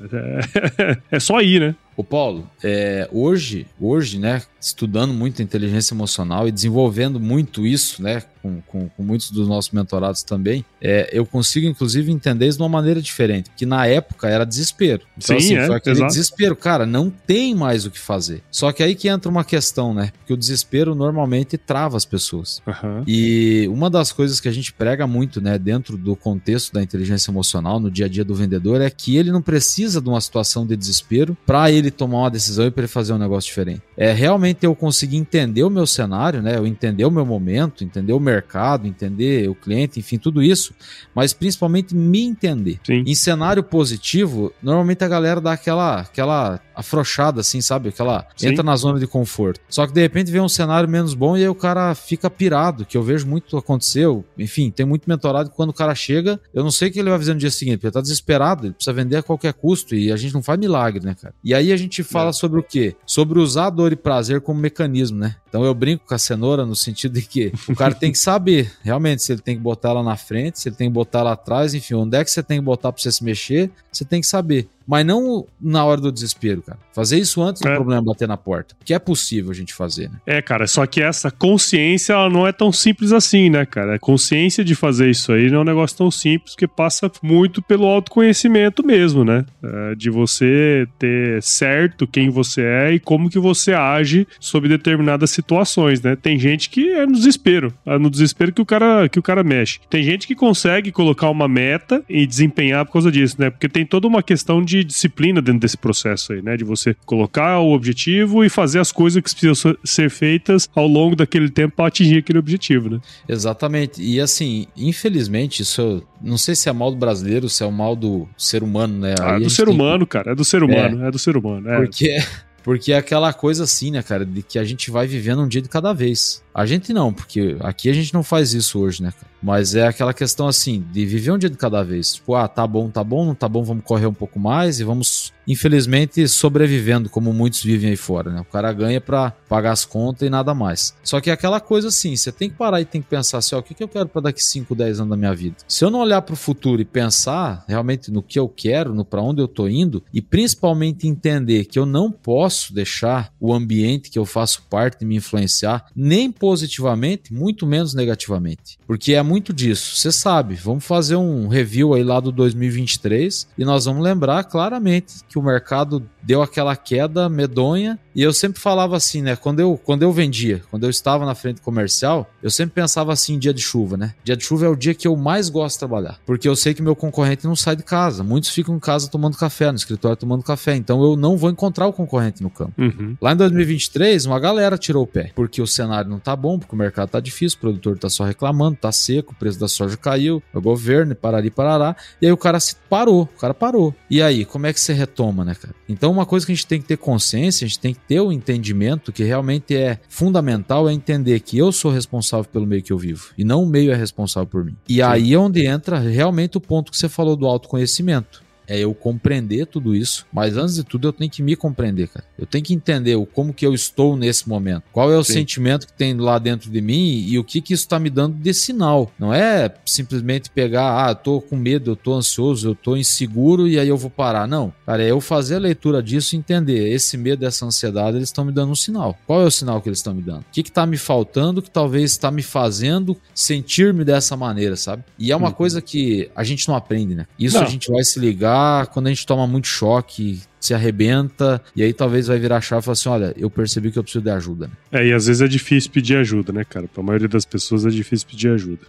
É, 0.77 0.97
é 1.17 1.19
só 1.19 1.41
ir, 1.41 1.59
né? 1.59 1.75
Ô 2.01 2.03
Paulo, 2.03 2.49
é, 2.63 3.07
hoje, 3.11 3.67
hoje, 3.79 4.17
né, 4.17 4.41
estudando 4.59 5.13
muito 5.13 5.43
inteligência 5.43 5.93
emocional 5.93 6.47
e 6.47 6.51
desenvolvendo 6.51 7.19
muito 7.19 7.63
isso, 7.63 8.01
né, 8.01 8.23
com, 8.41 8.61
com, 8.61 8.89
com 8.89 9.03
muitos 9.03 9.31
dos 9.31 9.47
nossos 9.47 9.71
mentorados 9.71 10.23
também, 10.23 10.65
é, 10.81 11.09
eu 11.11 11.25
consigo 11.25 11.67
inclusive 11.67 12.11
entender 12.11 12.47
isso 12.47 12.57
de 12.57 12.63
uma 12.63 12.69
maneira 12.69 13.01
diferente, 13.01 13.49
porque 13.49 13.65
na 13.65 13.85
época 13.85 14.27
era 14.27 14.45
desespero. 14.45 15.03
Então, 15.17 15.39
Sim, 15.39 15.45
assim, 15.45 15.55
é, 15.57 15.67
foi 15.67 15.75
aquele 15.75 15.95
exato. 15.97 16.11
desespero, 16.13 16.55
cara, 16.55 16.85
não 16.85 17.09
tem 17.09 17.55
mais 17.55 17.85
o 17.85 17.91
que 17.91 17.99
fazer. 17.99 18.43
Só 18.51 18.71
que 18.71 18.83
aí 18.83 18.95
que 18.95 19.07
entra 19.07 19.29
uma 19.29 19.43
questão, 19.43 19.93
né, 19.93 20.11
porque 20.19 20.33
o 20.33 20.37
desespero 20.37 20.95
normalmente 20.95 21.57
trava 21.57 21.97
as 21.97 22.05
pessoas. 22.05 22.61
Uhum. 22.65 23.03
E 23.07 23.67
uma 23.69 23.89
das 23.89 24.11
coisas 24.11 24.39
que 24.39 24.47
a 24.47 24.51
gente 24.51 24.73
prega 24.73 25.05
muito, 25.05 25.41
né, 25.41 25.57
dentro 25.57 25.97
do 25.97 26.15
contexto 26.15 26.73
da 26.73 26.81
inteligência 26.81 27.31
emocional, 27.31 27.79
no 27.79 27.91
dia 27.91 28.05
a 28.05 28.09
dia 28.09 28.23
do 28.23 28.35
vendedor, 28.35 28.81
é 28.81 28.89
que 28.89 29.17
ele 29.17 29.31
não 29.31 29.41
precisa 29.41 30.01
de 30.01 30.09
uma 30.09 30.21
situação 30.21 30.65
de 30.65 30.75
desespero 30.75 31.37
para 31.45 31.71
ele 31.71 31.91
tomar 31.91 32.19
uma 32.19 32.31
decisão 32.31 32.65
e 32.65 32.71
para 32.71 32.81
ele 32.81 32.87
fazer 32.87 33.13
um 33.13 33.17
negócio 33.17 33.47
diferente. 33.47 33.81
É 33.95 34.11
realmente 34.11 34.65
eu 34.65 34.75
conseguir 34.75 35.17
entender 35.17 35.63
o 35.63 35.69
meu 35.69 35.85
cenário, 35.85 36.41
né? 36.41 36.57
Eu 36.57 36.65
entender 36.65 37.05
o 37.05 37.11
meu 37.11 37.25
momento, 37.25 37.83
entender 37.83 38.13
o 38.13 38.19
mercado, 38.31 38.87
entender 38.87 39.49
o 39.49 39.55
cliente, 39.55 39.99
enfim, 39.99 40.17
tudo 40.17 40.41
isso, 40.41 40.73
mas 41.13 41.33
principalmente 41.33 41.95
me 41.95 42.23
entender. 42.23 42.79
Sim. 42.85 43.03
Em 43.05 43.15
cenário 43.15 43.63
positivo, 43.63 44.53
normalmente 44.61 45.03
a 45.03 45.07
galera 45.07 45.41
dá 45.41 45.53
aquela 45.53 46.01
aquela 46.01 46.59
afrouxada 46.75 47.41
assim, 47.41 47.61
sabe? 47.61 47.89
Aquela 47.89 48.27
Sim. 48.35 48.49
entra 48.49 48.63
na 48.63 48.75
zona 48.75 48.99
de 48.99 49.07
conforto. 49.07 49.59
Só 49.69 49.85
que 49.85 49.93
de 49.93 50.01
repente 50.01 50.31
vem 50.31 50.41
um 50.41 50.49
cenário 50.49 50.89
menos 50.89 51.13
bom 51.13 51.37
e 51.37 51.41
aí 51.41 51.49
o 51.49 51.55
cara 51.55 51.93
fica 51.95 52.29
pirado, 52.29 52.85
que 52.85 52.97
eu 52.97 53.03
vejo 53.03 53.27
muito 53.27 53.57
aconteceu. 53.57 54.25
Enfim, 54.37 54.71
tem 54.71 54.85
muito 54.85 55.07
mentorado 55.07 55.49
que 55.49 55.55
quando 55.55 55.69
o 55.69 55.73
cara 55.73 55.93
chega, 55.93 56.39
eu 56.53 56.63
não 56.63 56.71
sei 56.71 56.89
o 56.89 56.91
que 56.91 56.99
ele 56.99 57.09
vai 57.09 57.19
fazer 57.19 57.33
no 57.33 57.39
dia 57.39 57.51
seguinte, 57.51 57.77
porque 57.77 57.87
ele 57.87 57.93
tá 57.93 58.01
desesperado, 58.01 58.67
ele 58.67 58.73
precisa 58.73 58.93
vender 58.93 59.17
a 59.17 59.23
qualquer 59.23 59.53
custo 59.53 59.95
e 59.95 60.11
a 60.11 60.17
gente 60.17 60.33
não 60.33 60.41
faz 60.41 60.59
milagre, 60.59 61.03
né, 61.03 61.15
cara? 61.19 61.33
E 61.43 61.53
aí 61.53 61.71
a 61.71 61.77
gente 61.77 62.03
fala 62.03 62.29
é. 62.29 62.33
sobre 62.33 62.59
o 62.59 62.63
quê? 62.63 62.95
Sobre 63.05 63.39
usar 63.39 63.69
dor 63.69 63.91
e 63.91 63.95
prazer 63.95 64.41
como 64.41 64.59
mecanismo, 64.59 65.19
né? 65.19 65.35
Então 65.51 65.65
eu 65.65 65.73
brinco 65.73 66.05
com 66.07 66.15
a 66.15 66.17
cenoura 66.17 66.65
no 66.65 66.77
sentido 66.77 67.15
de 67.15 67.23
que 67.23 67.51
o 67.67 67.75
cara 67.75 67.93
tem 67.93 68.09
que 68.09 68.17
saber 68.17 68.71
realmente 68.81 69.21
se 69.21 69.33
ele 69.33 69.41
tem 69.41 69.57
que 69.57 69.61
botar 69.61 69.89
ela 69.89 70.01
na 70.01 70.15
frente, 70.15 70.57
se 70.57 70.69
ele 70.69 70.77
tem 70.77 70.87
que 70.87 70.93
botar 70.93 71.23
lá 71.23 71.33
atrás, 71.33 71.73
enfim, 71.73 71.95
onde 71.95 72.15
é 72.15 72.23
que 72.23 72.31
você 72.31 72.41
tem 72.41 72.57
que 72.57 72.63
botar 72.63 72.89
para 72.89 73.01
você 73.01 73.11
se 73.11 73.21
mexer, 73.21 73.69
você 73.91 74.05
tem 74.05 74.21
que 74.21 74.27
saber. 74.27 74.69
Mas 74.91 75.05
não 75.05 75.45
na 75.59 75.85
hora 75.85 76.01
do 76.01 76.11
desespero, 76.11 76.61
cara. 76.61 76.77
Fazer 76.93 77.17
isso 77.17 77.41
antes 77.41 77.61
É. 77.61 77.69
do 77.69 77.75
problema 77.75 78.01
bater 78.03 78.27
na 78.27 78.35
porta. 78.35 78.75
Que 78.83 78.93
é 78.93 78.99
possível 78.99 79.49
a 79.49 79.53
gente 79.53 79.73
fazer, 79.73 80.09
né? 80.09 80.17
É, 80.25 80.41
cara, 80.41 80.67
só 80.67 80.85
que 80.85 81.01
essa 81.01 81.31
consciência 81.31 82.11
ela 82.11 82.29
não 82.29 82.45
é 82.45 82.51
tão 82.51 82.73
simples 82.73 83.13
assim, 83.13 83.49
né, 83.49 83.65
cara? 83.65 83.95
A 83.95 83.99
consciência 83.99 84.65
de 84.65 84.75
fazer 84.75 85.09
isso 85.09 85.31
aí 85.31 85.49
não 85.49 85.59
é 85.59 85.61
um 85.61 85.63
negócio 85.63 85.95
tão 85.97 86.11
simples, 86.11 86.51
porque 86.55 86.67
passa 86.67 87.09
muito 87.23 87.61
pelo 87.61 87.85
autoconhecimento 87.85 88.85
mesmo, 88.85 89.23
né? 89.23 89.45
É, 89.63 89.95
de 89.95 90.09
você 90.09 90.85
ter 90.99 91.41
certo 91.41 92.05
quem 92.05 92.29
você 92.29 92.61
é 92.61 92.93
e 92.93 92.99
como 92.99 93.29
que 93.29 93.39
você 93.39 93.71
age 93.73 94.27
sob 94.41 94.67
determinadas 94.67 95.31
situações, 95.31 96.01
né? 96.01 96.17
Tem 96.17 96.37
gente 96.37 96.69
que 96.69 96.89
é 96.91 97.05
no 97.05 97.13
desespero, 97.13 97.73
é 97.85 97.97
no 97.97 98.09
desespero 98.09 98.51
que 98.51 98.61
o 98.61 98.65
cara 98.65 99.07
que 99.07 99.19
o 99.19 99.23
cara 99.23 99.41
mexe. 99.41 99.79
Tem 99.89 100.03
gente 100.03 100.27
que 100.27 100.35
consegue 100.35 100.91
colocar 100.91 101.29
uma 101.29 101.47
meta 101.47 102.03
e 102.09 102.27
desempenhar 102.27 102.85
por 102.85 102.91
causa 102.91 103.09
disso, 103.09 103.37
né? 103.39 103.49
Porque 103.49 103.69
tem 103.69 103.85
toda 103.85 104.05
uma 104.05 104.21
questão 104.21 104.61
de 104.61 104.80
disciplina 104.83 105.41
dentro 105.41 105.59
desse 105.61 105.77
processo 105.77 106.33
aí, 106.33 106.41
né? 106.41 106.55
De 106.57 106.63
você 106.63 106.95
colocar 107.05 107.59
o 107.59 107.71
objetivo 107.73 108.43
e 108.43 108.49
fazer 108.49 108.79
as 108.79 108.91
coisas 108.91 109.21
que 109.21 109.29
precisam 109.35 109.75
ser 109.83 110.09
feitas 110.09 110.69
ao 110.75 110.87
longo 110.87 111.15
daquele 111.15 111.49
tempo 111.49 111.75
para 111.75 111.87
atingir 111.87 112.17
aquele 112.19 112.39
objetivo, 112.39 112.89
né? 112.89 112.99
Exatamente. 113.27 114.01
E 114.01 114.19
assim, 114.19 114.67
infelizmente, 114.77 115.61
isso 115.61 115.81
eu 115.81 116.03
não 116.21 116.37
sei 116.37 116.55
se 116.55 116.69
é 116.69 116.73
mal 116.73 116.91
do 116.91 116.97
brasileiro, 116.97 117.49
se 117.49 117.63
é 117.63 117.65
o 117.65 117.71
mal 117.71 117.95
do 117.95 118.27
ser 118.37 118.63
humano, 118.63 118.99
né? 118.99 119.15
Ah, 119.19 119.35
é 119.35 119.39
do 119.39 119.49
ser 119.49 119.65
tem 119.65 119.73
que- 119.75 119.81
humano, 119.81 120.05
cara. 120.05 120.31
É 120.31 120.35
do 120.35 120.43
ser 120.45 120.63
humano. 120.63 121.05
É, 121.05 121.11
do 121.11 121.17
ser 121.19 121.35
humano. 121.37 121.69
É. 121.69 121.77
Porque, 121.77 122.17
porque 122.63 122.91
é 122.93 122.97
aquela 122.97 123.33
coisa 123.33 123.63
assim, 123.63 123.91
né, 123.91 124.03
cara, 124.03 124.25
de 124.25 124.41
que 124.43 124.59
a 124.59 124.63
gente 124.63 124.91
vai 124.91 125.07
vivendo 125.07 125.41
um 125.41 125.47
dia 125.47 125.61
de 125.61 125.69
cada 125.69 125.93
vez. 125.93 126.43
A 126.53 126.65
gente 126.65 126.93
não, 126.93 127.13
porque 127.13 127.57
aqui 127.61 127.89
a 127.89 127.93
gente 127.93 128.13
não 128.13 128.23
faz 128.23 128.53
isso 128.53 128.79
hoje, 128.79 129.01
né? 129.01 129.13
Mas 129.41 129.73
é 129.73 129.87
aquela 129.87 130.13
questão 130.13 130.47
assim, 130.47 130.85
de 130.91 131.05
viver 131.05 131.31
um 131.31 131.37
dia 131.37 131.49
de 131.49 131.57
cada 131.57 131.83
vez. 131.83 132.13
Tipo, 132.13 132.35
ah, 132.35 132.47
tá 132.47 132.65
bom, 132.67 132.89
tá 132.89 133.03
bom, 133.03 133.25
não 133.25 133.33
tá 133.33 133.49
bom, 133.49 133.63
vamos 133.63 133.83
correr 133.83 134.05
um 134.05 134.13
pouco 134.13 134.39
mais 134.39 134.79
e 134.79 134.83
vamos, 134.83 135.33
infelizmente, 135.47 136.27
sobrevivendo, 136.27 137.09
como 137.09 137.33
muitos 137.33 137.63
vivem 137.63 137.89
aí 137.89 137.95
fora, 137.95 138.29
né? 138.29 138.41
O 138.41 138.45
cara 138.45 138.71
ganha 138.71 139.01
pra 139.01 139.31
pagar 139.49 139.71
as 139.71 139.83
contas 139.83 140.27
e 140.27 140.29
nada 140.29 140.53
mais. 140.53 140.95
Só 141.03 141.19
que 141.19 141.29
é 141.29 141.33
aquela 141.33 141.59
coisa 141.59 141.87
assim, 141.87 142.15
você 142.15 142.31
tem 142.31 142.49
que 142.49 142.55
parar 142.55 142.81
e 142.81 142.85
tem 142.85 143.01
que 143.01 143.07
pensar 143.07 143.39
assim, 143.39 143.55
ó, 143.55 143.59
o 143.59 143.63
que, 143.63 143.73
que 143.73 143.83
eu 143.83 143.87
quero 143.87 144.07
pra 144.07 144.21
daqui 144.21 144.43
5, 144.43 144.75
10 144.75 144.99
anos 144.99 145.09
da 145.09 145.17
minha 145.17 145.33
vida? 145.33 145.55
Se 145.67 145.83
eu 145.83 145.89
não 145.89 145.99
olhar 145.99 146.21
pro 146.21 146.35
futuro 146.35 146.81
e 146.81 146.85
pensar 146.85 147.65
realmente 147.67 148.11
no 148.11 148.21
que 148.21 148.37
eu 148.37 148.47
quero, 148.47 148.93
no 148.93 149.03
para 149.03 149.21
onde 149.21 149.41
eu 149.41 149.47
tô 149.47 149.67
indo, 149.67 150.03
e 150.13 150.21
principalmente 150.21 151.07
entender 151.07 151.65
que 151.65 151.79
eu 151.79 151.85
não 151.85 152.11
posso 152.11 152.73
deixar 152.73 153.33
o 153.39 153.53
ambiente 153.53 154.11
que 154.11 154.19
eu 154.19 154.25
faço 154.25 154.63
parte 154.69 155.03
me 155.03 155.15
influenciar, 155.15 155.87
nem 155.95 156.31
positivamente, 156.41 157.31
muito 157.31 157.67
menos 157.67 157.93
negativamente. 157.93 158.79
Porque 158.87 159.13
é 159.13 159.21
muito 159.21 159.53
disso. 159.53 159.95
Você 159.95 160.11
sabe, 160.11 160.55
vamos 160.55 160.83
fazer 160.83 161.15
um 161.15 161.47
review 161.47 161.93
aí 161.93 162.03
lá 162.03 162.19
do 162.19 162.31
2023 162.31 163.47
e 163.55 163.63
nós 163.63 163.85
vamos 163.85 164.03
lembrar 164.03 164.43
claramente 164.45 165.17
que 165.29 165.37
o 165.37 165.43
mercado 165.43 166.03
deu 166.23 166.41
aquela 166.41 166.75
queda 166.75 167.29
medonha 167.29 167.99
e 168.15 168.21
eu 168.21 168.33
sempre 168.33 168.59
falava 168.59 168.95
assim, 168.95 169.21
né? 169.21 169.35
Quando 169.35 169.59
eu, 169.59 169.79
quando 169.83 170.03
eu 170.03 170.11
vendia, 170.11 170.61
quando 170.69 170.83
eu 170.83 170.89
estava 170.89 171.25
na 171.25 171.35
frente 171.35 171.61
comercial, 171.61 172.29
eu 172.41 172.49
sempre 172.49 172.75
pensava 172.75 173.13
assim, 173.13 173.39
dia 173.39 173.53
de 173.53 173.61
chuva, 173.61 173.97
né? 173.97 174.13
Dia 174.23 174.35
de 174.35 174.43
chuva 174.43 174.65
é 174.65 174.69
o 174.69 174.75
dia 174.75 174.93
que 174.93 175.07
eu 175.07 175.15
mais 175.15 175.49
gosto 175.49 175.75
de 175.75 175.79
trabalhar, 175.79 176.19
porque 176.25 176.47
eu 176.47 176.55
sei 176.55 176.73
que 176.73 176.81
meu 176.81 176.95
concorrente 176.95 177.45
não 177.45 177.55
sai 177.55 177.75
de 177.75 177.83
casa. 177.83 178.23
Muitos 178.23 178.49
ficam 178.49 178.75
em 178.75 178.79
casa 178.79 179.09
tomando 179.09 179.37
café, 179.37 179.71
no 179.71 179.77
escritório 179.77 180.17
tomando 180.17 180.43
café, 180.43 180.75
então 180.75 181.01
eu 181.03 181.15
não 181.15 181.37
vou 181.37 181.49
encontrar 181.49 181.87
o 181.87 181.93
concorrente 181.93 182.43
no 182.43 182.49
campo. 182.49 182.73
Uhum. 182.77 183.15
Lá 183.21 183.33
em 183.33 183.37
2023, 183.37 184.25
uma 184.25 184.39
galera 184.39 184.77
tirou 184.77 185.03
o 185.03 185.07
pé, 185.07 185.31
porque 185.35 185.61
o 185.61 185.67
cenário 185.67 186.09
não 186.09 186.19
tá 186.19 186.35
bom, 186.35 186.59
porque 186.59 186.75
o 186.75 186.77
mercado 186.77 187.09
tá 187.09 187.19
difícil, 187.19 187.57
o 187.57 187.61
produtor 187.61 187.97
tá 187.97 188.09
só 188.09 188.23
reclamando, 188.23 188.77
tá 188.77 188.91
seco, 188.91 189.33
o 189.33 189.35
preço 189.35 189.59
da 189.59 189.67
soja 189.67 189.97
caiu, 189.97 190.41
o 190.53 190.61
governo, 190.61 191.15
parari, 191.15 191.49
parará, 191.49 191.95
e 192.21 192.25
aí 192.25 192.31
o 192.31 192.37
cara 192.37 192.59
se 192.59 192.75
parou, 192.89 193.23
o 193.23 193.39
cara 193.39 193.53
parou. 193.53 193.93
E 194.09 194.21
aí, 194.21 194.45
como 194.45 194.67
é 194.67 194.73
que 194.73 194.79
você 194.79 194.93
retoma, 194.93 195.45
né, 195.45 195.55
cara? 195.55 195.73
Então, 195.87 196.11
uma 196.11 196.25
coisa 196.25 196.45
que 196.45 196.51
a 196.51 196.55
gente 196.55 196.67
tem 196.67 196.81
que 196.81 196.87
ter 196.87 196.97
consciência, 196.97 197.65
a 197.65 197.67
gente 197.67 197.79
tem 197.79 197.93
que 197.93 197.99
ter 198.11 198.19
o 198.19 198.29
entendimento 198.29 199.09
que 199.09 199.23
realmente 199.23 199.73
é 199.73 199.97
fundamental 200.09 200.89
é 200.89 200.91
entender 200.91 201.39
que 201.39 201.57
eu 201.57 201.71
sou 201.71 201.89
responsável 201.89 202.43
pelo 202.43 202.67
meio 202.67 202.83
que 202.83 202.91
eu 202.91 202.97
vivo, 202.97 203.29
e 203.37 203.45
não 203.45 203.63
o 203.63 203.65
meio 203.65 203.89
é 203.89 203.95
responsável 203.95 204.47
por 204.47 204.65
mim. 204.65 204.75
E 204.89 205.01
aí 205.01 205.33
é 205.33 205.39
onde 205.39 205.65
entra 205.65 205.97
realmente 205.97 206.57
o 206.57 206.61
ponto 206.61 206.91
que 206.91 206.97
você 206.97 207.07
falou 207.07 207.37
do 207.37 207.47
autoconhecimento 207.47 208.43
é 208.67 208.79
eu 208.79 208.93
compreender 208.93 209.65
tudo 209.67 209.95
isso, 209.95 210.25
mas 210.31 210.55
antes 210.57 210.75
de 210.75 210.83
tudo 210.83 211.07
eu 211.07 211.13
tenho 211.13 211.29
que 211.29 211.41
me 211.43 211.55
compreender, 211.55 212.07
cara. 212.07 212.25
Eu 212.37 212.45
tenho 212.45 212.63
que 212.63 212.73
entender 212.73 213.15
o 213.15 213.25
como 213.25 213.53
que 213.53 213.65
eu 213.65 213.73
estou 213.73 214.15
nesse 214.15 214.47
momento. 214.47 214.83
Qual 214.91 215.11
é 215.11 215.17
o 215.17 215.23
Sim. 215.23 215.33
sentimento 215.33 215.87
que 215.87 215.93
tem 215.93 216.15
lá 216.17 216.39
dentro 216.39 216.69
de 216.71 216.81
mim 216.81 217.25
e 217.27 217.37
o 217.37 217.43
que 217.43 217.61
que 217.61 217.73
isso 217.73 217.87
tá 217.87 217.99
me 217.99 218.09
dando 218.09 218.35
de 218.35 218.53
sinal. 218.53 219.11
Não 219.19 219.33
é 219.33 219.71
simplesmente 219.85 220.49
pegar, 220.49 221.05
ah, 221.05 221.11
eu 221.11 221.15
tô 221.15 221.41
com 221.41 221.55
medo, 221.55 221.91
eu 221.91 221.95
tô 221.95 222.13
ansioso, 222.13 222.69
eu 222.69 222.75
tô 222.75 222.95
inseguro 222.95 223.67
e 223.67 223.77
aí 223.79 223.87
eu 223.87 223.97
vou 223.97 224.09
parar. 224.09 224.47
Não, 224.47 224.73
cara, 224.85 225.03
é 225.03 225.11
eu 225.11 225.19
fazer 225.21 225.55
a 225.55 225.59
leitura 225.59 226.01
disso 226.01 226.35
e 226.35 226.39
entender 226.39 226.89
esse 226.93 227.17
medo, 227.17 227.45
essa 227.45 227.65
ansiedade, 227.65 228.17
eles 228.17 228.29
estão 228.29 228.45
me 228.45 228.51
dando 228.51 228.71
um 228.71 228.75
sinal. 228.75 229.17
Qual 229.27 229.41
é 229.41 229.45
o 229.45 229.51
sinal 229.51 229.81
que 229.81 229.89
eles 229.89 229.99
estão 229.99 230.13
me 230.13 230.21
dando? 230.21 230.41
O 230.41 230.45
que 230.51 230.63
que 230.63 230.71
tá 230.71 230.85
me 230.85 230.97
faltando 230.97 231.61
que 231.61 231.69
talvez 231.69 232.11
está 232.11 232.31
me 232.31 232.41
fazendo 232.41 233.17
sentir-me 233.33 234.03
dessa 234.03 234.35
maneira, 234.37 234.75
sabe? 234.75 235.03
E 235.17 235.31
é 235.31 235.35
uma 235.35 235.47
Uhum. 235.49 235.53
coisa 235.53 235.81
que 235.81 236.29
a 236.35 236.43
gente 236.43 236.67
não 236.67 236.75
aprende, 236.75 237.15
né? 237.15 237.25
Isso 237.37 237.57
Não. 237.57 237.63
a 237.63 237.69
gente 237.69 237.91
vai 237.91 238.03
se 238.03 238.19
ligar 238.19 238.60
quando 238.91 239.07
a 239.07 239.09
gente 239.09 239.25
toma 239.25 239.45
muito 239.47 239.67
choque, 239.67 240.41
se 240.59 240.73
arrebenta, 240.73 241.61
e 241.75 241.83
aí 241.83 241.93
talvez 241.93 242.27
vai 242.27 242.39
virar 242.39 242.57
a 242.57 242.61
chave 242.61 242.81
e 242.81 242.85
falar 242.85 242.93
assim: 242.93 243.09
olha, 243.09 243.33
eu 243.37 243.49
percebi 243.49 243.91
que 243.91 243.99
eu 243.99 244.03
preciso 244.03 244.23
de 244.23 244.29
ajuda. 244.29 244.69
É, 244.91 245.05
e 245.05 245.13
às 245.13 245.25
vezes 245.25 245.41
é 245.41 245.47
difícil 245.47 245.91
pedir 245.91 246.17
ajuda, 246.17 246.53
né, 246.53 246.63
cara? 246.63 246.87
Pra 246.87 247.03
maioria 247.03 247.27
das 247.27 247.45
pessoas 247.45 247.85
é 247.85 247.89
difícil 247.89 248.27
pedir 248.27 248.49
ajuda. 248.49 248.85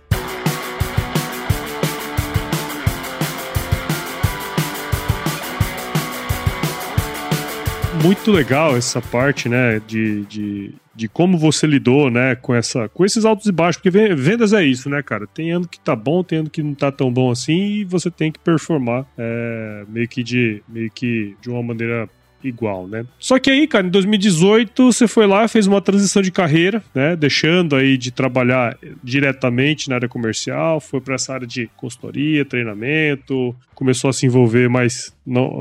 Muito 8.02 8.32
legal 8.32 8.76
essa 8.76 9.00
parte, 9.00 9.48
né, 9.48 9.80
de, 9.86 10.22
de, 10.26 10.74
de 10.94 11.08
como 11.08 11.38
você 11.38 11.68
lidou, 11.68 12.10
né, 12.10 12.34
com, 12.34 12.52
essa, 12.52 12.88
com 12.88 13.04
esses 13.04 13.24
altos 13.24 13.46
e 13.46 13.52
baixos, 13.52 13.76
porque 13.76 13.90
ven- 13.90 14.14
vendas 14.16 14.52
é 14.52 14.64
isso, 14.64 14.90
né, 14.90 15.02
cara? 15.02 15.24
Tem 15.26 15.52
ano 15.52 15.68
que 15.68 15.78
tá 15.78 15.94
bom, 15.94 16.24
tem 16.24 16.40
ano 16.40 16.50
que 16.50 16.62
não 16.62 16.74
tá 16.74 16.90
tão 16.90 17.12
bom 17.12 17.30
assim, 17.30 17.80
e 17.80 17.84
você 17.84 18.10
tem 18.10 18.32
que 18.32 18.40
performar 18.40 19.06
é, 19.16 19.84
meio, 19.88 20.08
que 20.08 20.22
de, 20.22 20.62
meio 20.68 20.90
que 20.90 21.36
de 21.40 21.48
uma 21.48 21.62
maneira 21.62 22.08
igual, 22.44 22.88
né? 22.88 23.04
Só 23.20 23.38
que 23.38 23.48
aí, 23.48 23.68
cara, 23.68 23.86
em 23.86 23.90
2018 23.90 24.92
você 24.92 25.06
foi 25.06 25.28
lá, 25.28 25.46
fez 25.46 25.68
uma 25.68 25.80
transição 25.80 26.20
de 26.20 26.32
carreira, 26.32 26.82
né? 26.92 27.14
Deixando 27.14 27.76
aí 27.76 27.96
de 27.96 28.10
trabalhar 28.10 28.76
diretamente 29.02 29.88
na 29.88 29.94
área 29.94 30.08
comercial, 30.08 30.80
foi 30.80 31.00
para 31.00 31.14
essa 31.14 31.34
área 31.34 31.46
de 31.46 31.70
consultoria, 31.76 32.44
treinamento, 32.44 33.54
começou 33.76 34.10
a 34.10 34.12
se 34.12 34.26
envolver 34.26 34.68
mais, 34.68 35.14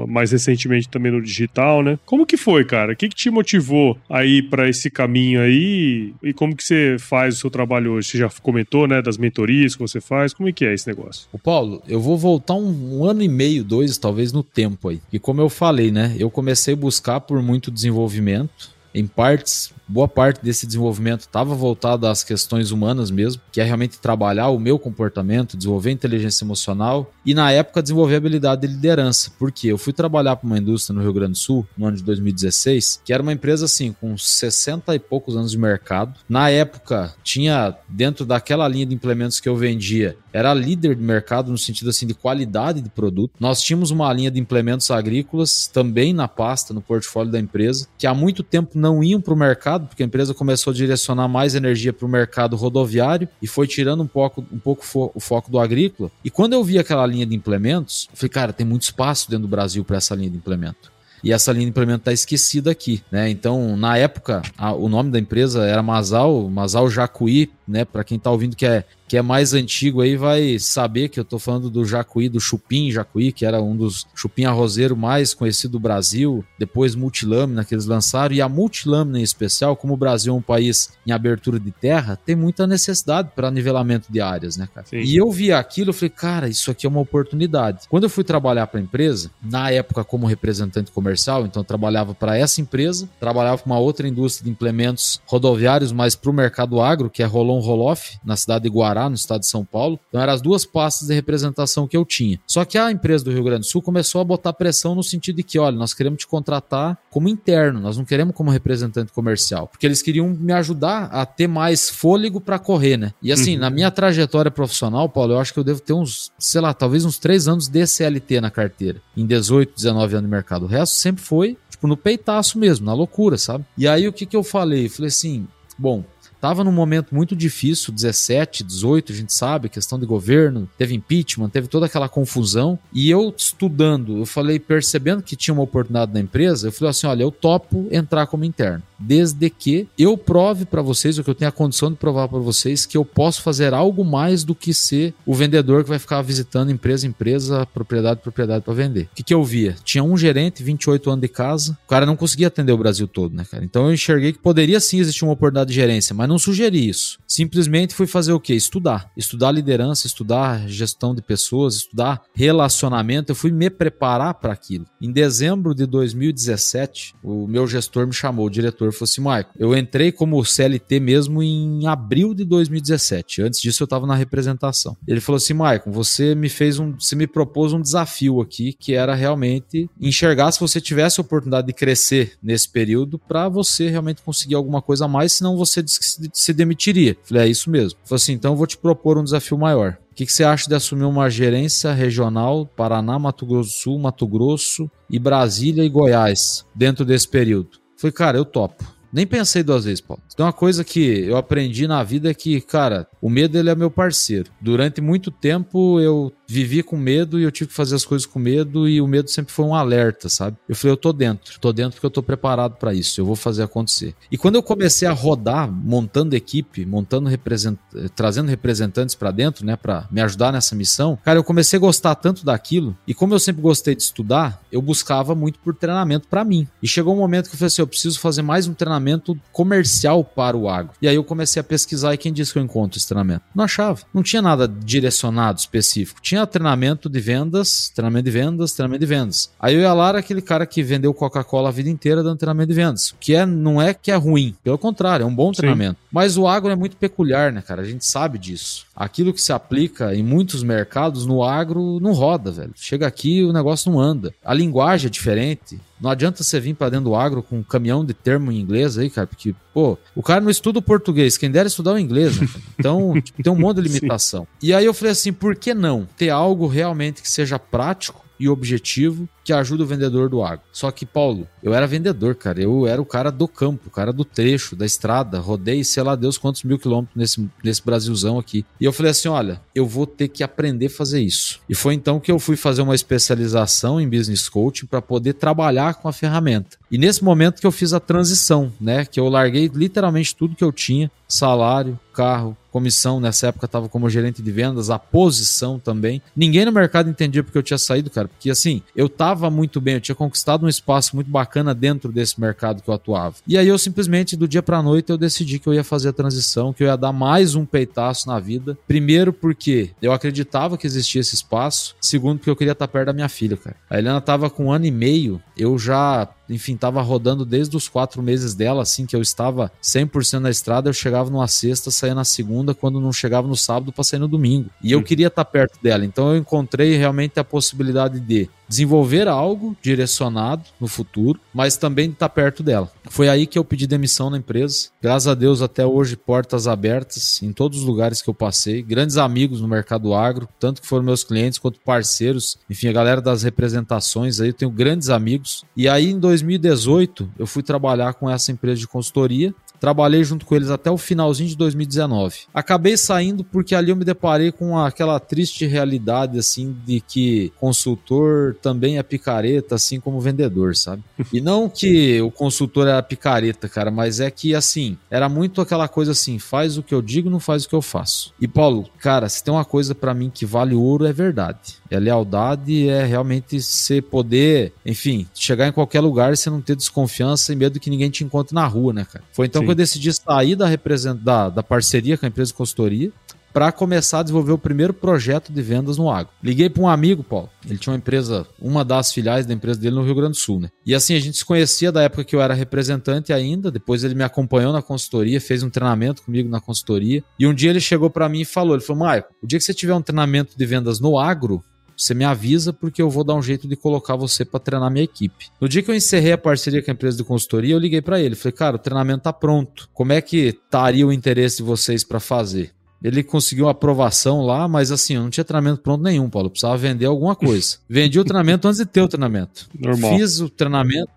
mais 0.07 0.31
recentemente 0.31 0.89
também 0.89 1.11
no 1.11 1.21
digital, 1.21 1.83
né? 1.83 1.97
Como 2.05 2.25
que 2.25 2.37
foi, 2.37 2.65
cara? 2.65 2.93
O 2.93 2.95
que, 2.95 3.09
que 3.09 3.15
te 3.15 3.29
motivou 3.29 3.97
aí 4.09 4.41
para 4.41 4.67
esse 4.67 4.89
caminho 4.89 5.41
aí? 5.41 6.13
E 6.23 6.33
como 6.33 6.55
que 6.55 6.63
você 6.63 6.97
faz 6.99 7.35
o 7.35 7.39
seu 7.39 7.49
trabalho 7.49 7.93
hoje? 7.93 8.09
Você 8.09 8.17
já 8.17 8.29
comentou, 8.41 8.87
né, 8.87 9.01
das 9.01 9.17
mentorias 9.17 9.75
que 9.75 9.81
você 9.81 10.01
faz? 10.01 10.33
Como 10.33 10.49
é 10.49 10.51
que 10.51 10.65
é 10.65 10.73
esse 10.73 10.87
negócio? 10.87 11.27
O 11.31 11.39
Paulo, 11.39 11.81
eu 11.87 11.99
vou 11.99 12.17
voltar 12.17 12.55
um, 12.55 12.99
um 12.99 13.05
ano 13.05 13.21
e 13.21 13.29
meio, 13.29 13.63
dois, 13.63 13.97
talvez, 13.97 14.33
no 14.33 14.43
tempo 14.43 14.89
aí. 14.89 14.99
E 15.11 15.19
como 15.19 15.41
eu 15.41 15.49
falei, 15.49 15.91
né? 15.91 16.15
Eu 16.17 16.29
comecei 16.29 16.73
a 16.73 16.77
buscar 16.77 17.21
por 17.21 17.41
muito 17.41 17.71
desenvolvimento. 17.71 18.71
Em 18.93 19.07
partes, 19.07 19.73
boa 19.91 20.07
parte 20.07 20.43
desse 20.43 20.65
desenvolvimento 20.65 21.21
estava 21.21 21.53
voltado 21.53 22.07
às 22.07 22.23
questões 22.23 22.71
humanas 22.71 23.11
mesmo, 23.11 23.41
que 23.51 23.59
é 23.59 23.63
realmente 23.63 23.99
trabalhar 23.99 24.47
o 24.49 24.59
meu 24.59 24.79
comportamento, 24.79 25.57
desenvolver 25.57 25.91
inteligência 25.91 26.45
emocional 26.45 27.11
e, 27.25 27.33
na 27.33 27.51
época, 27.51 27.81
desenvolver 27.81 28.15
habilidade 28.15 28.61
de 28.61 28.67
liderança. 28.67 29.31
Porque 29.37 29.67
eu 29.67 29.77
fui 29.77 29.91
trabalhar 29.91 30.37
para 30.37 30.47
uma 30.47 30.57
indústria 30.57 30.95
no 30.95 31.01
Rio 31.01 31.13
Grande 31.13 31.33
do 31.33 31.37
Sul, 31.37 31.67
no 31.77 31.87
ano 31.87 31.97
de 31.97 32.03
2016, 32.03 33.01
que 33.03 33.11
era 33.11 33.21
uma 33.21 33.33
empresa 33.33 33.65
assim, 33.65 33.93
com 33.99 34.17
60 34.17 34.95
e 34.95 34.99
poucos 34.99 35.35
anos 35.35 35.51
de 35.51 35.57
mercado. 35.57 36.17
Na 36.29 36.49
época, 36.49 37.13
tinha 37.23 37.75
dentro 37.89 38.25
daquela 38.25 38.67
linha 38.67 38.85
de 38.85 38.95
implementos 38.95 39.39
que 39.39 39.49
eu 39.49 39.55
vendia, 39.57 40.17
era 40.33 40.53
líder 40.53 40.95
de 40.95 41.03
mercado 41.03 41.51
no 41.51 41.57
sentido 41.57 41.89
assim 41.89 42.07
de 42.07 42.13
qualidade 42.13 42.81
de 42.81 42.89
produto. 42.89 43.33
Nós 43.39 43.61
tínhamos 43.61 43.91
uma 43.91 44.11
linha 44.13 44.31
de 44.31 44.39
implementos 44.39 44.89
agrícolas 44.89 45.67
também 45.67 46.13
na 46.13 46.27
pasta, 46.27 46.73
no 46.73 46.81
portfólio 46.81 47.31
da 47.31 47.39
empresa, 47.39 47.87
que 47.97 48.07
há 48.07 48.13
muito 48.13 48.43
tempo 48.43 48.77
não 48.77 49.03
iam 49.03 49.19
para 49.19 49.33
o 49.33 49.37
mercado, 49.37 49.80
porque 49.87 50.03
a 50.03 50.05
empresa 50.05 50.33
começou 50.33 50.71
a 50.71 50.73
direcionar 50.73 51.27
mais 51.27 51.55
energia 51.55 51.91
para 51.93 52.05
o 52.05 52.09
mercado 52.09 52.55
rodoviário 52.55 53.27
e 53.41 53.47
foi 53.47 53.67
tirando 53.67 54.01
um 54.03 54.07
pouco, 54.07 54.45
um 54.51 54.59
pouco 54.59 54.85
fo- 54.85 55.11
o 55.13 55.19
foco 55.19 55.51
do 55.51 55.59
agrícola. 55.59 56.09
E 56.23 56.29
quando 56.29 56.53
eu 56.53 56.63
vi 56.63 56.77
aquela 56.79 57.05
linha 57.05 57.25
de 57.25 57.35
implementos, 57.35 58.07
eu 58.11 58.17
falei, 58.17 58.29
cara, 58.29 58.53
tem 58.53 58.65
muito 58.65 58.83
espaço 58.83 59.29
dentro 59.29 59.43
do 59.43 59.47
Brasil 59.49 59.83
para 59.83 59.97
essa 59.97 60.15
linha 60.15 60.29
de 60.29 60.37
implemento. 60.37 60.91
E 61.23 61.31
essa 61.31 61.51
linha 61.51 61.65
de 61.65 61.69
implemento 61.69 61.99
está 61.99 62.11
esquecida 62.11 62.71
aqui, 62.71 63.03
né? 63.11 63.29
Então, 63.29 63.77
na 63.77 63.95
época, 63.95 64.41
a- 64.57 64.73
o 64.73 64.89
nome 64.89 65.11
da 65.11 65.19
empresa 65.19 65.63
era 65.65 65.83
Masal, 65.83 66.49
Masal 66.49 66.89
Jacuí 66.89 67.51
né? 67.67 67.85
Para 67.85 68.03
quem 68.03 68.17
tá 68.17 68.31
ouvindo 68.31 68.55
que 68.55 68.65
é 68.65 68.83
que 69.11 69.17
é 69.17 69.21
mais 69.21 69.53
antigo 69.53 69.99
aí 69.99 70.15
vai 70.15 70.57
saber 70.57 71.09
que 71.09 71.19
eu 71.19 71.25
tô 71.25 71.37
falando 71.37 71.69
do 71.69 71.83
Jacuí, 71.83 72.29
do 72.29 72.39
Chupim 72.39 72.89
Jacuí, 72.89 73.33
que 73.33 73.45
era 73.45 73.61
um 73.61 73.75
dos 73.75 74.07
Chupim 74.15 74.45
arrozeiro 74.45 74.95
mais 74.95 75.33
conhecido 75.33 75.73
do 75.73 75.81
Brasil, 75.81 76.45
depois 76.57 76.95
Multilâmina 76.95 77.65
que 77.65 77.75
eles 77.75 77.85
lançaram, 77.85 78.33
e 78.33 78.41
a 78.41 78.47
Multilâmina 78.47 79.19
em 79.19 79.21
especial, 79.21 79.75
como 79.75 79.95
o 79.95 79.97
Brasil 79.97 80.33
é 80.33 80.37
um 80.37 80.41
país 80.41 80.93
em 81.05 81.11
abertura 81.11 81.59
de 81.59 81.71
terra, 81.71 82.17
tem 82.25 82.37
muita 82.37 82.65
necessidade 82.65 83.31
para 83.35 83.51
nivelamento 83.51 84.09
de 84.09 84.21
áreas, 84.21 84.55
né, 84.55 84.69
cara? 84.73 84.87
Sim. 84.87 84.99
E 84.99 85.17
eu 85.17 85.29
vi 85.29 85.51
aquilo, 85.51 85.89
eu 85.89 85.93
falei, 85.93 86.09
cara, 86.09 86.47
isso 86.47 86.71
aqui 86.71 86.85
é 86.85 86.89
uma 86.89 87.01
oportunidade. 87.01 87.89
Quando 87.89 88.05
eu 88.05 88.09
fui 88.09 88.23
trabalhar 88.23 88.67
para 88.67 88.79
a 88.79 88.83
empresa, 88.83 89.29
na 89.43 89.71
época 89.71 90.05
como 90.05 90.25
representante 90.25 90.89
comercial, 90.89 91.45
então 91.45 91.59
eu 91.59 91.65
trabalhava 91.65 92.15
para 92.15 92.37
essa 92.37 92.61
empresa, 92.61 93.09
trabalhava 93.19 93.61
com 93.61 93.69
uma 93.69 93.79
outra 93.79 94.07
indústria 94.07 94.45
de 94.45 94.51
implementos 94.51 95.19
rodoviários, 95.25 95.91
mas 95.91 96.15
para 96.15 96.31
o 96.31 96.33
mercado 96.33 96.79
agro, 96.79 97.09
que 97.09 97.21
é 97.21 97.25
Rolon 97.25 97.59
Roloff, 97.59 98.17
na 98.23 98.37
cidade 98.37 98.63
de 98.63 98.69
Guará, 98.69 99.00
no 99.09 99.15
estado 99.15 99.41
de 99.41 99.47
São 99.47 99.63
Paulo. 99.63 99.99
Então 100.09 100.21
eram 100.21 100.33
as 100.33 100.41
duas 100.41 100.65
pastas 100.65 101.07
de 101.07 101.13
representação 101.13 101.87
que 101.87 101.95
eu 101.95 102.05
tinha. 102.05 102.39
Só 102.47 102.65
que 102.65 102.77
a 102.77 102.91
empresa 102.91 103.23
do 103.23 103.31
Rio 103.31 103.43
Grande 103.43 103.61
do 103.61 103.65
Sul 103.65 103.81
começou 103.81 104.21
a 104.21 104.23
botar 104.23 104.53
pressão 104.53 104.95
no 104.95 105.03
sentido 105.03 105.37
de 105.37 105.43
que, 105.43 105.59
olha, 105.59 105.75
nós 105.75 105.93
queremos 105.93 106.19
te 106.19 106.27
contratar 106.27 106.97
como 107.09 107.27
interno, 107.27 107.79
nós 107.79 107.97
não 107.97 108.05
queremos 108.05 108.35
como 108.35 108.51
representante 108.51 109.11
comercial, 109.11 109.67
porque 109.67 109.85
eles 109.85 110.01
queriam 110.01 110.27
me 110.27 110.53
ajudar 110.53 111.05
a 111.05 111.25
ter 111.25 111.47
mais 111.47 111.89
fôlego 111.89 112.39
para 112.39 112.59
correr, 112.59 112.97
né? 112.97 113.13
E 113.21 113.31
assim, 113.31 113.55
uhum. 113.55 113.61
na 113.61 113.69
minha 113.69 113.91
trajetória 113.91 114.51
profissional, 114.51 115.09
Paulo, 115.09 115.33
eu 115.33 115.39
acho 115.39 115.53
que 115.53 115.59
eu 115.59 115.63
devo 115.63 115.81
ter 115.81 115.93
uns, 115.93 116.31
sei 116.37 116.61
lá, 116.61 116.73
talvez 116.73 117.05
uns 117.05 117.17
três 117.17 117.47
anos 117.47 117.67
de 117.67 117.85
CLT 117.85 118.41
na 118.41 118.51
carteira, 118.51 119.01
em 119.15 119.25
18, 119.25 119.75
19 119.75 120.15
anos 120.15 120.29
de 120.29 120.31
mercado. 120.31 120.63
O 120.65 120.67
resto 120.67 120.95
sempre 120.95 121.23
foi 121.23 121.57
tipo 121.69 121.87
no 121.87 121.97
peitaço 121.97 122.59
mesmo, 122.59 122.85
na 122.85 122.93
loucura, 122.93 123.37
sabe? 123.37 123.65
E 123.77 123.87
aí 123.87 124.07
o 124.07 124.13
que 124.13 124.25
que 124.25 124.35
eu 124.35 124.43
falei? 124.43 124.87
Falei 124.87 125.07
assim, 125.07 125.47
bom, 125.77 126.03
Tava 126.41 126.63
num 126.63 126.71
momento 126.71 127.13
muito 127.13 127.35
difícil, 127.35 127.93
17, 127.93 128.63
18, 128.63 129.11
a 129.11 129.15
gente 129.15 129.33
sabe, 129.33 129.69
questão 129.69 129.99
de 129.99 130.07
governo, 130.07 130.67
teve 130.75 130.95
impeachment, 130.95 131.49
teve 131.49 131.67
toda 131.67 131.85
aquela 131.85 132.09
confusão. 132.09 132.79
E 132.91 133.09
eu 133.11 133.31
estudando, 133.37 134.17
eu 134.17 134.25
falei, 134.25 134.59
percebendo 134.59 135.21
que 135.21 135.35
tinha 135.35 135.53
uma 135.53 135.63
oportunidade 135.63 136.11
na 136.11 136.19
empresa, 136.19 136.67
eu 136.67 136.71
falei 136.71 136.89
assim: 136.89 137.05
olha, 137.05 137.21
eu 137.21 137.31
topo 137.31 137.87
entrar 137.91 138.25
como 138.25 138.43
interno 138.43 138.83
desde 139.01 139.49
que 139.49 139.87
eu 139.97 140.15
prove 140.17 140.65
para 140.65 140.81
vocês, 140.81 141.17
ou 141.17 141.23
que 141.23 141.29
eu 141.29 141.35
tenha 141.35 141.49
a 141.49 141.51
condição 141.51 141.89
de 141.89 141.97
provar 141.97 142.27
para 142.27 142.39
vocês, 142.39 142.85
que 142.85 142.95
eu 142.95 143.03
posso 143.03 143.41
fazer 143.41 143.73
algo 143.73 144.05
mais 144.05 144.43
do 144.43 144.53
que 144.53 144.73
ser 144.73 145.13
o 145.25 145.33
vendedor 145.33 145.83
que 145.83 145.89
vai 145.89 145.99
ficar 145.99 146.21
visitando 146.21 146.71
empresa 146.71 147.07
empresa, 147.07 147.65
propriedade 147.65 148.21
propriedade 148.21 148.63
para 148.63 148.73
vender. 148.73 149.09
O 149.11 149.15
que, 149.15 149.23
que 149.23 149.33
eu 149.33 149.43
via? 149.43 149.75
Tinha 149.83 150.03
um 150.03 150.15
gerente, 150.17 150.63
28 150.63 151.09
anos 151.09 151.21
de 151.21 151.27
casa, 151.27 151.77
o 151.85 151.89
cara 151.89 152.05
não 152.05 152.15
conseguia 152.15 152.47
atender 152.47 152.71
o 152.71 152.77
Brasil 152.77 153.07
todo, 153.07 153.35
né, 153.35 153.45
cara? 153.49 153.63
Então 153.63 153.87
eu 153.87 153.93
enxerguei 153.93 154.31
que 154.31 154.39
poderia 154.39 154.79
sim 154.79 154.99
existir 154.99 155.23
uma 155.23 155.33
oportunidade 155.33 155.69
de 155.69 155.75
gerência, 155.75 156.13
mas 156.13 156.29
não 156.31 156.39
sugeri 156.39 156.87
isso. 156.87 157.19
Simplesmente 157.27 157.93
fui 157.93 158.07
fazer 158.07 158.31
o 158.31 158.39
quê? 158.39 158.53
Estudar. 158.53 159.11
Estudar 159.17 159.51
liderança, 159.51 160.07
estudar 160.07 160.65
gestão 160.67 161.13
de 161.13 161.21
pessoas, 161.21 161.75
estudar 161.75 162.21
relacionamento. 162.33 163.31
Eu 163.31 163.35
fui 163.35 163.51
me 163.51 163.69
preparar 163.69 164.35
para 164.35 164.53
aquilo. 164.53 164.85
Em 165.01 165.11
dezembro 165.11 165.75
de 165.75 165.85
2017, 165.85 167.15
o 167.21 167.47
meu 167.47 167.67
gestor 167.67 168.07
me 168.07 168.13
chamou, 168.13 168.45
o 168.45 168.49
diretor 168.49 168.93
falou 168.93 169.03
assim: 169.03 169.21
Marco, 169.21 169.51
eu 169.59 169.75
entrei 169.77 170.11
como 170.11 170.43
CLT 170.43 170.99
mesmo 171.01 171.43
em 171.43 171.85
abril 171.85 172.33
de 172.33 172.45
2017. 172.45 173.41
Antes 173.41 173.59
disso, 173.59 173.83
eu 173.83 173.85
estava 173.85 174.07
na 174.07 174.15
representação. 174.15 174.95
Ele 175.05 175.19
falou 175.19 175.37
assim: 175.37 175.53
Marco, 175.53 175.91
você 175.91 176.33
me 176.33 176.47
fez 176.47 176.79
um. 176.79 176.93
Você 176.93 177.15
me 177.15 177.27
propôs 177.27 177.73
um 177.73 177.81
desafio 177.81 178.39
aqui, 178.39 178.71
que 178.71 178.93
era 178.93 179.13
realmente 179.13 179.89
enxergar 179.99 180.51
se 180.53 180.59
você 180.59 180.79
tivesse 180.79 181.19
a 181.19 181.23
oportunidade 181.23 181.67
de 181.67 181.73
crescer 181.73 182.37
nesse 182.41 182.69
período 182.69 183.19
para 183.19 183.49
você 183.49 183.89
realmente 183.89 184.21
conseguir 184.21 184.55
alguma 184.55 184.81
coisa 184.81 185.05
a 185.05 185.07
mais, 185.09 185.33
senão 185.33 185.57
você 185.57 185.83
se 185.85 186.20
demitiria. 186.53 187.15
falei, 187.23 187.43
é 187.43 187.49
isso 187.49 187.69
mesmo. 187.69 187.99
Falou 188.03 188.17
assim: 188.17 188.33
então 188.33 188.53
eu 188.53 188.57
vou 188.57 188.67
te 188.67 188.77
propor 188.77 189.17
um 189.17 189.23
desafio 189.23 189.57
maior. 189.57 189.97
O 190.11 190.15
que, 190.15 190.25
que, 190.25 190.33
você 190.33 190.43
acha 190.43 190.67
de 190.67 190.75
assumir 190.75 191.05
uma 191.05 191.29
gerência 191.29 191.93
regional 191.93 192.65
Paraná, 192.65 193.17
Mato 193.17 193.45
Grosso 193.45 193.69
do 193.69 193.73
Sul, 193.73 193.99
Mato 193.99 194.27
Grosso 194.27 194.91
e 195.09 195.17
Brasília 195.17 195.83
e 195.83 195.89
Goiás 195.89 196.65
dentro 196.75 197.05
desse 197.05 197.27
período? 197.27 197.79
Falei, 197.97 198.11
cara, 198.11 198.37
eu 198.37 198.45
topo. 198.45 198.83
Nem 199.11 199.27
pensei 199.27 199.61
duas 199.63 199.85
vezes, 199.85 200.01
Paulo. 200.01 200.23
Tem 200.35 200.45
uma 200.45 200.53
coisa 200.53 200.83
que 200.83 201.25
eu 201.25 201.37
aprendi 201.37 201.87
na 201.87 202.03
vida 202.03 202.29
é 202.29 202.33
que, 202.33 202.61
cara, 202.61 203.07
o 203.21 203.29
medo 203.29 203.57
ele 203.57 203.69
é 203.69 203.75
meu 203.75 203.91
parceiro. 203.91 204.49
Durante 204.61 205.01
muito 205.01 205.29
tempo 205.29 205.99
eu 205.99 206.31
vivi 206.47 206.83
com 206.83 206.97
medo 206.97 207.39
e 207.39 207.43
eu 207.43 207.51
tive 207.51 207.69
que 207.69 207.75
fazer 207.75 207.95
as 207.95 208.03
coisas 208.03 208.25
com 208.25 208.37
medo 208.37 208.87
e 208.87 209.01
o 209.01 209.07
medo 209.07 209.29
sempre 209.29 209.53
foi 209.53 209.65
um 209.65 209.73
alerta, 209.73 210.27
sabe? 210.27 210.57
Eu 210.67 210.75
falei, 210.75 210.93
eu 210.93 210.97
tô 210.97 211.13
dentro, 211.13 211.59
tô 211.59 211.71
dentro 211.71 211.93
porque 211.93 212.05
eu 212.05 212.11
tô 212.11 212.21
preparado 212.21 212.75
para 212.75 212.93
isso, 212.93 213.21
eu 213.21 213.25
vou 213.25 213.35
fazer 213.35 213.63
acontecer. 213.63 214.13
E 214.29 214.37
quando 214.37 214.55
eu 214.55 214.63
comecei 214.63 215.07
a 215.07 215.13
rodar, 215.13 215.71
montando 215.71 216.35
equipe, 216.35 216.85
montando 216.85 217.29
represent... 217.29 217.77
trazendo 218.15 218.49
representantes 218.49 219.15
para 219.15 219.31
dentro, 219.31 219.65
né, 219.65 219.75
para 219.75 220.07
me 220.11 220.21
ajudar 220.21 220.51
nessa 220.51 220.75
missão, 220.75 221.17
cara, 221.23 221.39
eu 221.39 221.43
comecei 221.43 221.77
a 221.77 221.79
gostar 221.79 222.15
tanto 222.15 222.45
daquilo 222.45 222.97
e 223.07 223.13
como 223.13 223.33
eu 223.33 223.39
sempre 223.39 223.61
gostei 223.61 223.95
de 223.95 224.03
estudar, 224.03 224.61
eu 224.71 224.81
buscava 224.81 225.33
muito 225.33 225.59
por 225.59 225.73
treinamento 225.73 226.27
para 226.27 226.43
mim. 226.43 226.67
E 226.81 226.87
chegou 226.87 227.13
um 227.13 227.19
momento 227.19 227.49
que 227.49 227.55
eu 227.55 227.59
falei 227.59 227.67
assim, 227.67 227.81
eu 227.81 227.87
preciso 227.87 228.19
fazer 228.19 228.41
mais 228.41 228.67
um 228.67 228.73
treinamento 228.73 229.39
comercial 229.51 230.20
para 230.23 230.57
o 230.57 230.69
agro. 230.69 230.93
E 231.01 231.07
aí 231.07 231.15
eu 231.15 231.23
comecei 231.23 231.59
a 231.59 231.63
pesquisar 231.63 232.13
e 232.13 232.17
quem 232.17 232.31
disse 232.31 232.53
que 232.53 232.59
eu 232.59 232.63
encontro 232.63 232.97
esse 232.97 233.07
treinamento? 233.07 233.43
Não 233.53 233.63
achava. 233.63 234.01
Não 234.13 234.23
tinha 234.23 234.41
nada 234.41 234.67
direcionado 234.67 235.59
específico. 235.59 236.21
Tinha 236.21 236.45
treinamento 236.47 237.09
de 237.09 237.19
vendas, 237.19 237.91
treinamento 237.93 238.25
de 238.25 238.31
vendas, 238.31 238.73
treinamento 238.73 238.99
de 238.99 239.05
vendas. 239.05 239.51
Aí 239.59 239.75
eu 239.75 239.81
ia 239.81 239.93
lá, 239.93 240.09
era 240.09 240.19
aquele 240.19 240.41
cara 240.41 240.65
que 240.65 240.83
vendeu 240.83 241.13
Coca-Cola 241.13 241.69
a 241.69 241.71
vida 241.71 241.89
inteira 241.89 242.23
dando 242.23 242.37
treinamento 242.37 242.69
de 242.69 242.75
vendas. 242.75 243.15
Que 243.19 243.35
é, 243.35 243.45
não 243.45 243.81
é 243.81 243.93
que 243.93 244.11
é 244.11 244.15
ruim, 244.15 244.55
pelo 244.63 244.77
contrário, 244.77 245.23
é 245.23 245.27
um 245.27 245.35
bom 245.35 245.51
treinamento. 245.51 245.99
Sim. 245.99 246.07
Mas 246.11 246.37
o 246.37 246.47
agro 246.47 246.71
é 246.71 246.75
muito 246.75 246.97
peculiar, 246.97 247.51
né, 247.51 247.61
cara? 247.61 247.81
A 247.81 247.85
gente 247.85 248.05
sabe 248.05 248.37
disso. 248.37 248.85
Aquilo 248.95 249.33
que 249.33 249.41
se 249.41 249.53
aplica 249.53 250.13
em 250.13 250.23
muitos 250.23 250.63
mercados, 250.63 251.25
no 251.25 251.43
agro, 251.43 251.99
não 251.99 252.13
roda, 252.13 252.51
velho. 252.51 252.73
Chega 252.75 253.07
aqui 253.07 253.43
o 253.43 253.53
negócio 253.53 253.91
não 253.91 253.99
anda. 253.99 254.33
A 254.43 254.53
linguagem 254.53 255.07
é 255.07 255.09
diferente. 255.09 255.79
Não 256.01 256.09
adianta 256.09 256.43
você 256.43 256.59
vir 256.59 256.73
para 256.73 256.89
dentro 256.89 257.05
do 257.05 257.15
agro 257.15 257.43
com 257.43 257.59
um 257.59 257.63
caminhão 257.63 258.03
de 258.03 258.13
termo 258.13 258.51
em 258.51 258.59
inglês 258.59 258.97
aí, 258.97 259.09
cara, 259.09 259.27
porque, 259.27 259.53
pô, 259.73 259.97
o 260.15 260.23
cara 260.23 260.41
não 260.41 260.49
estuda 260.49 260.79
o 260.79 260.81
português, 260.81 261.37
quem 261.37 261.51
dera 261.51 261.67
estudar 261.67 261.93
o 261.93 261.99
inglês, 261.99 262.39
né? 262.39 262.47
Então, 262.77 263.13
tipo, 263.21 263.43
tem 263.43 263.53
um 263.53 263.57
monte 263.57 263.81
de 263.81 263.87
limitação. 263.87 264.41
Sim. 264.41 264.67
E 264.67 264.73
aí 264.73 264.83
eu 264.83 264.93
falei 264.93 265.11
assim, 265.11 265.31
por 265.31 265.55
que 265.55 265.73
não 265.73 266.07
ter 266.17 266.29
algo 266.29 266.65
realmente 266.65 267.21
que 267.21 267.29
seja 267.29 267.59
prático 267.59 268.20
e 268.41 268.49
objetivo 268.49 269.29
que 269.43 269.53
ajuda 269.53 269.83
o 269.83 269.85
vendedor 269.85 270.29
do 270.29 270.43
agro. 270.43 270.65
Só 270.71 270.89
que, 270.89 271.05
Paulo, 271.05 271.47
eu 271.61 271.73
era 271.73 271.85
vendedor, 271.85 272.33
cara. 272.33 272.59
Eu 272.59 272.87
era 272.87 273.01
o 273.01 273.05
cara 273.05 273.31
do 273.31 273.47
campo, 273.47 273.87
o 273.87 273.91
cara 273.91 274.11
do 274.11 274.25
trecho, 274.25 274.75
da 274.75 274.85
estrada. 274.85 275.39
Rodei, 275.39 275.83
sei 275.83 276.01
lá 276.01 276.15
Deus, 276.15 276.37
quantos 276.37 276.63
mil 276.63 276.79
quilômetros 276.79 277.15
nesse, 277.15 277.49
nesse 277.63 277.85
Brasilzão 277.85 278.39
aqui. 278.39 278.65
E 278.79 278.85
eu 278.85 278.91
falei 278.91 279.11
assim: 279.11 279.27
olha, 279.27 279.61
eu 279.75 279.85
vou 279.85 280.07
ter 280.07 280.27
que 280.27 280.43
aprender 280.43 280.87
a 280.87 280.89
fazer 280.89 281.21
isso. 281.21 281.59
E 281.69 281.75
foi 281.75 281.93
então 281.93 282.19
que 282.19 282.31
eu 282.31 282.39
fui 282.39 282.55
fazer 282.55 282.81
uma 282.81 282.95
especialização 282.95 284.01
em 284.01 284.09
business 284.09 284.49
coaching 284.49 284.87
para 284.87 285.01
poder 285.01 285.33
trabalhar 285.33 285.95
com 285.95 286.07
a 286.07 286.13
ferramenta. 286.13 286.77
E 286.91 286.97
nesse 286.97 287.23
momento 287.23 287.61
que 287.61 287.67
eu 287.67 287.71
fiz 287.71 287.93
a 287.93 287.99
transição, 287.99 288.71
né? 288.81 289.05
Que 289.05 289.19
eu 289.19 289.29
larguei 289.29 289.69
literalmente 289.73 290.35
tudo 290.35 290.55
que 290.55 290.63
eu 290.63 290.71
tinha: 290.71 291.11
salário, 291.27 291.99
carro, 292.13 292.57
comissão. 292.71 293.19
Nessa 293.19 293.47
época 293.47 293.65
estava 293.65 293.89
como 293.89 294.09
gerente 294.09 294.41
de 294.41 294.51
vendas, 294.51 294.89
a 294.89 294.97
posição 294.97 295.77
também. 295.77 296.21
Ninguém 296.35 296.65
no 296.65 296.71
mercado 296.71 297.09
entendia 297.09 297.43
porque 297.43 297.57
eu 297.57 297.63
tinha 297.63 297.77
saído, 297.77 298.09
cara. 298.09 298.27
Porque 298.27 298.49
assim, 298.49 298.81
eu 298.95 299.09
tava 299.09 299.49
muito 299.49 299.79
bem, 299.81 299.95
eu 299.95 300.01
tinha 300.01 300.15
conquistado 300.15 300.65
um 300.65 300.69
espaço 300.69 301.15
muito 301.15 301.29
bacana 301.29 301.73
dentro 301.75 302.11
desse 302.11 302.39
mercado 302.39 302.81
que 302.81 302.89
eu 302.89 302.93
atuava. 302.93 303.35
E 303.47 303.57
aí 303.57 303.67
eu 303.67 303.77
simplesmente, 303.77 304.35
do 304.35 304.47
dia 304.47 304.63
pra 304.63 304.81
noite, 304.81 305.09
eu 305.09 305.17
decidi 305.17 305.59
que 305.59 305.67
eu 305.67 305.73
ia 305.73 305.83
fazer 305.83 306.09
a 306.09 306.13
transição, 306.13 306.73
que 306.73 306.83
eu 306.83 306.87
ia 306.87 306.95
dar 306.95 307.11
mais 307.11 307.55
um 307.55 307.65
peitaço 307.65 308.27
na 308.27 308.39
vida. 308.39 308.77
Primeiro 308.87 309.33
porque 309.33 309.91
eu 310.01 310.13
acreditava 310.13 310.77
que 310.77 310.87
existia 310.87 311.21
esse 311.21 311.35
espaço. 311.35 311.95
Segundo 311.99 312.37
porque 312.37 312.49
eu 312.49 312.55
queria 312.55 312.71
estar 312.71 312.87
perto 312.87 313.07
da 313.07 313.13
minha 313.13 313.29
filha, 313.29 313.57
cara. 313.57 313.75
A 313.89 313.97
Helena 313.97 314.21
tava 314.21 314.49
com 314.49 314.65
um 314.65 314.71
ano 314.71 314.85
e 314.85 314.91
meio, 314.91 315.41
eu 315.57 315.77
já 315.77 316.27
enfim, 316.53 316.75
tava 316.75 317.01
rodando 317.01 317.45
desde 317.45 317.75
os 317.75 317.87
quatro 317.87 318.21
meses 318.21 318.53
dela, 318.53 318.81
assim, 318.81 319.05
que 319.05 319.15
eu 319.15 319.21
estava 319.21 319.71
100% 319.81 320.39
na 320.39 320.49
estrada, 320.49 320.89
eu 320.89 320.93
chegava 320.93 321.29
numa 321.29 321.47
sexta, 321.47 321.91
saía 321.91 322.15
na 322.15 322.25
segunda, 322.25 322.73
quando 322.73 322.99
não 322.99 323.13
chegava 323.13 323.47
no 323.47 323.55
sábado, 323.55 323.91
para 323.91 324.03
sair 324.03 324.19
no 324.19 324.27
domingo. 324.27 324.69
E 324.81 324.91
eu 324.91 324.99
hum. 324.99 325.03
queria 325.03 325.27
estar 325.27 325.45
perto 325.45 325.79
dela, 325.81 326.05
então 326.05 326.29
eu 326.31 326.37
encontrei 326.37 326.95
realmente 326.95 327.39
a 327.39 327.43
possibilidade 327.43 328.19
de 328.19 328.49
desenvolver 328.71 329.27
algo 329.27 329.75
direcionado 329.81 330.63
no 330.79 330.87
futuro, 330.87 331.37
mas 331.53 331.75
também 331.75 332.09
estar 332.09 332.29
perto 332.29 332.63
dela. 332.63 332.89
Foi 333.09 333.27
aí 333.27 333.45
que 333.45 333.59
eu 333.59 333.65
pedi 333.65 333.85
demissão 333.85 334.29
na 334.29 334.37
empresa. 334.37 334.87
Graças 335.01 335.27
a 335.27 335.35
Deus, 335.35 335.61
até 335.61 335.85
hoje, 335.85 336.15
portas 336.15 336.67
abertas 336.67 337.43
em 337.43 337.51
todos 337.51 337.79
os 337.79 337.83
lugares 337.83 338.21
que 338.21 338.29
eu 338.29 338.33
passei. 338.33 338.81
Grandes 338.81 339.17
amigos 339.17 339.59
no 339.59 339.67
mercado 339.67 340.13
agro, 340.13 340.47
tanto 340.57 340.81
que 340.81 340.87
foram 340.87 341.03
meus 341.03 341.21
clientes 341.21 341.59
quanto 341.59 341.81
parceiros. 341.81 342.57
Enfim, 342.69 342.87
a 342.87 342.93
galera 342.93 343.19
das 343.19 343.43
representações 343.43 344.39
aí, 344.39 344.49
eu 344.49 344.53
tenho 344.53 344.71
grandes 344.71 345.09
amigos. 345.09 345.65
E 345.75 345.89
aí, 345.89 346.09
em 346.09 346.17
2018, 346.17 347.29
eu 347.37 347.45
fui 347.45 347.61
trabalhar 347.61 348.13
com 348.13 348.29
essa 348.29 348.53
empresa 348.53 348.79
de 348.79 348.87
consultoria 348.87 349.53
trabalhei 349.81 350.23
junto 350.23 350.45
com 350.45 350.55
eles 350.55 350.69
até 350.69 350.91
o 350.91 350.97
finalzinho 350.97 351.49
de 351.49 351.57
2019. 351.57 352.41
Acabei 352.53 352.95
saindo 352.95 353.43
porque 353.43 353.73
ali 353.73 353.89
eu 353.89 353.95
me 353.95 354.05
deparei 354.05 354.51
com 354.51 354.77
aquela 354.77 355.19
triste 355.19 355.65
realidade, 355.65 356.37
assim, 356.37 356.77
de 356.85 357.01
que 357.01 357.51
consultor 357.59 358.55
também 358.61 358.99
é 358.99 359.03
picareta, 359.03 359.73
assim 359.73 359.99
como 359.99 360.21
vendedor, 360.21 360.75
sabe? 360.75 361.03
E 361.33 361.41
não 361.41 361.67
que 361.67 362.21
o 362.21 362.29
consultor 362.29 362.87
era 362.87 363.01
picareta, 363.01 363.67
cara, 363.67 363.89
mas 363.89 364.19
é 364.19 364.29
que, 364.29 364.53
assim, 364.53 364.97
era 365.09 365.27
muito 365.27 365.59
aquela 365.59 365.87
coisa 365.87 366.11
assim, 366.11 366.37
faz 366.37 366.77
o 366.77 366.83
que 366.83 366.93
eu 366.93 367.01
digo, 367.01 367.29
não 367.29 367.39
faz 367.39 367.65
o 367.65 367.69
que 367.69 367.75
eu 367.75 367.81
faço. 367.81 368.33
E, 368.39 368.47
Paulo, 368.47 368.87
cara, 368.99 369.27
se 369.27 369.43
tem 369.43 369.51
uma 369.51 369.65
coisa 369.65 369.95
para 369.95 370.13
mim 370.13 370.29
que 370.29 370.45
vale 370.45 370.75
ouro, 370.75 371.07
é 371.07 371.13
verdade. 371.13 371.81
É 371.89 371.99
lealdade, 371.99 372.87
é 372.87 373.03
realmente 373.03 373.59
você 373.59 373.99
poder, 373.99 374.73
enfim, 374.85 375.25
chegar 375.33 375.67
em 375.67 375.71
qualquer 375.71 376.01
lugar 376.01 376.31
e 376.31 376.37
você 376.37 376.49
não 376.49 376.61
ter 376.61 376.75
desconfiança 376.75 377.51
e 377.51 377.55
medo 377.55 377.79
que 377.79 377.89
ninguém 377.89 378.11
te 378.11 378.23
encontre 378.23 378.53
na 378.53 378.67
rua, 378.67 378.93
né, 378.93 379.05
cara? 379.11 379.25
Foi 379.31 379.47
então 379.47 379.61
Sim. 379.61 379.70
Eu 379.71 379.75
decidi 379.75 380.11
sair 380.13 380.55
da, 380.55 380.67
da, 381.15 381.49
da 381.49 381.63
parceria 381.63 382.17
com 382.17 382.25
a 382.25 382.29
empresa 382.29 382.49
de 382.49 382.55
consultoria 382.55 383.11
para 383.53 383.71
começar 383.71 384.19
a 384.19 384.23
desenvolver 384.23 384.53
o 384.53 384.57
primeiro 384.57 384.93
projeto 384.93 385.51
de 385.51 385.61
vendas 385.61 385.97
no 385.97 386.09
agro. 386.09 386.31
Liguei 386.41 386.69
para 386.69 386.83
um 386.83 386.87
amigo, 386.87 387.23
Paulo. 387.23 387.49
Ele 387.65 387.77
tinha 387.77 387.91
uma 387.91 387.97
empresa, 387.97 388.47
uma 388.59 388.83
das 388.83 389.11
filiais 389.11 389.45
da 389.45 389.53
empresa 389.53 389.79
dele 389.79 389.95
no 389.95 390.03
Rio 390.03 390.15
Grande 390.15 390.31
do 390.31 390.37
Sul, 390.37 390.59
né? 390.59 390.69
E 390.85 390.95
assim, 390.95 391.15
a 391.15 391.19
gente 391.19 391.37
se 391.37 391.45
conhecia 391.45 391.91
da 391.91 392.01
época 392.01 392.23
que 392.23 392.35
eu 392.35 392.41
era 392.41 392.53
representante 392.53 393.33
ainda. 393.33 393.69
Depois 393.69 394.03
ele 394.03 394.15
me 394.15 394.23
acompanhou 394.23 394.71
na 394.71 394.81
consultoria, 394.81 395.41
fez 395.41 395.63
um 395.63 395.69
treinamento 395.69 396.23
comigo 396.23 396.49
na 396.49 396.61
consultoria. 396.61 397.23
E 397.37 397.45
um 397.45 397.53
dia 397.53 397.69
ele 397.69 397.79
chegou 397.79 398.09
para 398.09 398.29
mim 398.29 398.41
e 398.41 398.45
falou: 398.45 398.75
ele 398.75 398.83
falou, 398.83 399.03
Maicon, 399.03 399.33
o 399.43 399.47
dia 399.47 399.59
que 399.59 399.65
você 399.65 399.73
tiver 399.73 399.93
um 399.93 400.01
treinamento 400.01 400.57
de 400.57 400.65
vendas 400.65 400.99
no 400.99 401.19
agro, 401.19 401.63
você 402.01 402.15
me 402.15 402.25
avisa 402.25 402.73
porque 402.73 403.01
eu 403.01 403.09
vou 403.09 403.23
dar 403.23 403.35
um 403.35 403.41
jeito 403.43 403.67
de 403.67 403.75
colocar 403.75 404.15
você 404.15 404.43
para 404.43 404.59
treinar 404.59 404.89
minha 404.89 405.03
equipe. 405.03 405.49
No 405.59 405.69
dia 405.69 405.83
que 405.83 405.91
eu 405.91 405.95
encerrei 405.95 406.31
a 406.31 406.37
parceria 406.37 406.81
com 406.81 406.89
a 406.89 406.93
empresa 406.93 407.17
de 407.17 407.23
consultoria, 407.23 407.75
eu 407.75 407.79
liguei 407.79 408.01
para 408.01 408.19
ele. 408.19 408.33
Falei, 408.33 408.53
cara, 408.53 408.75
o 408.75 408.79
treinamento 408.79 409.23
tá 409.23 409.31
pronto. 409.31 409.87
Como 409.93 410.11
é 410.11 410.19
que 410.19 410.37
estaria 410.47 411.05
o 411.05 411.13
interesse 411.13 411.57
de 411.57 411.63
vocês 411.63 412.03
para 412.03 412.19
fazer? 412.19 412.71
Ele 413.03 413.23
conseguiu 413.23 413.69
aprovação 413.69 414.41
lá, 414.41 414.67
mas 414.67 414.91
assim, 414.91 415.15
eu 415.15 415.21
não 415.21 415.29
tinha 415.29 415.43
treinamento 415.43 415.81
pronto 415.81 416.03
nenhum, 416.03 416.29
Paulo. 416.29 416.47
Eu 416.47 416.51
precisava 416.51 416.77
vender 416.77 417.05
alguma 417.05 417.35
coisa. 417.35 417.77
Vendi 417.89 418.19
o 418.19 418.23
treinamento 418.23 418.67
antes 418.67 418.79
de 418.79 418.85
ter 418.85 419.01
o 419.01 419.07
treinamento. 419.07 419.69
Normal. 419.77 420.17
Fiz 420.17 420.39
o 420.39 420.49
treinamento, 420.49 421.09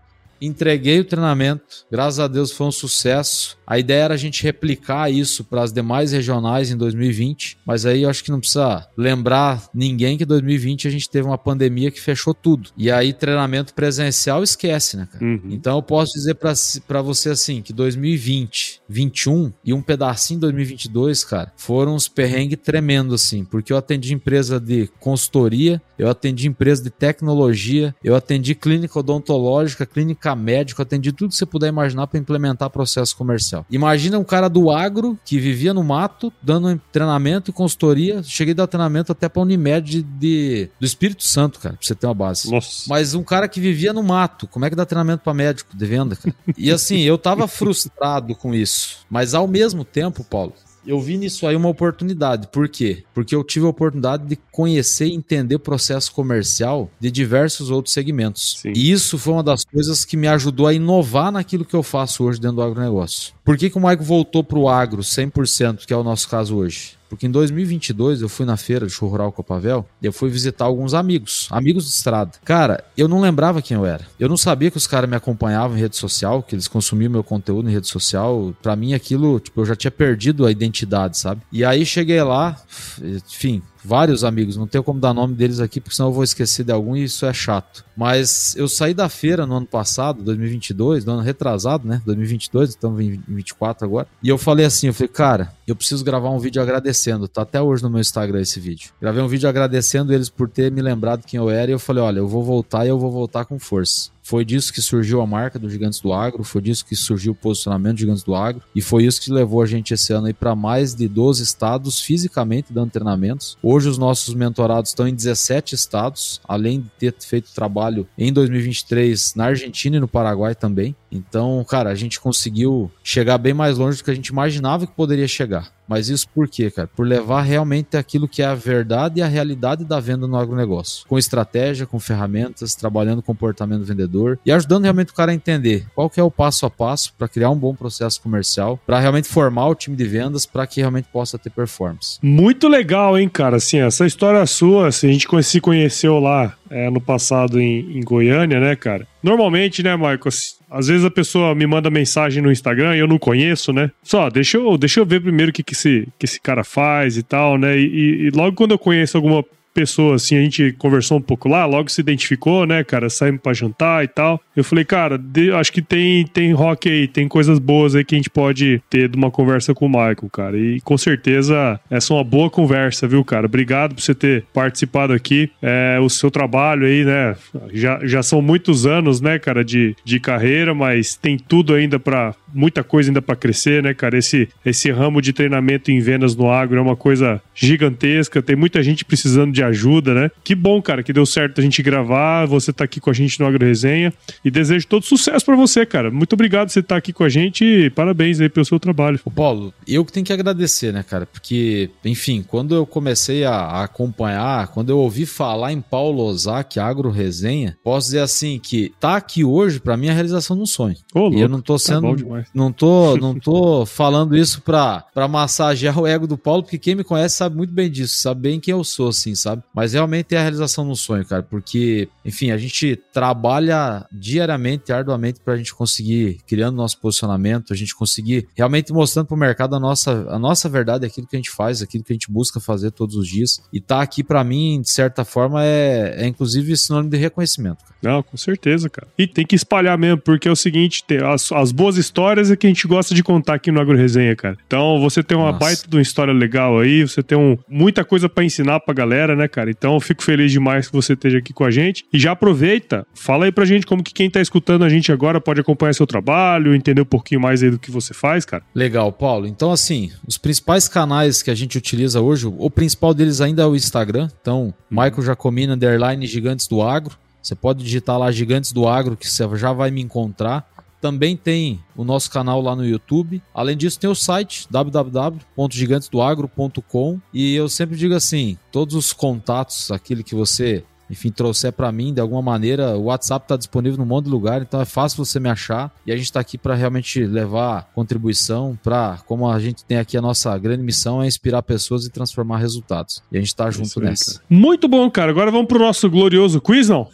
entreguei 0.46 1.00
o 1.00 1.04
treinamento. 1.04 1.86
Graças 1.90 2.20
a 2.20 2.28
Deus 2.28 2.52
foi 2.52 2.66
um 2.66 2.72
sucesso. 2.72 3.56
A 3.66 3.78
ideia 3.78 4.04
era 4.04 4.14
a 4.14 4.18
gente 4.18 4.42
replicar 4.42 5.10
isso 5.10 5.44
para 5.44 5.62
as 5.62 5.72
demais 5.72 6.12
regionais 6.12 6.70
em 6.70 6.76
2020, 6.76 7.58
mas 7.64 7.86
aí 7.86 8.02
eu 8.02 8.10
acho 8.10 8.22
que 8.22 8.30
não 8.30 8.40
precisa 8.40 8.86
lembrar 8.96 9.68
ninguém 9.74 10.18
que 10.18 10.24
2020 10.24 10.86
a 10.86 10.90
gente 10.90 11.08
teve 11.08 11.26
uma 11.26 11.38
pandemia 11.38 11.90
que 11.90 12.00
fechou 12.00 12.34
tudo. 12.34 12.70
E 12.76 12.90
aí 12.90 13.12
treinamento 13.12 13.74
presencial 13.74 14.42
esquece, 14.42 14.96
né, 14.96 15.08
cara? 15.10 15.24
Uhum. 15.24 15.48
Então 15.50 15.76
eu 15.76 15.82
posso 15.82 16.12
dizer 16.12 16.34
para 16.34 17.02
você 17.02 17.30
assim 17.30 17.62
que 17.62 17.72
2020, 17.72 18.82
21 18.88 19.52
e 19.64 19.72
um 19.72 19.80
pedacinho 19.80 20.40
2022, 20.40 21.24
cara, 21.24 21.52
foram 21.56 21.94
uns 21.94 22.08
perrengues 22.08 22.58
tremendo 22.62 23.14
assim, 23.14 23.44
porque 23.44 23.72
eu 23.72 23.76
atendi 23.76 24.12
empresa 24.12 24.60
de 24.60 24.88
consultoria, 25.00 25.80
eu 25.98 26.08
atendi 26.08 26.48
empresa 26.48 26.82
de 26.82 26.90
tecnologia, 26.90 27.94
eu 28.02 28.14
atendi 28.14 28.54
clínica 28.54 28.98
odontológica, 28.98 29.86
clínica 29.86 30.33
médica, 30.34 30.82
atendi 30.82 31.12
tudo 31.12 31.30
que 31.30 31.36
você 31.36 31.46
puder 31.46 31.68
imaginar 31.68 32.06
para 32.06 32.18
implementar 32.18 32.70
processo 32.70 33.16
comercial. 33.16 33.64
Imagina 33.70 34.18
um 34.18 34.24
cara 34.24 34.48
do 34.48 34.70
agro 34.70 35.18
que 35.24 35.38
vivia 35.38 35.74
no 35.74 35.82
mato, 35.82 36.32
dando 36.42 36.80
treinamento 36.92 37.50
e 37.50 37.54
consultoria. 37.54 38.22
Cheguei 38.22 38.52
a 38.52 38.56
dar 38.56 38.66
treinamento 38.66 39.12
até 39.12 39.28
pra 39.28 39.42
Unimed 39.42 39.84
de, 39.84 40.02
de, 40.02 40.70
do 40.78 40.86
Espírito 40.86 41.24
Santo, 41.24 41.58
cara, 41.58 41.76
pra 41.76 41.86
você 41.86 41.94
ter 41.94 42.06
uma 42.06 42.14
base. 42.14 42.50
Nossa. 42.50 42.84
Mas 42.88 43.14
um 43.14 43.22
cara 43.22 43.48
que 43.48 43.60
vivia 43.60 43.92
no 43.92 44.02
mato, 44.02 44.46
como 44.46 44.64
é 44.64 44.70
que 44.70 44.76
dá 44.76 44.86
treinamento 44.86 45.22
para 45.22 45.34
médico 45.34 45.76
de 45.76 45.86
venda, 45.86 46.16
cara? 46.16 46.34
E 46.56 46.70
assim, 46.70 47.00
eu 47.00 47.18
tava 47.18 47.46
frustrado 47.46 48.34
com 48.34 48.54
isso. 48.54 48.98
Mas 49.10 49.34
ao 49.34 49.46
mesmo 49.46 49.84
tempo, 49.84 50.24
Paulo, 50.24 50.54
eu 50.86 51.00
vi 51.00 51.16
nisso 51.16 51.46
aí 51.46 51.56
uma 51.56 51.68
oportunidade. 51.68 52.48
Por 52.48 52.68
quê? 52.68 53.04
Porque 53.14 53.34
eu 53.34 53.42
tive 53.42 53.66
a 53.66 53.68
oportunidade 53.68 54.26
de 54.26 54.36
conhecer 54.50 55.06
e 55.06 55.14
entender 55.14 55.54
o 55.54 55.60
processo 55.60 56.12
comercial 56.12 56.90
de 57.00 57.10
diversos 57.10 57.70
outros 57.70 57.92
segmentos. 57.92 58.56
Sim. 58.58 58.72
E 58.74 58.90
isso 58.90 59.18
foi 59.18 59.32
uma 59.34 59.42
das 59.42 59.64
coisas 59.64 60.04
que 60.04 60.16
me 60.16 60.28
ajudou 60.28 60.66
a 60.66 60.74
inovar 60.74 61.32
naquilo 61.32 61.64
que 61.64 61.74
eu 61.74 61.82
faço 61.82 62.24
hoje 62.24 62.40
dentro 62.40 62.56
do 62.56 62.62
agronegócio. 62.62 63.34
Por 63.44 63.56
que, 63.56 63.70
que 63.70 63.78
o 63.78 63.80
Maico 63.80 64.04
voltou 64.04 64.42
para 64.42 64.58
o 64.58 64.68
agro 64.68 65.02
100%, 65.02 65.86
que 65.86 65.92
é 65.92 65.96
o 65.96 66.04
nosso 66.04 66.28
caso 66.28 66.56
hoje? 66.56 66.93
Porque 67.08 67.26
em 67.26 67.30
2022 67.30 68.22
eu 68.22 68.28
fui 68.28 68.46
na 68.46 68.56
feira 68.56 68.86
de 68.86 68.92
show 68.92 69.08
rural 69.08 69.32
Copavel 69.32 69.86
e 70.00 70.06
eu 70.06 70.12
fui 70.12 70.30
visitar 70.30 70.64
alguns 70.64 70.94
amigos, 70.94 71.48
amigos 71.50 71.84
de 71.84 71.90
estrada. 71.90 72.32
Cara, 72.44 72.84
eu 72.96 73.08
não 73.08 73.20
lembrava 73.20 73.62
quem 73.62 73.76
eu 73.76 73.86
era. 73.86 74.06
Eu 74.18 74.28
não 74.28 74.36
sabia 74.36 74.70
que 74.70 74.76
os 74.76 74.86
caras 74.86 75.08
me 75.08 75.16
acompanhavam 75.16 75.76
em 75.76 75.80
rede 75.80 75.96
social, 75.96 76.42
que 76.42 76.54
eles 76.54 76.68
consumiam 76.68 77.10
meu 77.10 77.24
conteúdo 77.24 77.68
em 77.68 77.72
rede 77.72 77.88
social. 77.88 78.54
Para 78.62 78.74
mim 78.76 78.94
aquilo, 78.94 79.38
tipo, 79.40 79.60
eu 79.60 79.66
já 79.66 79.76
tinha 79.76 79.90
perdido 79.90 80.46
a 80.46 80.50
identidade, 80.50 81.18
sabe? 81.18 81.42
E 81.52 81.64
aí 81.64 81.84
cheguei 81.84 82.22
lá, 82.22 82.56
enfim, 83.00 83.62
vários 83.84 84.24
amigos, 84.24 84.56
não 84.56 84.66
tenho 84.66 84.82
como 84.82 84.98
dar 84.98 85.12
nome 85.12 85.34
deles 85.34 85.60
aqui, 85.60 85.80
porque 85.80 85.94
senão 85.94 86.08
eu 86.08 86.14
vou 86.14 86.24
esquecer 86.24 86.64
de 86.64 86.72
algum 86.72 86.96
e 86.96 87.04
isso 87.04 87.26
é 87.26 87.32
chato. 87.32 87.84
Mas 87.96 88.56
eu 88.56 88.66
saí 88.68 88.94
da 88.94 89.08
feira 89.08 89.46
no 89.46 89.54
ano 89.54 89.66
passado, 89.66 90.22
2022, 90.22 91.04
no 91.04 91.12
ano 91.12 91.22
retrasado, 91.22 91.86
né? 91.86 92.00
2022, 92.06 92.70
estamos 92.70 93.00
em 93.00 93.08
2024 93.08 93.84
agora. 93.84 94.08
E 94.22 94.28
eu 94.28 94.38
falei 94.38 94.64
assim, 94.64 94.86
eu 94.86 94.94
falei, 94.94 95.08
cara, 95.08 95.52
eu 95.66 95.76
preciso 95.76 96.04
gravar 96.04 96.30
um 96.30 96.38
vídeo 96.38 96.62
agradecendo. 96.62 97.28
Tá 97.28 97.42
até 97.42 97.60
hoje 97.60 97.82
no 97.82 97.90
meu 97.90 98.00
Instagram 98.00 98.40
esse 98.40 98.58
vídeo. 98.58 98.90
Gravei 99.00 99.22
um 99.22 99.28
vídeo 99.28 99.48
agradecendo 99.48 100.12
eles 100.12 100.28
por 100.28 100.48
ter 100.48 100.72
me 100.72 100.80
lembrado 100.80 101.24
quem 101.24 101.38
eu 101.38 101.50
era 101.50 101.70
e 101.70 101.74
eu 101.74 101.78
falei, 101.78 102.02
olha, 102.02 102.18
eu 102.18 102.28
vou 102.28 102.42
voltar 102.42 102.86
e 102.86 102.88
eu 102.88 102.98
vou 102.98 103.10
voltar 103.10 103.44
com 103.44 103.58
força. 103.58 104.10
Foi 104.24 104.42
disso 104.42 104.72
que 104.72 104.80
surgiu 104.80 105.20
a 105.20 105.26
marca 105.26 105.58
do 105.58 105.68
Gigantes 105.68 106.00
do 106.00 106.10
Agro, 106.10 106.42
foi 106.42 106.62
disso 106.62 106.86
que 106.86 106.96
surgiu 106.96 107.32
o 107.32 107.34
posicionamento 107.34 107.96
do 107.96 108.00
Gigantes 108.00 108.24
do 108.24 108.34
Agro, 108.34 108.62
e 108.74 108.80
foi 108.80 109.04
isso 109.04 109.20
que 109.20 109.30
levou 109.30 109.60
a 109.60 109.66
gente 109.66 109.92
esse 109.92 110.14
ano 110.14 110.26
aí 110.26 110.32
para 110.32 110.56
mais 110.56 110.94
de 110.94 111.06
12 111.06 111.42
estados 111.42 112.00
fisicamente 112.00 112.72
dando 112.72 112.90
treinamentos. 112.90 113.58
Hoje 113.62 113.86
os 113.86 113.98
nossos 113.98 114.34
mentorados 114.34 114.90
estão 114.90 115.06
em 115.06 115.14
17 115.14 115.74
estados, 115.74 116.40
além 116.48 116.80
de 116.80 116.88
ter 116.98 117.14
feito 117.20 117.52
trabalho 117.54 118.08
em 118.16 118.32
2023 118.32 119.34
na 119.34 119.44
Argentina 119.44 119.98
e 119.98 120.00
no 120.00 120.08
Paraguai 120.08 120.54
também. 120.54 120.96
Então, 121.14 121.64
cara, 121.68 121.90
a 121.90 121.94
gente 121.94 122.20
conseguiu 122.20 122.90
chegar 123.02 123.38
bem 123.38 123.54
mais 123.54 123.78
longe 123.78 123.98
do 123.98 124.04
que 124.04 124.10
a 124.10 124.14
gente 124.14 124.28
imaginava 124.28 124.86
que 124.86 124.92
poderia 124.92 125.28
chegar. 125.28 125.72
Mas 125.88 126.08
isso 126.08 126.26
por 126.34 126.48
quê, 126.48 126.70
cara? 126.70 126.88
Por 126.88 127.06
levar 127.06 127.42
realmente 127.42 127.96
aquilo 127.96 128.28
que 128.28 128.42
é 128.42 128.46
a 128.46 128.54
verdade 128.54 129.20
e 129.20 129.22
a 129.22 129.26
realidade 129.26 129.84
da 129.84 130.00
venda 130.00 130.26
no 130.26 130.36
agronegócio. 130.36 131.06
Com 131.06 131.18
estratégia, 131.18 131.86
com 131.86 132.00
ferramentas, 132.00 132.74
trabalhando 132.74 133.18
o 133.18 133.22
comportamento 133.22 133.80
do 133.80 133.86
vendedor 133.86 134.38
e 134.44 134.50
ajudando 134.50 134.84
realmente 134.84 135.12
o 135.12 135.14
cara 135.14 135.32
a 135.32 135.34
entender 135.34 135.86
qual 135.94 136.08
que 136.08 136.18
é 136.18 136.22
o 136.22 136.30
passo 136.30 136.66
a 136.66 136.70
passo 136.70 137.12
para 137.16 137.28
criar 137.28 137.50
um 137.50 137.56
bom 137.56 137.74
processo 137.74 138.20
comercial, 138.20 138.80
para 138.86 138.98
realmente 138.98 139.28
formar 139.28 139.68
o 139.68 139.74
time 139.74 139.96
de 139.96 140.04
vendas 140.04 140.46
para 140.46 140.66
que 140.66 140.80
realmente 140.80 141.08
possa 141.12 141.38
ter 141.38 141.50
performance. 141.50 142.18
Muito 142.22 142.66
legal, 142.66 143.18
hein, 143.18 143.28
cara? 143.28 143.56
Assim, 143.56 143.78
essa 143.78 144.06
história 144.06 144.44
sua, 144.46 144.88
assim, 144.88 145.08
a 145.08 145.12
gente 145.12 145.28
se 145.42 145.60
conheceu 145.60 146.18
lá 146.18 146.56
é, 146.70 146.88
no 146.90 147.00
passado 147.00 147.60
em, 147.60 147.98
em 147.98 148.00
Goiânia, 148.00 148.58
né, 148.58 148.74
cara? 148.74 149.06
Normalmente, 149.22 149.82
né, 149.82 149.94
Marcos? 149.96 150.56
Às 150.74 150.88
vezes 150.88 151.04
a 151.04 151.10
pessoa 151.10 151.54
me 151.54 151.66
manda 151.68 151.88
mensagem 151.88 152.42
no 152.42 152.50
Instagram 152.50 152.96
e 152.96 152.98
eu 152.98 153.06
não 153.06 153.16
conheço, 153.16 153.72
né? 153.72 153.92
Só, 154.02 154.28
deixa 154.28 154.56
eu, 154.56 154.76
deixa 154.76 154.98
eu 154.98 155.06
ver 155.06 155.20
primeiro 155.20 155.50
o 155.50 155.52
que, 155.52 155.62
que, 155.62 155.72
esse, 155.72 156.08
que 156.18 156.26
esse 156.26 156.40
cara 156.40 156.64
faz 156.64 157.16
e 157.16 157.22
tal, 157.22 157.56
né? 157.56 157.78
E, 157.78 158.26
e 158.26 158.30
logo 158.30 158.56
quando 158.56 158.72
eu 158.72 158.78
conheço 158.78 159.16
alguma 159.16 159.44
pessoa, 159.74 160.14
assim, 160.14 160.36
a 160.36 160.40
gente 160.40 160.72
conversou 160.78 161.18
um 161.18 161.20
pouco 161.20 161.48
lá, 161.48 161.66
logo 161.66 161.90
se 161.90 162.00
identificou, 162.00 162.64
né, 162.64 162.84
cara? 162.84 163.10
Saímos 163.10 163.40
pra 163.40 163.52
jantar 163.52 164.04
e 164.04 164.08
tal. 164.08 164.40
Eu 164.56 164.62
falei, 164.62 164.84
cara, 164.84 165.18
de, 165.18 165.50
acho 165.52 165.72
que 165.72 165.82
tem, 165.82 166.24
tem 166.26 166.52
rock 166.52 166.88
aí, 166.88 167.08
tem 167.08 167.26
coisas 167.26 167.58
boas 167.58 167.94
aí 167.94 168.04
que 168.04 168.14
a 168.14 168.18
gente 168.18 168.30
pode 168.30 168.80
ter 168.88 169.08
de 169.08 169.16
uma 169.16 169.30
conversa 169.30 169.74
com 169.74 169.86
o 169.86 169.88
Michael, 169.88 170.30
cara. 170.32 170.56
E 170.56 170.80
com 170.80 170.96
certeza 170.96 171.80
essa 171.90 172.14
é 172.14 172.16
uma 172.16 172.24
boa 172.24 172.48
conversa, 172.48 173.08
viu, 173.08 173.24
cara? 173.24 173.46
Obrigado 173.46 173.94
por 173.96 174.00
você 174.00 174.14
ter 174.14 174.44
participado 174.54 175.12
aqui. 175.12 175.50
É, 175.60 175.98
o 176.00 176.08
seu 176.08 176.30
trabalho 176.30 176.86
aí, 176.86 177.04
né? 177.04 177.34
Já, 177.72 177.98
já 178.04 178.22
são 178.22 178.40
muitos 178.40 178.86
anos, 178.86 179.20
né, 179.20 179.38
cara, 179.38 179.64
de, 179.64 179.96
de 180.04 180.20
carreira, 180.20 180.72
mas 180.72 181.16
tem 181.16 181.36
tudo 181.36 181.74
ainda 181.74 181.98
para 181.98 182.34
muita 182.54 182.84
coisa 182.84 183.10
ainda 183.10 183.20
para 183.20 183.36
crescer, 183.36 183.82
né, 183.82 183.92
cara? 183.92 184.16
Esse, 184.16 184.48
esse 184.64 184.90
ramo 184.90 185.20
de 185.20 185.32
treinamento 185.32 185.90
em 185.90 186.00
vendas 186.00 186.36
no 186.36 186.50
agro 186.50 186.78
é 186.78 186.80
uma 186.80 186.96
coisa 186.96 187.42
gigantesca. 187.54 188.42
Tem 188.42 188.56
muita 188.56 188.82
gente 188.82 189.04
precisando 189.04 189.52
de 189.52 189.62
ajuda, 189.62 190.14
né? 190.14 190.30
Que 190.42 190.54
bom, 190.54 190.80
cara, 190.80 191.02
que 191.02 191.12
deu 191.12 191.26
certo 191.26 191.60
a 191.60 191.64
gente 191.64 191.82
gravar. 191.82 192.46
Você 192.46 192.72
tá 192.72 192.84
aqui 192.84 193.00
com 193.00 193.10
a 193.10 193.12
gente 193.12 193.38
no 193.40 193.46
Agro 193.46 193.64
Resenha. 193.64 194.12
E 194.44 194.50
desejo 194.50 194.86
todo 194.86 195.04
sucesso 195.04 195.44
para 195.44 195.56
você, 195.56 195.84
cara. 195.84 196.10
Muito 196.10 196.32
obrigado 196.34 196.68
por 196.68 196.72
você 196.72 196.80
estar 196.80 196.94
tá 196.94 196.98
aqui 196.98 197.12
com 197.12 197.24
a 197.24 197.28
gente 197.28 197.64
e 197.64 197.90
parabéns 197.90 198.40
aí 198.40 198.48
pelo 198.48 198.64
seu 198.64 198.78
trabalho. 198.78 199.20
Ô 199.24 199.30
Paulo, 199.30 199.72
eu 199.86 200.04
que 200.04 200.12
tenho 200.12 200.24
que 200.24 200.32
agradecer, 200.32 200.92
né, 200.92 201.02
cara? 201.02 201.26
Porque, 201.26 201.90
enfim, 202.04 202.44
quando 202.46 202.74
eu 202.74 202.86
comecei 202.86 203.44
a, 203.44 203.82
acompanhar, 203.82 204.68
quando 204.68 204.90
eu 204.90 204.98
ouvi 204.98 205.26
falar 205.26 205.72
em 205.72 205.80
Paulo 205.80 206.22
Ozaki, 206.24 206.78
Agro 206.78 207.10
Resenha, 207.10 207.76
posso 207.82 208.08
dizer 208.08 208.20
assim 208.20 208.58
que 208.58 208.92
tá 209.00 209.16
aqui 209.16 209.44
hoje, 209.44 209.80
para 209.80 209.96
mim, 209.96 210.06
é 210.06 210.10
a 210.10 210.14
realização 210.14 210.56
de 210.56 210.62
um 210.62 210.66
sonho. 210.66 210.96
Ô, 211.14 211.30
e 211.30 211.40
eu 211.40 211.48
não 211.48 211.60
tô 211.60 211.74
tá 211.74 211.78
sendo. 211.78 212.16
Tá 212.16 212.43
Não 212.52 212.72
tô, 212.72 213.16
não 213.16 213.38
tô 213.38 213.86
falando 213.86 214.36
isso 214.36 214.62
pra, 214.62 215.04
pra 215.12 215.28
massagear 215.28 215.98
o 215.98 216.06
ego 216.06 216.26
do 216.26 216.36
Paulo, 216.36 216.62
porque 216.62 216.78
quem 216.78 216.94
me 216.94 217.04
conhece 217.04 217.36
sabe 217.36 217.56
muito 217.56 217.72
bem 217.72 217.90
disso, 217.90 218.20
sabe 218.20 218.42
bem 218.42 218.60
quem 218.60 218.72
eu 218.72 218.84
sou, 218.84 219.08
assim, 219.08 219.34
sabe? 219.34 219.62
Mas 219.74 219.92
realmente 219.92 220.34
é 220.34 220.38
a 220.38 220.42
realização 220.42 220.86
do 220.86 220.96
sonho, 220.96 221.24
cara, 221.24 221.42
porque, 221.42 222.08
enfim, 222.24 222.50
a 222.50 222.58
gente 222.58 222.96
trabalha 223.12 224.06
diariamente, 224.12 224.92
arduamente, 224.92 225.40
pra 225.40 225.56
gente 225.56 225.74
conseguir 225.74 226.40
criando 226.46 226.76
nosso 226.76 226.98
posicionamento, 226.98 227.72
a 227.72 227.76
gente 227.76 227.94
conseguir 227.94 228.48
realmente 228.54 228.92
mostrando 228.92 229.26
pro 229.26 229.36
mercado 229.36 229.76
a 229.76 229.80
nossa, 229.80 230.26
a 230.28 230.38
nossa 230.38 230.68
verdade, 230.68 231.06
aquilo 231.06 231.26
que 231.26 231.36
a 231.36 231.38
gente 231.38 231.50
faz, 231.50 231.82
aquilo 231.82 232.04
que 232.04 232.12
a 232.12 232.16
gente 232.16 232.30
busca 232.30 232.60
fazer 232.60 232.90
todos 232.90 233.16
os 233.16 233.28
dias. 233.28 233.62
E 233.72 233.80
tá 233.80 234.00
aqui 234.00 234.22
para 234.22 234.42
mim, 234.42 234.80
de 234.80 234.90
certa 234.90 235.24
forma, 235.24 235.64
é, 235.64 236.24
é 236.24 236.26
inclusive 236.26 236.76
sinônimo 236.76 237.10
de 237.10 237.16
reconhecimento. 237.16 237.84
Cara. 237.84 237.94
Não, 238.02 238.22
com 238.22 238.36
certeza, 238.36 238.88
cara. 238.88 239.08
E 239.18 239.26
tem 239.26 239.46
que 239.46 239.54
espalhar 239.54 239.96
mesmo, 239.96 240.18
porque 240.18 240.48
é 240.48 240.50
o 240.50 240.56
seguinte, 240.56 241.04
as, 241.24 241.50
as 241.52 241.72
boas 241.72 241.96
histórias 241.96 242.33
é 242.40 242.56
que 242.56 242.66
a 242.66 242.70
gente 242.70 242.86
gosta 242.86 243.14
de 243.14 243.22
contar 243.22 243.54
aqui 243.54 243.70
no 243.70 243.80
Agro 243.80 243.96
Resenha, 243.96 244.34
cara. 244.36 244.56
Então, 244.66 245.00
você 245.00 245.22
tem 245.22 245.36
uma 245.36 245.52
Nossa. 245.52 245.58
baita 245.58 245.88
de 245.88 245.96
uma 245.96 246.02
história 246.02 246.32
legal 246.32 246.78
aí, 246.78 247.02
você 247.02 247.22
tem 247.22 247.36
um, 247.36 247.56
muita 247.68 248.04
coisa 248.04 248.28
para 248.28 248.44
ensinar 248.44 248.80
pra 248.80 248.94
galera, 248.94 249.34
né, 249.34 249.48
cara? 249.48 249.70
Então, 249.70 249.94
eu 249.94 250.00
fico 250.00 250.22
feliz 250.22 250.52
demais 250.52 250.86
que 250.88 250.92
você 250.92 251.14
esteja 251.14 251.38
aqui 251.38 251.52
com 251.52 251.64
a 251.64 251.70
gente. 251.70 252.04
E 252.12 252.18
já 252.18 252.32
aproveita, 252.32 253.06
fala 253.14 253.44
aí 253.44 253.52
pra 253.52 253.64
gente 253.64 253.86
como 253.86 254.02
que 254.02 254.12
quem 254.12 254.30
tá 254.30 254.40
escutando 254.40 254.84
a 254.84 254.88
gente 254.88 255.12
agora 255.12 255.40
pode 255.40 255.60
acompanhar 255.60 255.92
seu 255.92 256.06
trabalho, 256.06 256.74
entender 256.74 257.02
um 257.02 257.06
pouquinho 257.06 257.40
mais 257.40 257.62
aí 257.62 257.70
do 257.70 257.78
que 257.78 257.90
você 257.90 258.14
faz, 258.14 258.44
cara. 258.44 258.62
Legal, 258.74 259.12
Paulo. 259.12 259.46
Então, 259.46 259.70
assim, 259.72 260.10
os 260.26 260.38
principais 260.38 260.88
canais 260.88 261.42
que 261.42 261.50
a 261.50 261.54
gente 261.54 261.78
utiliza 261.78 262.20
hoje, 262.20 262.46
o 262.46 262.70
principal 262.70 263.14
deles 263.14 263.40
ainda 263.40 263.62
é 263.62 263.66
o 263.66 263.76
Instagram. 263.76 264.28
Então, 264.40 264.64
uhum. 264.64 264.72
Michael 264.90 265.22
Jacomino, 265.22 265.74
underline 265.74 266.26
Gigantes 266.26 266.66
do 266.66 266.82
Agro. 266.82 267.16
Você 267.42 267.54
pode 267.54 267.84
digitar 267.84 268.18
lá 268.18 268.32
Gigantes 268.32 268.72
do 268.72 268.88
Agro, 268.88 269.16
que 269.16 269.28
você 269.28 269.46
já 269.56 269.72
vai 269.72 269.90
me 269.90 270.00
encontrar. 270.00 270.66
Também 271.04 271.36
tem 271.36 271.84
o 271.94 272.02
nosso 272.02 272.30
canal 272.30 272.62
lá 272.62 272.74
no 272.74 272.82
YouTube. 272.82 273.42
Além 273.52 273.76
disso, 273.76 274.00
tem 274.00 274.08
o 274.08 274.14
site 274.14 274.66
www.gigantesdoagro.com. 274.70 277.20
E 277.30 277.54
eu 277.54 277.68
sempre 277.68 277.94
digo 277.94 278.14
assim: 278.14 278.56
todos 278.72 278.94
os 278.94 279.12
contatos, 279.12 279.90
aquele 279.90 280.22
que 280.22 280.34
você 280.34 280.82
enfim, 281.10 281.30
trouxer 281.30 281.74
para 281.74 281.92
mim 281.92 282.14
de 282.14 282.22
alguma 282.22 282.40
maneira, 282.40 282.96
o 282.96 283.02
WhatsApp 283.04 283.44
está 283.44 283.58
disponível 283.58 283.98
num 283.98 284.06
monte 284.06 284.24
de 284.24 284.30
lugar, 284.30 284.62
então 284.62 284.80
é 284.80 284.86
fácil 284.86 285.22
você 285.22 285.38
me 285.38 285.50
achar 285.50 285.94
e 286.06 286.10
a 286.10 286.16
gente 286.16 286.24
está 286.24 286.40
aqui 286.40 286.56
para 286.56 286.74
realmente 286.74 287.22
levar 287.22 287.90
contribuição 287.94 288.78
para, 288.82 289.18
como 289.26 289.46
a 289.46 289.60
gente 289.60 289.84
tem 289.84 289.98
aqui 289.98 290.16
a 290.16 290.22
nossa 290.22 290.56
grande 290.56 290.82
missão 290.82 291.22
é 291.22 291.26
inspirar 291.26 291.62
pessoas 291.62 292.06
e 292.06 292.10
transformar 292.10 292.56
resultados. 292.56 293.22
E 293.30 293.36
a 293.36 293.40
gente 293.40 293.48
está 293.48 293.70
junto 293.70 294.00
aí, 294.00 294.06
nessa. 294.06 294.40
Muito 294.48 294.88
bom, 294.88 295.10
cara. 295.10 295.30
Agora 295.30 295.50
vamos 295.50 295.68
pro 295.68 295.78
nosso 295.78 296.08
glorioso 296.08 296.62
quiz, 296.62 296.88
não? 296.88 297.06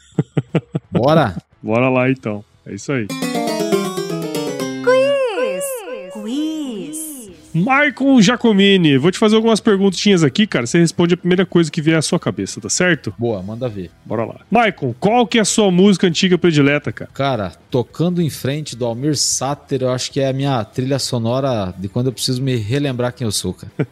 Bora! 0.93 1.37
Bora 1.61 1.91
lá 1.91 2.09
então. 2.09 2.45
É 2.65 2.75
isso 2.75 2.93
aí. 2.93 3.09
Michael 7.55 8.21
Giacomini, 8.23 8.97
vou 8.97 9.11
te 9.11 9.19
fazer 9.19 9.37
algumas 9.37 9.61
perguntinhas 9.61 10.23
aqui, 10.23 10.47
cara. 10.47 10.67
Você 10.67 10.79
responde 10.79 11.15
a 11.15 11.17
primeira 11.17 11.45
coisa 11.45 11.71
que 11.71 11.83
vier 11.83 11.97
à 11.97 12.03
sua 12.03 12.19
cabeça, 12.19 12.61
tá 12.61 12.69
certo? 12.69 13.13
Boa, 13.19 13.43
manda 13.43 13.69
ver. 13.69 13.91
Bora 14.05 14.25
lá. 14.25 14.41
Michael, 14.51 14.95
qual 14.99 15.27
que 15.27 15.39
é 15.39 15.41
a 15.41 15.45
sua 15.45 15.71
música 15.71 16.07
antiga 16.07 16.39
predileta, 16.39 16.93
cara? 16.93 17.11
Cara, 17.13 17.53
Tocando 17.71 18.21
em 18.21 18.31
Frente 18.31 18.77
do 18.77 18.85
Almir 18.85 19.17
Sater, 19.17 19.83
eu 19.83 19.91
acho 19.91 20.11
que 20.11 20.21
é 20.21 20.29
a 20.29 20.33
minha 20.33 20.65
trilha 20.65 20.99
sonora 20.99 21.75
de 21.77 21.89
quando 21.89 22.07
eu 22.07 22.13
preciso 22.13 22.43
me 22.43 22.57
relembrar 22.57 23.13
quem 23.13 23.25
eu 23.25 23.33
sou, 23.33 23.55
cara. 23.55 23.73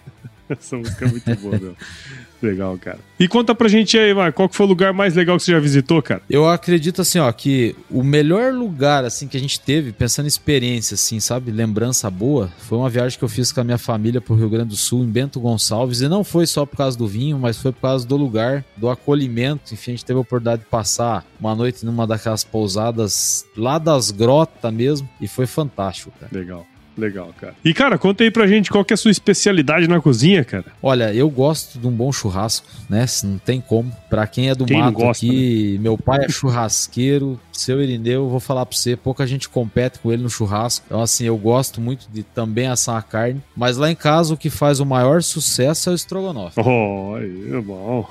Essa 0.48 0.76
música 0.76 1.04
é 1.04 1.08
muito 1.08 1.36
boa, 1.36 1.58
meu. 1.58 1.76
Legal, 2.40 2.78
cara. 2.78 2.98
E 3.18 3.26
conta 3.26 3.54
pra 3.54 3.68
gente 3.68 3.98
aí, 3.98 4.14
Marco, 4.14 4.36
qual 4.36 4.48
que 4.48 4.54
foi 4.54 4.64
o 4.64 4.68
lugar 4.68 4.92
mais 4.92 5.14
legal 5.14 5.36
que 5.36 5.42
você 5.42 5.52
já 5.52 5.58
visitou, 5.58 6.00
cara? 6.00 6.22
Eu 6.30 6.48
acredito 6.48 7.02
assim, 7.02 7.18
ó, 7.18 7.30
que 7.32 7.74
o 7.90 8.02
melhor 8.02 8.52
lugar 8.52 9.04
assim 9.04 9.26
que 9.26 9.36
a 9.36 9.40
gente 9.40 9.58
teve, 9.58 9.92
pensando 9.92 10.26
em 10.26 10.28
experiência 10.28 10.94
assim, 10.94 11.18
sabe, 11.18 11.50
lembrança 11.50 12.08
boa, 12.10 12.48
foi 12.58 12.78
uma 12.78 12.88
viagem 12.88 13.18
que 13.18 13.24
eu 13.24 13.28
fiz 13.28 13.50
com 13.50 13.60
a 13.60 13.64
minha 13.64 13.78
família 13.78 14.20
pro 14.20 14.36
Rio 14.36 14.48
Grande 14.48 14.68
do 14.68 14.76
Sul, 14.76 15.02
em 15.02 15.08
Bento 15.08 15.40
Gonçalves, 15.40 16.00
e 16.00 16.08
não 16.08 16.22
foi 16.22 16.46
só 16.46 16.64
por 16.64 16.76
causa 16.76 16.96
do 16.96 17.08
vinho, 17.08 17.38
mas 17.38 17.58
foi 17.58 17.72
por 17.72 17.82
causa 17.82 18.06
do 18.06 18.16
lugar, 18.16 18.64
do 18.76 18.88
acolhimento. 18.88 19.74
Enfim, 19.74 19.92
a 19.92 19.94
gente 19.94 20.04
teve 20.04 20.18
a 20.18 20.22
oportunidade 20.22 20.62
de 20.62 20.68
passar 20.68 21.26
uma 21.40 21.54
noite 21.56 21.84
numa 21.84 22.06
daquelas 22.06 22.44
pousadas 22.44 23.44
lá 23.56 23.78
das 23.78 24.12
grotas 24.12 24.72
mesmo, 24.72 25.08
e 25.20 25.26
foi 25.26 25.46
fantástico, 25.46 26.12
cara. 26.20 26.30
Legal. 26.32 26.64
Legal, 26.98 27.32
cara. 27.40 27.54
E, 27.64 27.72
cara, 27.72 27.96
conta 27.96 28.24
aí 28.24 28.30
pra 28.30 28.46
gente 28.48 28.70
qual 28.70 28.84
que 28.84 28.92
é 28.92 28.94
a 28.94 28.96
sua 28.96 29.12
especialidade 29.12 29.86
na 29.86 30.00
cozinha, 30.00 30.44
cara. 30.44 30.64
Olha, 30.82 31.14
eu 31.14 31.30
gosto 31.30 31.78
de 31.78 31.86
um 31.86 31.92
bom 31.92 32.10
churrasco, 32.10 32.66
né? 32.90 33.06
Não 33.22 33.38
tem 33.38 33.60
como. 33.60 33.92
Pra 34.10 34.26
quem 34.26 34.50
é 34.50 34.54
do 34.54 34.64
quem 34.64 34.78
mato 34.80 34.94
gosta, 34.94 35.24
aqui, 35.24 35.74
né? 35.74 35.78
meu 35.80 35.96
pai 35.96 36.24
é 36.24 36.28
churrasqueiro, 36.28 37.38
seu 37.52 37.80
Irineu, 37.80 38.28
vou 38.28 38.40
falar 38.40 38.66
pra 38.66 38.76
você, 38.76 38.96
pouca 38.96 39.26
gente 39.26 39.48
compete 39.48 40.00
com 40.00 40.12
ele 40.12 40.22
no 40.22 40.30
churrasco. 40.30 40.84
Então, 40.86 41.00
assim, 41.00 41.24
eu 41.24 41.36
gosto 41.36 41.80
muito 41.80 42.08
de 42.12 42.24
também 42.24 42.66
assar 42.66 42.96
a 42.96 43.02
carne. 43.02 43.40
Mas 43.56 43.76
lá 43.76 43.90
em 43.90 43.94
casa, 43.94 44.34
o 44.34 44.36
que 44.36 44.50
faz 44.50 44.80
o 44.80 44.86
maior 44.86 45.22
sucesso 45.22 45.90
é 45.90 45.92
o 45.92 45.94
estrogonofe. 45.94 46.60
Oh, 46.60 47.16
é 47.16 47.60
bom. 47.60 48.08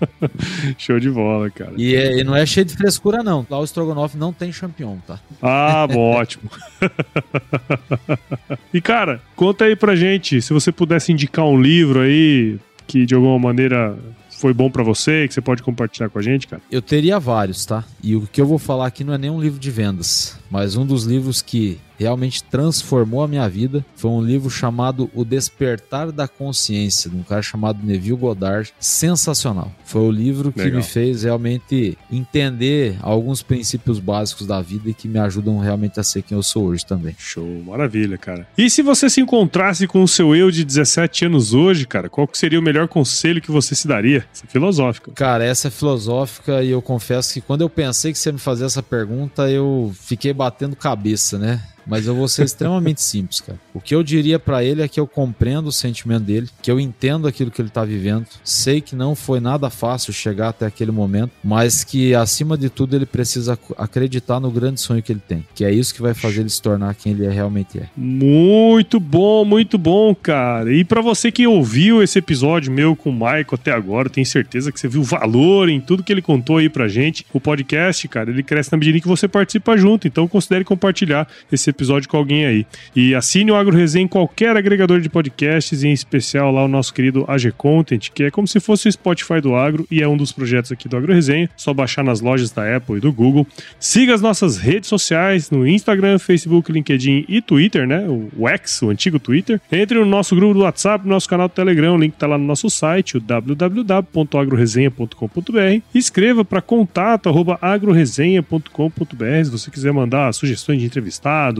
Show 0.76 1.00
de 1.00 1.10
bola, 1.10 1.48
cara. 1.50 1.72
E, 1.76 1.94
é, 1.94 2.18
e, 2.18 2.24
não 2.24 2.36
é 2.36 2.44
cheio 2.44 2.66
de 2.66 2.74
frescura, 2.74 3.22
não. 3.22 3.46
Lá 3.48 3.58
o 3.58 3.64
estrogonofe 3.64 4.18
não 4.18 4.32
tem 4.32 4.52
champignon, 4.52 4.98
tá? 5.06 5.18
Ah, 5.40 5.86
bom, 5.86 6.12
ótimo. 6.12 6.50
e 8.72 8.80
cara, 8.80 9.20
conta 9.36 9.64
aí 9.64 9.76
pra 9.76 9.96
gente, 9.96 10.40
se 10.40 10.52
você 10.52 10.70
pudesse 10.72 11.12
indicar 11.12 11.44
um 11.44 11.60
livro 11.60 12.00
aí 12.00 12.58
que 12.86 13.06
de 13.06 13.14
alguma 13.14 13.38
maneira 13.38 13.96
foi 14.40 14.54
bom 14.54 14.70
para 14.70 14.82
você, 14.82 15.28
que 15.28 15.34
você 15.34 15.40
pode 15.40 15.62
compartilhar 15.62 16.08
com 16.08 16.18
a 16.18 16.22
gente, 16.22 16.48
cara? 16.48 16.62
Eu 16.70 16.80
teria 16.80 17.20
vários, 17.20 17.66
tá? 17.66 17.84
E 18.02 18.16
o 18.16 18.22
que 18.22 18.40
eu 18.40 18.46
vou 18.46 18.58
falar 18.58 18.86
aqui 18.86 19.04
não 19.04 19.12
é 19.12 19.18
nenhum 19.18 19.40
livro 19.40 19.60
de 19.60 19.70
vendas, 19.70 20.38
mas 20.50 20.76
um 20.76 20.86
dos 20.86 21.04
livros 21.04 21.42
que 21.42 21.78
realmente 22.00 22.42
transformou 22.42 23.22
a 23.22 23.28
minha 23.28 23.48
vida. 23.48 23.84
Foi 23.94 24.10
um 24.10 24.22
livro 24.22 24.48
chamado 24.48 25.10
O 25.14 25.24
Despertar 25.24 26.10
da 26.10 26.26
Consciência, 26.26 27.10
de 27.10 27.16
um 27.16 27.22
cara 27.22 27.42
chamado 27.42 27.84
Neville 27.84 28.16
Goddard. 28.16 28.72
Sensacional. 28.80 29.70
Foi 29.84 30.00
o 30.00 30.10
livro 30.10 30.50
que 30.50 30.62
Legal. 30.62 30.78
me 30.78 30.82
fez 30.82 31.22
realmente 31.24 31.98
entender 32.10 32.96
alguns 33.02 33.42
princípios 33.42 33.98
básicos 33.98 34.46
da 34.46 34.60
vida 34.62 34.88
e 34.88 34.94
que 34.94 35.08
me 35.08 35.18
ajudam 35.18 35.58
realmente 35.58 36.00
a 36.00 36.02
ser 36.02 36.22
quem 36.22 36.36
eu 36.36 36.42
sou 36.42 36.66
hoje 36.66 36.86
também. 36.86 37.14
Show, 37.18 37.62
maravilha, 37.66 38.16
cara. 38.16 38.48
E 38.56 38.70
se 38.70 38.82
você 38.82 39.10
se 39.10 39.20
encontrasse 39.20 39.86
com 39.86 40.02
o 40.02 40.08
seu 40.08 40.34
eu 40.34 40.50
de 40.50 40.64
17 40.64 41.26
anos 41.26 41.52
hoje, 41.52 41.86
cara, 41.86 42.08
qual 42.08 42.28
seria 42.32 42.58
o 42.58 42.62
melhor 42.62 42.88
conselho 42.88 43.42
que 43.42 43.50
você 43.50 43.74
se 43.74 43.86
daria? 43.86 44.24
Essa 44.32 44.46
é 44.46 44.48
filosófica. 44.48 45.12
Cara, 45.12 45.44
essa 45.44 45.68
é 45.68 45.70
filosófica 45.70 46.62
e 46.62 46.70
eu 46.70 46.80
confesso 46.80 47.34
que 47.34 47.40
quando 47.40 47.60
eu 47.60 47.68
pensei 47.68 48.12
que 48.12 48.18
você 48.18 48.30
ia 48.30 48.32
me 48.32 48.38
fazer 48.38 48.64
essa 48.64 48.82
pergunta, 48.82 49.50
eu 49.50 49.92
fiquei 50.00 50.32
batendo 50.32 50.76
cabeça, 50.76 51.38
né? 51.38 51.60
Mas 51.86 52.06
eu 52.06 52.14
vou 52.14 52.28
ser 52.28 52.44
extremamente 52.44 53.02
simples, 53.02 53.40
cara. 53.40 53.58
O 53.74 53.80
que 53.80 53.94
eu 53.94 54.02
diria 54.02 54.38
para 54.38 54.64
ele 54.64 54.82
é 54.82 54.88
que 54.88 54.98
eu 54.98 55.06
compreendo 55.06 55.68
o 55.68 55.72
sentimento 55.72 56.24
dele, 56.24 56.48
que 56.62 56.70
eu 56.70 56.80
entendo 56.80 57.26
aquilo 57.26 57.50
que 57.50 57.60
ele 57.60 57.70
tá 57.70 57.84
vivendo, 57.84 58.26
sei 58.44 58.80
que 58.80 58.96
não 58.96 59.14
foi 59.14 59.40
nada 59.40 59.70
fácil 59.70 60.12
chegar 60.12 60.48
até 60.48 60.66
aquele 60.66 60.90
momento, 60.90 61.32
mas 61.42 61.84
que 61.84 62.14
acima 62.14 62.56
de 62.56 62.68
tudo 62.68 62.94
ele 62.96 63.06
precisa 63.06 63.58
acreditar 63.76 64.40
no 64.40 64.50
grande 64.50 64.80
sonho 64.80 65.02
que 65.02 65.12
ele 65.12 65.22
tem, 65.26 65.44
que 65.54 65.64
é 65.64 65.72
isso 65.72 65.94
que 65.94 66.02
vai 66.02 66.14
fazer 66.14 66.40
ele 66.40 66.50
se 66.50 66.60
tornar 66.60 66.94
quem 66.94 67.12
ele 67.12 67.28
realmente 67.28 67.78
é. 67.78 67.88
Muito 67.96 68.98
bom, 68.98 69.44
muito 69.44 69.78
bom, 69.78 70.14
cara. 70.14 70.72
E 70.72 70.84
para 70.84 71.00
você 71.00 71.30
que 71.30 71.46
ouviu 71.46 72.02
esse 72.02 72.18
episódio 72.18 72.72
meu 72.72 72.94
com 72.94 73.10
o 73.10 73.12
Michael 73.12 73.46
até 73.52 73.72
agora, 73.72 74.08
tenho 74.08 74.26
certeza 74.26 74.72
que 74.72 74.80
você 74.80 74.88
viu 74.88 75.02
valor 75.02 75.68
em 75.68 75.80
tudo 75.80 76.02
que 76.02 76.12
ele 76.12 76.22
contou 76.22 76.58
aí 76.58 76.68
pra 76.68 76.88
gente. 76.88 77.26
O 77.32 77.40
podcast, 77.40 78.06
cara, 78.08 78.30
ele 78.30 78.42
cresce 78.42 78.72
na 78.72 78.78
medida 78.78 79.00
que 79.00 79.08
você 79.08 79.26
participa 79.28 79.76
junto, 79.76 80.06
então 80.06 80.28
considere 80.28 80.64
compartilhar 80.64 81.28
esse 81.50 81.69
episódio 81.70 82.08
com 82.08 82.16
alguém 82.16 82.44
aí. 82.44 82.66
E 82.94 83.14
assine 83.14 83.50
o 83.50 83.54
Agro 83.54 83.76
Resenha 83.76 84.04
em 84.04 84.08
qualquer 84.08 84.56
agregador 84.56 85.00
de 85.00 85.08
podcasts, 85.08 85.82
em 85.82 85.92
especial 85.92 86.52
lá 86.52 86.64
o 86.64 86.68
nosso 86.68 86.92
querido 86.92 87.24
AG 87.28 87.52
Content, 87.52 88.10
que 88.12 88.24
é 88.24 88.30
como 88.30 88.46
se 88.46 88.60
fosse 88.60 88.88
o 88.88 88.92
Spotify 88.92 89.40
do 89.40 89.54
agro 89.54 89.86
e 89.90 90.02
é 90.02 90.08
um 90.08 90.16
dos 90.16 90.32
projetos 90.32 90.72
aqui 90.72 90.88
do 90.88 90.96
Agro 90.96 91.12
Resenha. 91.12 91.48
Só 91.56 91.72
baixar 91.72 92.02
nas 92.02 92.20
lojas 92.20 92.50
da 92.50 92.76
Apple 92.76 92.96
e 92.96 93.00
do 93.00 93.12
Google. 93.12 93.46
Siga 93.78 94.14
as 94.14 94.20
nossas 94.20 94.58
redes 94.58 94.88
sociais 94.88 95.50
no 95.50 95.66
Instagram, 95.66 96.18
Facebook, 96.18 96.72
LinkedIn 96.72 97.24
e 97.28 97.40
Twitter, 97.40 97.86
né? 97.86 98.04
O 98.08 98.48
X, 98.48 98.82
o 98.82 98.90
antigo 98.90 99.18
Twitter. 99.18 99.60
Entre 99.70 99.98
no 99.98 100.06
nosso 100.06 100.34
grupo 100.34 100.54
do 100.54 100.60
WhatsApp, 100.60 101.04
no 101.04 101.10
nosso 101.10 101.28
canal 101.28 101.48
do 101.48 101.52
Telegram, 101.52 101.94
o 101.94 101.98
link 101.98 102.14
tá 102.14 102.26
lá 102.26 102.38
no 102.38 102.44
nosso 102.44 102.70
site, 102.70 103.16
o 103.16 103.20
www.agroresenha.com.br. 103.20 105.82
Escreva 105.94 106.44
para 106.44 106.60
contato@agroresenha.com.br 106.60 109.44
se 109.44 109.50
você 109.50 109.70
quiser 109.70 109.92
mandar 109.92 110.32
sugestões 110.32 110.80
de 110.80 110.86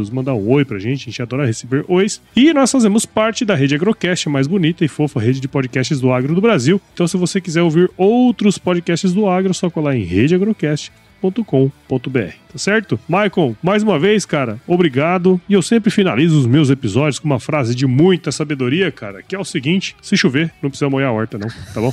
mandar 0.09 0.35
um 0.35 0.49
oi 0.49 0.65
pra 0.65 0.79
gente, 0.79 1.03
a 1.03 1.11
gente 1.11 1.21
adora 1.21 1.45
receber 1.45 1.85
ois. 1.89 2.23
E 2.35 2.55
nós 2.55 2.71
fazemos 2.71 3.05
parte 3.05 3.45
da 3.45 3.55
rede 3.55 3.75
Agrocast, 3.75 4.29
a 4.29 4.31
mais 4.31 4.47
bonita 4.47 4.85
e 4.85 4.89
fofa 4.89 5.21
rede 5.21 5.41
de 5.41 5.49
podcasts 5.49 6.01
do 6.01 6.13
agro 6.13 6.35
do 6.35 6.41
Brasil. 6.41 6.81
Então, 6.95 7.07
se 7.07 7.17
você 7.17 7.41
quiser 7.41 7.63
ouvir 7.63 7.91
outros 7.97 8.57
podcasts 8.57 9.13
do 9.13 9.29
agro, 9.29 9.51
é 9.51 9.55
só 9.55 9.69
colar 9.69 9.97
em 9.97 10.05
redeagrocast.com.br, 10.05 12.33
tá 12.53 12.59
certo? 12.59 12.99
Michael, 13.09 13.57
mais 13.63 13.83
uma 13.83 13.99
vez, 13.99 14.25
cara, 14.25 14.61
obrigado. 14.67 15.41
E 15.49 15.55
eu 15.55 15.63
sempre 15.63 15.91
finalizo 15.91 16.39
os 16.39 16.47
meus 16.47 16.71
episódios 16.71 17.19
com 17.19 17.27
uma 17.27 17.41
frase 17.41 17.75
de 17.75 17.87
muita 17.87 18.31
sabedoria, 18.31 18.93
cara, 18.93 19.23
que 19.23 19.35
é 19.35 19.39
o 19.39 19.45
seguinte: 19.45 19.97
se 20.01 20.17
chover, 20.17 20.53
não 20.63 20.71
precisa 20.71 20.89
molhar 20.89 21.11
a 21.11 21.13
horta, 21.13 21.37
não, 21.37 21.49
tá 21.49 21.81
bom? 21.81 21.93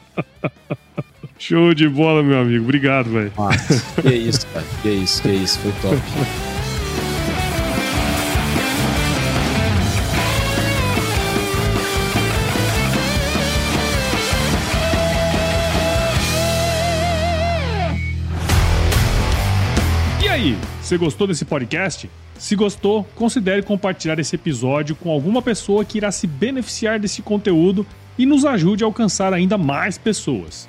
Show 1.38 1.74
de 1.74 1.88
bola, 1.88 2.22
meu 2.22 2.40
amigo. 2.40 2.64
Obrigado, 2.64 3.10
velho. 3.10 3.32
Ah, 3.36 3.50
que 4.00 4.14
isso, 4.14 4.46
cara. 4.46 4.64
Que 4.82 4.88
isso, 4.88 5.22
que 5.22 5.28
isso. 5.28 5.58
Foi 5.58 5.72
top. 5.82 6.02
E 20.22 20.28
aí, 20.28 20.58
você 20.80 20.96
gostou 20.96 21.26
desse 21.26 21.44
podcast? 21.44 22.10
Se 22.38 22.56
gostou, 22.56 23.04
considere 23.14 23.62
compartilhar 23.62 24.18
esse 24.18 24.34
episódio 24.36 24.96
com 24.96 25.10
alguma 25.10 25.42
pessoa 25.42 25.84
que 25.84 25.98
irá 25.98 26.10
se 26.10 26.26
beneficiar 26.26 26.98
desse 26.98 27.20
conteúdo 27.20 27.86
e 28.18 28.24
nos 28.24 28.44
ajude 28.46 28.84
a 28.84 28.86
alcançar 28.86 29.34
ainda 29.34 29.58
mais 29.58 29.98
pessoas. 29.98 30.68